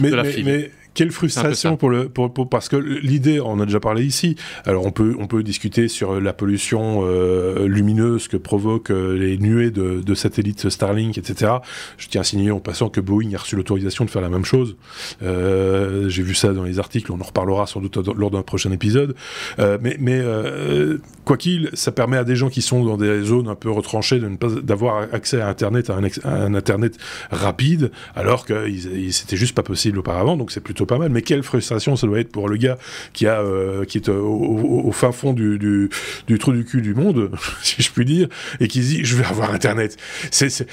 [0.00, 0.70] de la file.
[0.94, 4.36] Quelle frustration pour le pour, parce que l'idée, on a déjà parlé ici.
[4.64, 9.38] Alors on peut on peut discuter sur la pollution euh, lumineuse que provoquent euh, les
[9.38, 11.52] nuées de, de, satellites Starlink, etc.
[11.98, 14.44] Je tiens à signaler en passant que Boeing a reçu l'autorisation de faire la même
[14.44, 14.76] chose.
[15.22, 17.10] Euh, J'ai vu ça dans les articles.
[17.12, 19.14] On en reparlera sans doute lors d'un prochain épisode.
[19.58, 23.22] Euh, mais mais euh, quoi qu'il, ça permet à des gens qui sont dans des
[23.22, 26.54] zones un peu retranchées de ne pas d'avoir accès à Internet, à un, à un
[26.54, 26.96] Internet
[27.30, 28.68] rapide, alors que
[29.10, 30.36] c'était juste pas possible auparavant.
[30.36, 31.10] Donc c'est plutôt pas mal.
[31.10, 32.78] Mais quelle frustration ça doit être pour le gars
[33.12, 37.30] qui a euh, qui est au, fin fond du, du, trou du cul du monde,
[37.62, 38.28] si je puis dire,
[38.60, 39.96] et qui dit je vais avoir internet.
[40.30, 40.66] C'est,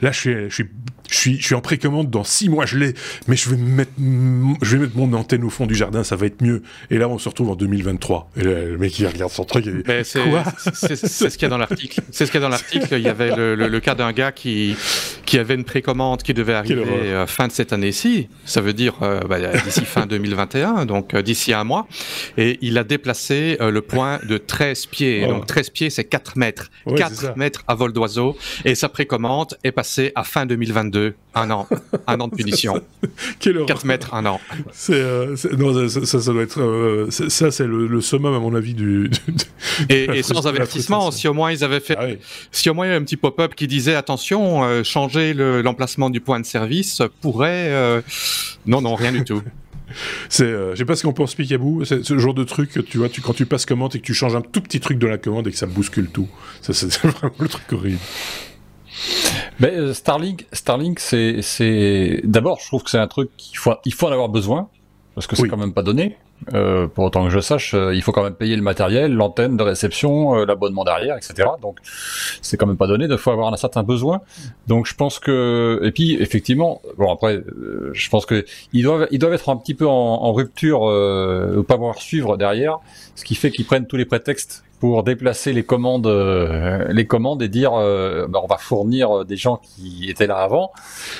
[0.00, 0.66] là je suis
[1.10, 2.94] je suis, je suis en précommande, dans six mois je l'ai,
[3.28, 3.92] mais je vais mettre,
[4.62, 6.62] je vais mettre mon antenne au fond du jardin, ça va être mieux.
[6.90, 8.30] Et là, on se retrouve en 2023.
[8.36, 10.20] Et le mec, il regarde son truc et c'est,
[10.74, 12.00] c'est, ce qu'il y a dans l'article.
[12.10, 12.88] C'est ce qu'il y a dans l'article.
[12.92, 14.76] Il y avait le, le, cas d'un gars qui,
[15.24, 18.28] qui avait une précommande qui devait arriver fin de cette année-ci.
[18.44, 21.86] Ça veut dire bah, d'ici fin 2021, donc d'ici un mois.
[22.36, 25.24] Et il a déplacé le point de 13 pieds.
[25.26, 25.32] Oh.
[25.32, 26.70] Donc 13 pieds, c'est 4 mètres.
[26.96, 28.36] 4 mètres à vol d'oiseau.
[28.64, 30.95] Et sa précommande est passée à fin 2022.
[31.34, 31.68] Un an.
[32.06, 32.80] un an de punition.
[33.40, 34.40] 4 mètres, un an.
[35.58, 37.08] Non, ça, ça, doit être.
[37.10, 39.10] ça, c'est le, summum, à mon avis, du.
[39.88, 41.96] et, sans avertissement, si au moins ils avaient fait.
[41.98, 42.06] Ah
[42.50, 46.10] si au moins il y avait un petit pop-up qui disait attention, euh, changer l'emplacement
[46.10, 47.68] du point de service pourrait.
[47.70, 48.00] Euh,
[48.66, 49.42] non, non, rien du tout.
[50.28, 52.98] C'est, euh, je sais pas ce qu'on pense Picaboo, c'est ce genre de truc, tu
[52.98, 55.06] vois, tu, quand tu passes commande et que tu changes un tout petit truc de
[55.06, 56.28] la commande et que ça bouscule tout.
[56.60, 58.00] Ça, c'est vraiment le truc horrible.
[59.60, 63.94] Mais Starlink, Starlink, c'est, c'est, d'abord, je trouve que c'est un truc qu'il faut, il
[63.94, 64.68] faut en avoir besoin
[65.14, 66.16] parce que c'est quand même pas donné.
[66.54, 69.56] Euh, pour autant que je sache, euh, il faut quand même payer le matériel, l'antenne
[69.56, 71.48] de réception, euh, l'abonnement derrière, etc.
[71.60, 71.78] Donc
[72.42, 73.06] c'est quand même pas donné.
[73.10, 74.20] Il faut avoir un certain besoin.
[74.66, 77.42] Donc je pense que et puis effectivement, bon après,
[77.92, 81.62] je pense que ils doivent ils doivent être un petit peu en, en rupture, ou
[81.62, 82.78] pas voir suivre derrière,
[83.14, 87.42] ce qui fait qu'ils prennent tous les prétextes pour déplacer les commandes, euh, les commandes
[87.42, 90.72] et dire euh, bah, on va fournir des gens qui étaient là avant.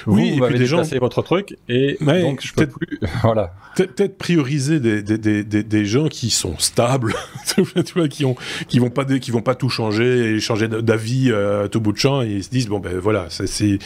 [0.07, 3.01] Oui, vous, m'avez déplacé votre truc et donc je peux plus.
[3.23, 3.53] voilà.
[3.75, 7.15] Peut-être prioriser des, des, des, des, gens qui sont stables,
[7.57, 7.63] tu
[7.95, 8.37] vois, qui ont
[8.69, 11.93] qui vont pas qui vont pas tout changer et changer d'avis euh, à tout bout
[11.93, 13.79] de champ et ils se disent bon ben voilà c'est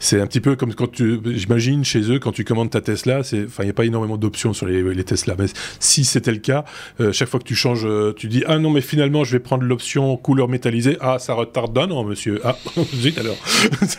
[0.00, 3.22] c'est un petit peu comme quand tu j'imagine chez eux quand tu commandes ta Tesla
[3.22, 5.46] c'est enfin il y a pas énormément d'options sur les, les Tesla mais
[5.80, 6.64] si c'était le cas
[7.12, 10.16] chaque fois que tu changes tu dis ah non mais finalement je vais prendre l'option
[10.16, 10.96] couleur métallisée.
[11.00, 12.40] Ah, ça retarde d'un an, monsieur.
[12.44, 12.56] Ah,
[12.94, 13.36] zut alors.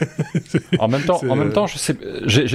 [0.79, 1.95] en même temps, en même temps, je sais,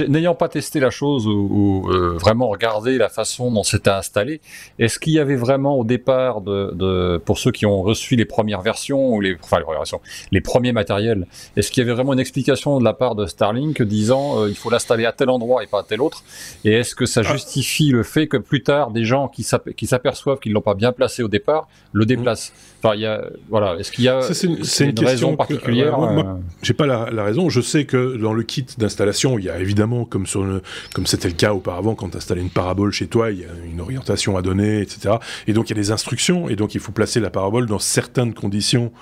[0.07, 4.41] n'ayant pas testé la chose ou, euh, vraiment regardé la façon dont c'était installé,
[4.77, 8.61] est-ce qu'il y avait vraiment au départ de, pour ceux qui ont reçu les premières
[8.61, 10.01] versions ou les, enfin les premières versions,
[10.31, 13.81] les premiers matériels, est-ce qu'il y avait vraiment une explication de la part de Starlink
[13.81, 16.23] disant euh, il faut l'installer à tel endroit et pas à tel autre?
[16.65, 17.31] Et est-ce que ça ah.
[17.33, 21.23] justifie le fait que plus tard des gens qui s'aperçoivent qu'ils l'ont pas bien placé
[21.23, 22.48] au départ le déplacent?
[22.81, 26.19] Enfin, il y a, voilà, est-ce qu'il y a c'est une, une, raison particulière que,
[26.19, 26.23] euh,
[26.63, 27.49] J'ai pas la, la, raison.
[27.49, 30.61] Je sais que dans le kit d'installation, il y a évidemment, comme sur le,
[30.93, 33.49] comme c'était le cas auparavant, quand tu installais une parabole chez toi, il y a
[33.69, 35.15] une orientation à donner, etc.
[35.47, 37.79] Et donc il y a des instructions, et donc il faut placer la parabole dans
[37.79, 38.93] certaines conditions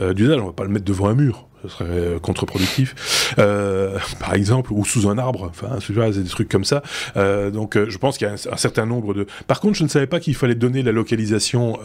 [0.00, 0.40] euh, d'usage.
[0.40, 4.72] On va pas le mettre devant un mur ce serait euh, contre-productif, euh, par exemple,
[4.72, 6.82] ou sous un arbre, enfin, c'est des trucs comme ça.
[7.16, 9.26] Euh, donc, je pense qu'il y a un, certain nombre de.
[9.46, 11.78] Par contre, je ne savais pas qu'il fallait donner la localisation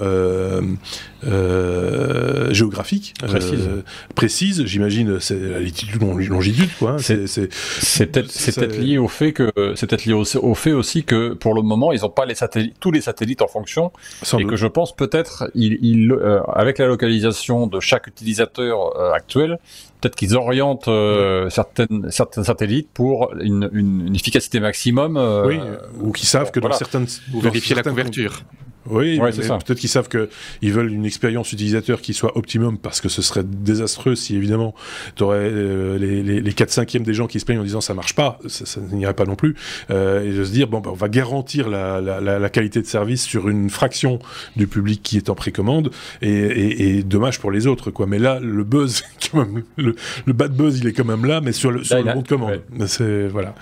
[2.51, 3.69] géographique précise.
[4.15, 6.91] précise, j'imagine, c'est la latitude, longitude, quoi.
[6.91, 6.97] Hein.
[6.99, 11.61] C'est peut-être lié au fait que c'est peut-être lié au, fait aussi que pour le
[11.61, 13.91] moment, ils n'ont pas les satellites, tous les satellites en fonction,
[14.38, 16.15] et que je pense peut-être, il,
[16.53, 19.59] avec la localisation de chaque utilisateur actuel,
[20.02, 25.16] peut-être qu'ils orientent euh, certaines, certains satellites pour une, une, efficacité maximum.
[25.16, 25.60] Euh, oui,
[26.02, 27.08] ou qui savent que dans certaines...
[27.34, 28.41] Ou vérifier la couverture.
[28.89, 33.21] Oui, peut-être qu'ils savent qu'ils veulent une expérience utilisateur qui soit optimum parce que ce
[33.21, 34.73] serait désastreux si évidemment
[35.15, 37.82] tu aurais euh, les, les, les 4 5 des gens qui se plaignent en disant
[37.82, 39.55] ça marche pas, ça, n'irait pas non plus.
[39.89, 42.88] Euh, et de se dire, bon, ben, on va garantir la, la, la, qualité de
[42.88, 44.19] service sur une fraction
[44.55, 48.07] du public qui est en précommande et, et, et, dommage pour les autres, quoi.
[48.07, 51.41] Mais là, le buzz, quand même, le, le, bad buzz, il est quand même là,
[51.41, 52.61] mais sur le, sur le bon de commande.
[52.88, 53.55] C'est, voilà.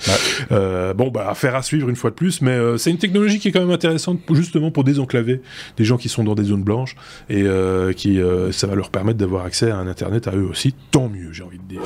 [0.51, 3.49] Euh, bon, bah, affaire à suivre une fois de plus, mais c'est une technologie qui
[3.49, 6.95] est quand même intéressante justement pour des des gens qui sont dans des zones blanches
[7.29, 10.47] et euh, qui euh, ça va leur permettre d'avoir accès à un internet à eux
[10.49, 10.73] aussi.
[10.91, 11.81] Tant mieux, j'ai envie de dire.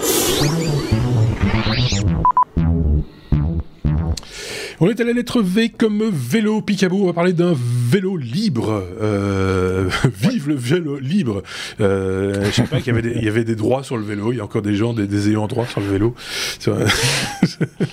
[4.85, 6.59] On est à la lettre V comme vélo.
[6.59, 8.83] Picaboo, on va parler d'un vélo libre.
[9.01, 11.41] Euh, vive le vélo libre.
[11.79, 14.33] Euh, je sais pas qu'il y, avait des, y avait des droits sur le vélo.
[14.33, 16.15] Il y a encore des gens, des, ayants droit sur le vélo.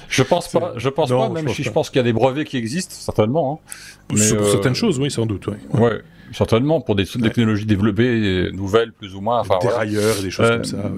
[0.08, 0.72] je pense pas.
[0.78, 1.28] Je pense pas.
[1.28, 3.62] Même si je pense qu'il y a des brevets qui existent certainement.
[4.10, 4.16] Hein.
[4.16, 5.46] sur certaines choses, oui, sans doute.
[5.46, 5.80] Oui.
[5.80, 10.30] ouais certainement pour des technologies développées nouvelles plus ou moins enfin des railleurs et des
[10.30, 10.90] choses comme ça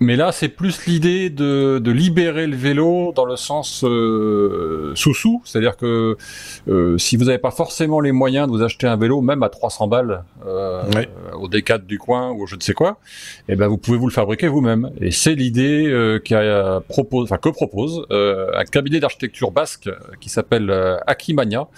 [0.00, 5.42] mais là, c'est plus l'idée de, de, libérer le vélo dans le sens euh, sous-sous,
[5.44, 6.16] c'est-à-dire que
[6.68, 9.48] euh, si vous n'avez pas forcément les moyens de vous acheter un vélo, même à
[9.48, 10.82] 300 balles euh,
[11.34, 12.98] au D4 du coin ou je ne sais quoi,
[13.48, 14.90] eh ben vous pouvez vous le fabriquer vous-même.
[15.00, 19.90] Et c'est l'idée euh, a propose, enfin que propose euh, un cabinet d'architecture basque
[20.20, 20.70] qui s'appelle
[21.06, 21.68] Akimania.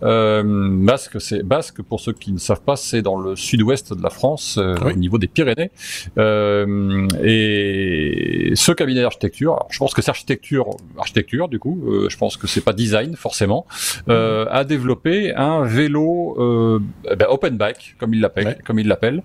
[0.00, 4.10] basque, c'est basque pour ceux qui ne savent pas, c'est dans le sud-ouest de la
[4.10, 5.70] France, au niveau des Pyrénées.
[6.18, 12.16] et et ce cabinet d'architecture, je pense que c'est architecture, architecture du coup, euh, je
[12.16, 13.66] pense que c'est pas design forcément,
[14.08, 18.88] euh, a développé un vélo euh, eh ben, open bike comme il l'appelle, comme il
[18.88, 19.22] l'appelle,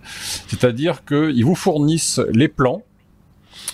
[0.48, 2.84] c'est-à-dire qu'ils vous fournissent les plans.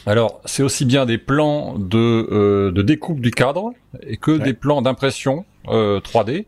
[0.07, 3.71] Alors, c'est aussi bien des plans de, de découpe du cadre
[4.05, 6.45] et que des plans d'impression 3D,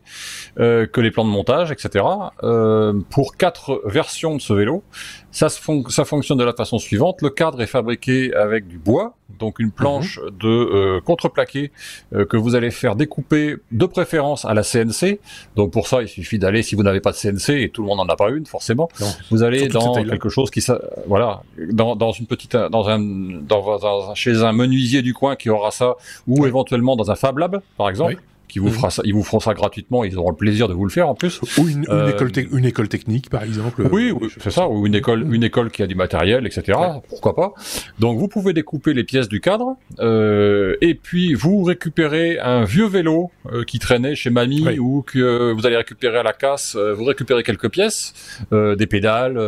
[0.58, 2.04] euh, euh, que les plans de montage, etc.
[2.42, 4.82] Euh, pour quatre versions de ce vélo,
[5.30, 7.22] ça, se ça fonctionne de la façon suivante.
[7.22, 10.38] Le cadre est fabriqué avec du bois, donc une planche mhm.
[10.38, 11.70] de contreplaqué
[12.12, 15.20] que vous allez faire découper de préférence à la CNC.
[15.54, 17.88] Donc pour ça, il suffit d'aller, si vous n'avez pas de CNC, et tout le
[17.88, 18.88] monde n'en a pas une forcément,
[19.30, 20.64] vous allez dans quelque chose qui,
[21.06, 21.42] voilà,
[21.72, 25.96] dans, dans une petite, dans un, dans, chez un menuisier du coin qui aura ça,
[26.26, 28.16] ou éventuellement dans un Fab Lab, par exemple
[28.48, 28.74] qui vous mhm.
[28.74, 31.08] fera ça, ils vous feront ça gratuitement, ils auront le plaisir de vous le faire
[31.08, 31.40] en plus.
[31.58, 33.88] Ou une, euh, école, une école technique, par exemple.
[33.92, 36.78] Oui, oui c'est ça, ou une école, une école qui a du matériel, etc.
[37.08, 37.52] Pourquoi pas.
[37.98, 42.86] Donc vous pouvez découper les pièces du cadre, euh, et puis vous récupérez un vieux
[42.86, 46.76] vélo euh, qui traînait chez mamie ou que vous allez récupérer à la casse.
[46.76, 48.12] Euh, vous récupérez quelques pièces,
[48.52, 49.38] euh, des pédales,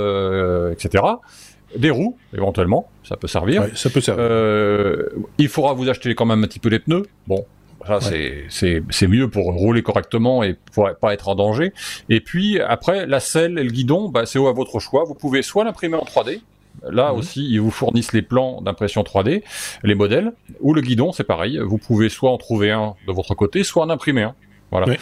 [0.72, 1.04] etc.
[1.76, 3.66] Des roues, éventuellement, ça peut servir.
[3.74, 4.26] ça peut servir.
[5.38, 7.06] il faudra vous acheter quand même un petit peu les pneus.
[7.26, 7.44] Bon,
[8.48, 11.72] c'est mieux pour rouler correctement et pour pas être en danger.
[12.08, 15.04] Et puis après, la selle et le guidon, bah, c'est à votre choix.
[15.04, 16.40] Vous pouvez soit l'imprimer en 3D.
[16.88, 17.18] Là mhm.
[17.18, 19.42] aussi, ils vous fournissent les plans d'impression 3D,
[19.82, 21.58] les modèles, ou le guidon, c'est pareil.
[21.58, 24.34] Vous pouvez soit en trouver un de votre côté, soit en imprimer un.
[24.70, 24.94] Voilà.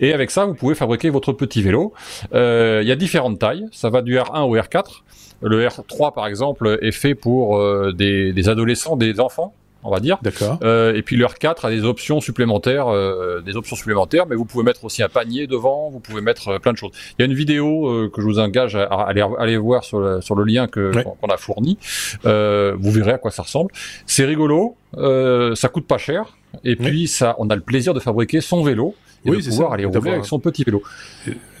[0.00, 1.92] Et avec ça, vous pouvez fabriquer votre petit vélo.
[2.32, 3.66] Euh, il y a différentes tailles.
[3.70, 5.02] Ça va du R1 au R4.
[5.42, 10.00] Le R3, par exemple, est fait pour euh, des, des adolescents, des enfants on va
[10.00, 10.18] dire.
[10.22, 10.58] D'accord.
[10.62, 14.44] Euh, et puis leur 4 a des options supplémentaires, euh, des options supplémentaires, mais vous
[14.44, 16.92] pouvez mettre aussi un panier devant, vous pouvez mettre euh, plein de choses.
[17.18, 20.00] Il y a une vidéo euh, que je vous engage à, aller, aller, voir sur
[20.00, 21.78] le, sur le lien que qu'on a fourni.
[22.24, 23.70] vous verrez à quoi ça ressemble.
[24.06, 28.40] C'est rigolo, ça coûte pas cher, et puis ça, on a le plaisir de fabriquer
[28.40, 28.94] son vélo
[29.24, 30.82] et de pouvoir aller rouler avec son petit vélo.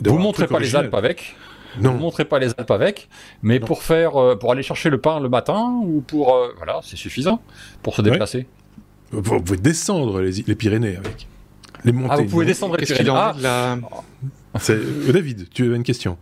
[0.00, 1.34] Vous montrez pas les Alpes avec.
[1.78, 1.94] Non.
[1.94, 3.08] Ne montrez pas les Alpes avec,
[3.42, 6.80] mais pour faire, euh, pour aller chercher le pain le matin ou pour, euh, voilà,
[6.82, 7.40] c'est suffisant
[7.82, 8.46] pour se déplacer.
[9.12, 11.26] Vous pouvez descendre les, les, Pyrénées avec.
[11.84, 12.08] Les montées.
[12.10, 13.10] Ah, vous pouvez descendre les Pyrénées.
[13.12, 13.34] Ah.
[13.40, 13.78] La...
[15.12, 16.16] David, tu as une question.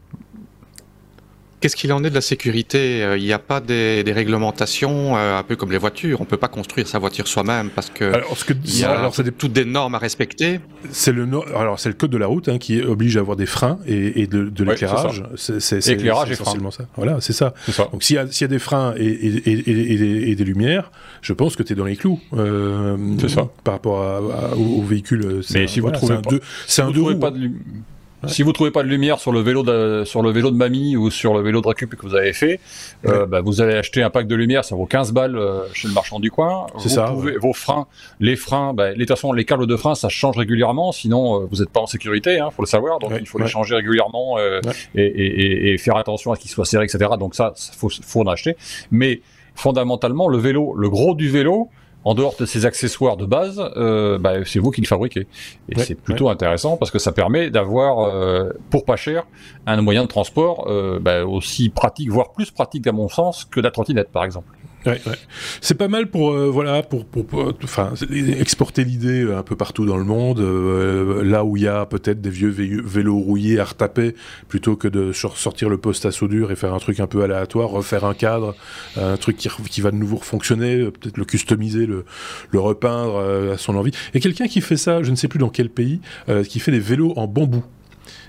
[1.61, 5.39] Qu'est-ce qu'il en est de la sécurité euh, Il n'y a pas des, réglementations, euh,
[5.39, 6.21] un peu comme les voitures.
[6.21, 8.93] On peut pas construire sa voiture soi-même parce que alors, ce que il y a
[8.93, 9.33] alors, des...
[9.33, 10.61] toutes des normes à respecter.
[10.91, 13.47] C'est le alors c'est le code de la route hein, qui oblige à avoir des
[13.47, 15.25] freins et, de, de l'éclairage.
[15.37, 16.85] c'est éclairage et essentiellement ça.
[16.97, 17.55] Voilà, c'est ça.
[17.93, 21.77] Donc s'il y, y, a des freins et, des, lumières, je pense que tu es
[21.77, 22.21] dans les clous.
[22.35, 23.49] Euh, c'est ça.
[23.65, 25.43] Par rapport à, au, véhicule.
[25.53, 26.31] Mais si vous trouvez pas,
[26.67, 27.51] c'est un deux, pas de
[28.27, 30.97] si vous trouvez pas de lumière sur le vélo de, sur le vélo de mamie
[30.97, 32.59] ou sur le vélo de récup que vous avez fait,
[33.07, 35.87] euh, bah, vous allez acheter un pack de lumière, ça vaut 15 balles euh, chez
[35.87, 36.67] le marchand du coin.
[36.79, 37.15] C'est ça.
[37.41, 37.87] Vos freins,
[38.19, 41.59] les freins, bah, les, de les câbles de frein, ça change régulièrement, sinon euh, vous
[41.59, 42.99] n'êtes pas en sécurité, hein, faut le savoir.
[42.99, 44.61] Donc il faut les changer régulièrement et,
[44.95, 47.11] et, et, faire attention à ce qu'ils soient serrés, etc.
[47.19, 48.57] Donc ça, faut, faut en acheter.
[48.91, 49.21] Mais
[49.55, 51.69] fondamentalement, le vélo, le gros du vélo,
[52.05, 55.27] en dehors de ces accessoires de base, euh, bah, c'est vous qui le fabriquez.
[55.69, 59.27] Et c'est plutôt intéressant parce que ça permet d'avoir, euh, pour pas cher,
[59.67, 63.61] un moyen de transport euh, bah, aussi pratique, voire plus pratique à mon sens que
[63.61, 64.49] la trottinette par exemple.
[64.87, 65.19] Ouais, ouais.
[65.61, 67.95] C'est pas mal pour euh, voilà pour, pour, enfin
[68.39, 71.85] exporter l'idée euh, un peu partout dans le monde, euh, là où il y a
[71.85, 74.15] peut-être des vieux vélos rouillés à retaper,
[74.47, 77.71] plutôt que de sortir le poste à soudure et faire un truc un peu aléatoire,
[77.71, 78.55] refaire un cadre,
[78.97, 82.05] un truc qui, qui va de nouveau fonctionner, peut-être le customiser, le,
[82.51, 83.93] le repeindre à son envie.
[84.15, 86.01] Et quelqu'un qui fait ça, je ne sais plus dans quel pays,
[86.49, 87.65] qui fait des vélos en bambou.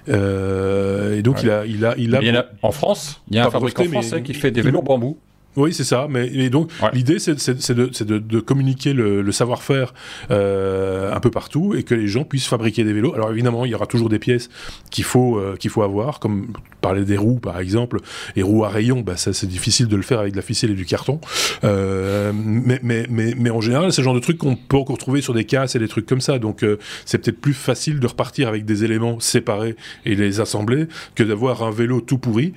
[0.08, 3.46] et donc il a, il a, il a, il a en France, il y a
[3.46, 5.18] un fabricant français qui fait des vélos en bambou.
[5.60, 6.08] Oui, c'est ça.
[6.10, 9.94] Mais et donc l'idée, c'est de, de, de, communiquer le, le savoir-faire
[10.32, 13.14] euh, un peu partout et que les gens puissent fabriquer des vélos.
[13.14, 14.50] Alors évidemment, il y aura toujours des pièces
[14.90, 18.00] qu'il faut euh, qu'il faut avoir, comme parler des roues par exemple.
[18.38, 20.72] Et roues à rayons, bah, ça c'est difficile de le faire avec de la ficelle
[20.72, 21.20] et du carton.
[21.66, 24.98] Euh, mais, mais, mais, mais en général, c'est le genre de truc qu'on peut encore
[24.98, 26.40] trouver sur des casses et des trucs comme ça.
[26.40, 26.66] Donc
[27.04, 29.76] c'est peut-être plus facile de repartir avec des éléments séparés
[30.06, 32.54] et les assembler que d'avoir un vélo tout pourri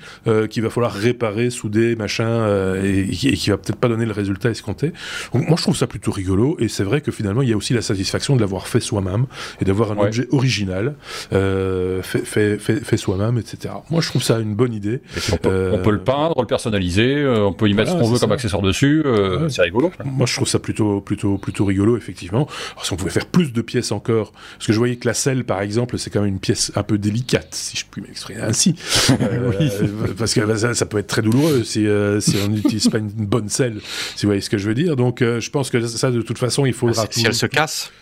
[0.50, 4.92] qu'il va falloir réparer, souder, machin et, qui va peut-être pas donner le résultat escompté.
[5.32, 7.56] Donc, moi, je trouve ça plutôt rigolo, et c'est vrai que finalement, il y a
[7.56, 9.26] aussi la satisfaction de l'avoir fait soi-même
[9.60, 10.94] et d'avoir un objet original
[11.32, 13.74] euh, fait, fait, fait, soi-même, etc.
[13.90, 15.00] Moi, je trouve ça une bonne idée.
[15.32, 17.96] On peut, on, peut, le euh, peindre, le personnaliser, euh, on peut y mettre ce
[17.96, 19.02] qu'on veut comme accessoire dessus.
[19.04, 19.92] Euh, C'est rigolo.
[20.04, 22.48] Moi, je trouve ça plutôt, plutôt, plutôt rigolo, effectivement.
[22.72, 25.14] Alors, si on pouvait faire plus de pièces encore, parce que je voyais que la
[25.14, 28.40] selle, par exemple, c'est quand même une pièce un peu délicate, si je puis m'exprimer
[28.40, 28.74] ainsi,
[29.10, 29.70] oui.
[30.16, 31.86] parce que ça, ça, peut être très douloureux si,
[32.20, 33.80] si on utilise c'est pas une bonne selle,
[34.16, 34.96] si vous voyez ce que je veux dire.
[34.96, 37.06] Donc, euh, je pense que ça, de toute façon, il faudra.
[37.10, 37.92] si, elle se casse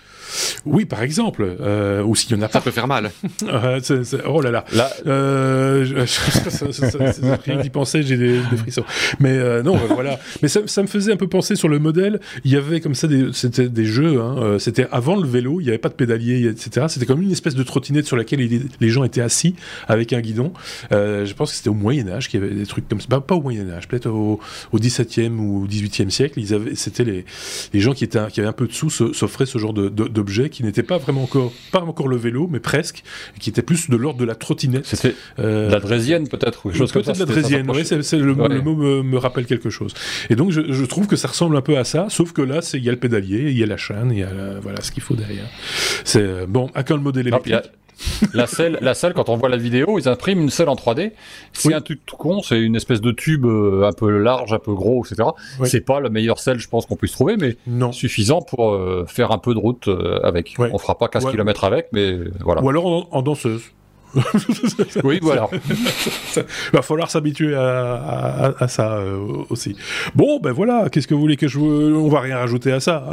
[0.67, 1.57] Oui, par exemple.
[1.61, 2.55] Euh, ou s'il y en a pas.
[2.55, 3.11] Ça peut faire mal.
[4.27, 4.65] oh là là.
[4.73, 4.91] là...
[5.07, 5.85] Euh,
[7.45, 8.85] rien d'y penser, j'ai des, frissons.
[9.19, 10.19] Mais euh, non, voilà.
[10.43, 12.21] Mais ça, me faisait un peu penser sur le modèle.
[12.45, 14.21] Il y avait comme ça des, c'était des jeux.
[14.21, 15.61] Hein, euh, c'était avant le vélo.
[15.61, 16.87] Il n'y avait pas de pédalier, etc.
[16.89, 18.41] C'était comme une espèce de trottinette sur laquelle
[18.81, 19.55] les, gens étaient assis
[19.89, 20.53] avec un guidon.
[20.91, 23.09] je pense que c'était au Moyen Âge qu'il y avait des trucs comme ça.
[23.21, 24.41] Pas, au Moyen Âge, peut-être au,
[24.73, 26.41] au 17e ou au 18e siècle.
[26.75, 27.25] C'était les,
[27.73, 30.51] les gens qui étaient, qui avaient un peu de sous s'offraient ce genre de, d'objet
[30.51, 33.03] qui n'était pas vraiment encore, pas encore le vélo, mais presque,
[33.39, 34.85] qui était plus de l'ordre de la trottinette.
[34.85, 37.13] C'était euh, la drésienne peut-être, ou chose comme ça.
[37.13, 39.95] Peut-être la drésienne, oui, c'est, le, mot me, rappelle quelque chose.
[40.29, 42.85] Et donc je, trouve que ça ressemble un peu à ça, sauf que là, il
[42.85, 45.03] y a le pédalier, il y a la chaîne, il y a voilà ce qu'il
[45.03, 45.47] faut derrière.
[46.05, 47.55] C'est euh, bon, à quand le modèle électrique
[48.35, 51.13] la selle, la selle, quand on voit la vidéo, ils impriment une selle en 3D.
[51.53, 54.59] C'est un truc tout con, c'est une espèce de tube euh, un peu large, un
[54.59, 55.29] peu gros, etc.
[55.65, 57.57] C'est pas la meilleure selle, je pense, qu'on puisse trouver, mais
[57.93, 60.55] suffisant pour euh, faire un peu de route euh, avec.
[60.59, 62.63] On fera pas 15 km avec, mais voilà.
[62.63, 63.63] Ou alors en, danseuse.
[65.05, 65.49] oui, voilà.
[65.53, 69.01] Il va falloir s'habituer à, ça
[69.51, 69.77] aussi.
[70.15, 70.89] Bon, ben voilà.
[70.91, 73.09] Qu'est-ce que vous voulez que je On va rien rajouter à ça.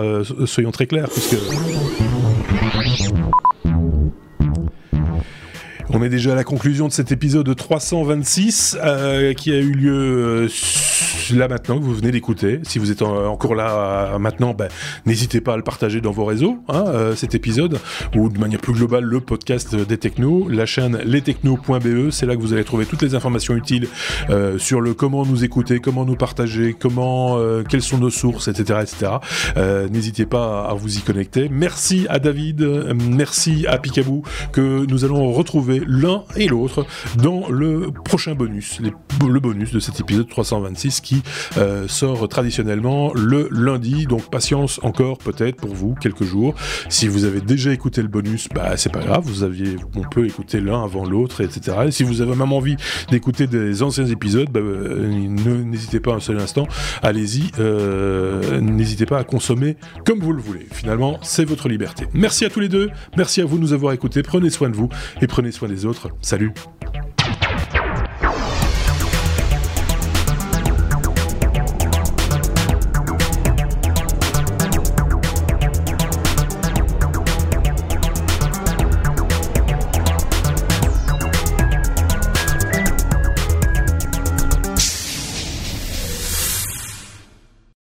[0.46, 1.36] soyons très clairs, puisque.
[5.90, 9.94] On est déjà à la conclusion de cet épisode 326 euh, qui a eu lieu
[9.94, 10.48] euh,
[11.36, 12.60] là maintenant que vous venez d'écouter.
[12.64, 14.70] Si vous êtes encore là euh, maintenant, ben,
[15.06, 16.86] n'hésitez pas à le partager dans vos réseaux, hein,
[17.16, 17.80] cet épisode,
[18.16, 22.42] ou de manière plus globale le podcast des technos, la chaîne lestechnos.be, c'est là que
[22.42, 23.88] vous allez trouver toutes les informations utiles
[24.58, 27.38] sur le comment nous écouter, comment nous partager, comment,
[27.70, 28.80] quelles sont nos sources, etc.
[28.82, 29.88] etc.
[29.92, 31.50] n'hésitez pas à vous y connecter.
[31.50, 32.62] Merci à David,
[33.10, 36.86] merci à Picaboo que nous allons retrouver l'un et l'autre
[37.18, 41.02] dans le prochain bonus, le bonus de cet épisode 326
[41.58, 44.06] euh, sort traditionnellement le lundi.
[44.06, 46.54] Donc patience encore peut-être pour vous quelques jours.
[46.90, 50.26] Si vous avez déjà écouté le bonus, bah c'est pas grave, vous aviez, on peut
[50.26, 51.78] écouter l'un avant l'autre, etc.
[51.88, 52.76] Et si vous avez même envie
[53.10, 56.68] d'écouter des anciens épisodes, bah, euh, n'hésitez pas un seul instant,
[57.02, 60.68] allez-y, euh, n'hésitez pas à consommer comme vous le voulez.
[60.72, 62.08] Finalement, c'est votre liberté.
[62.14, 64.76] Merci à tous les deux, merci à vous de nous avoir écoutés, prenez soin de
[64.76, 64.90] vous
[65.22, 66.10] et prenez soin des autres.
[66.22, 66.54] Salut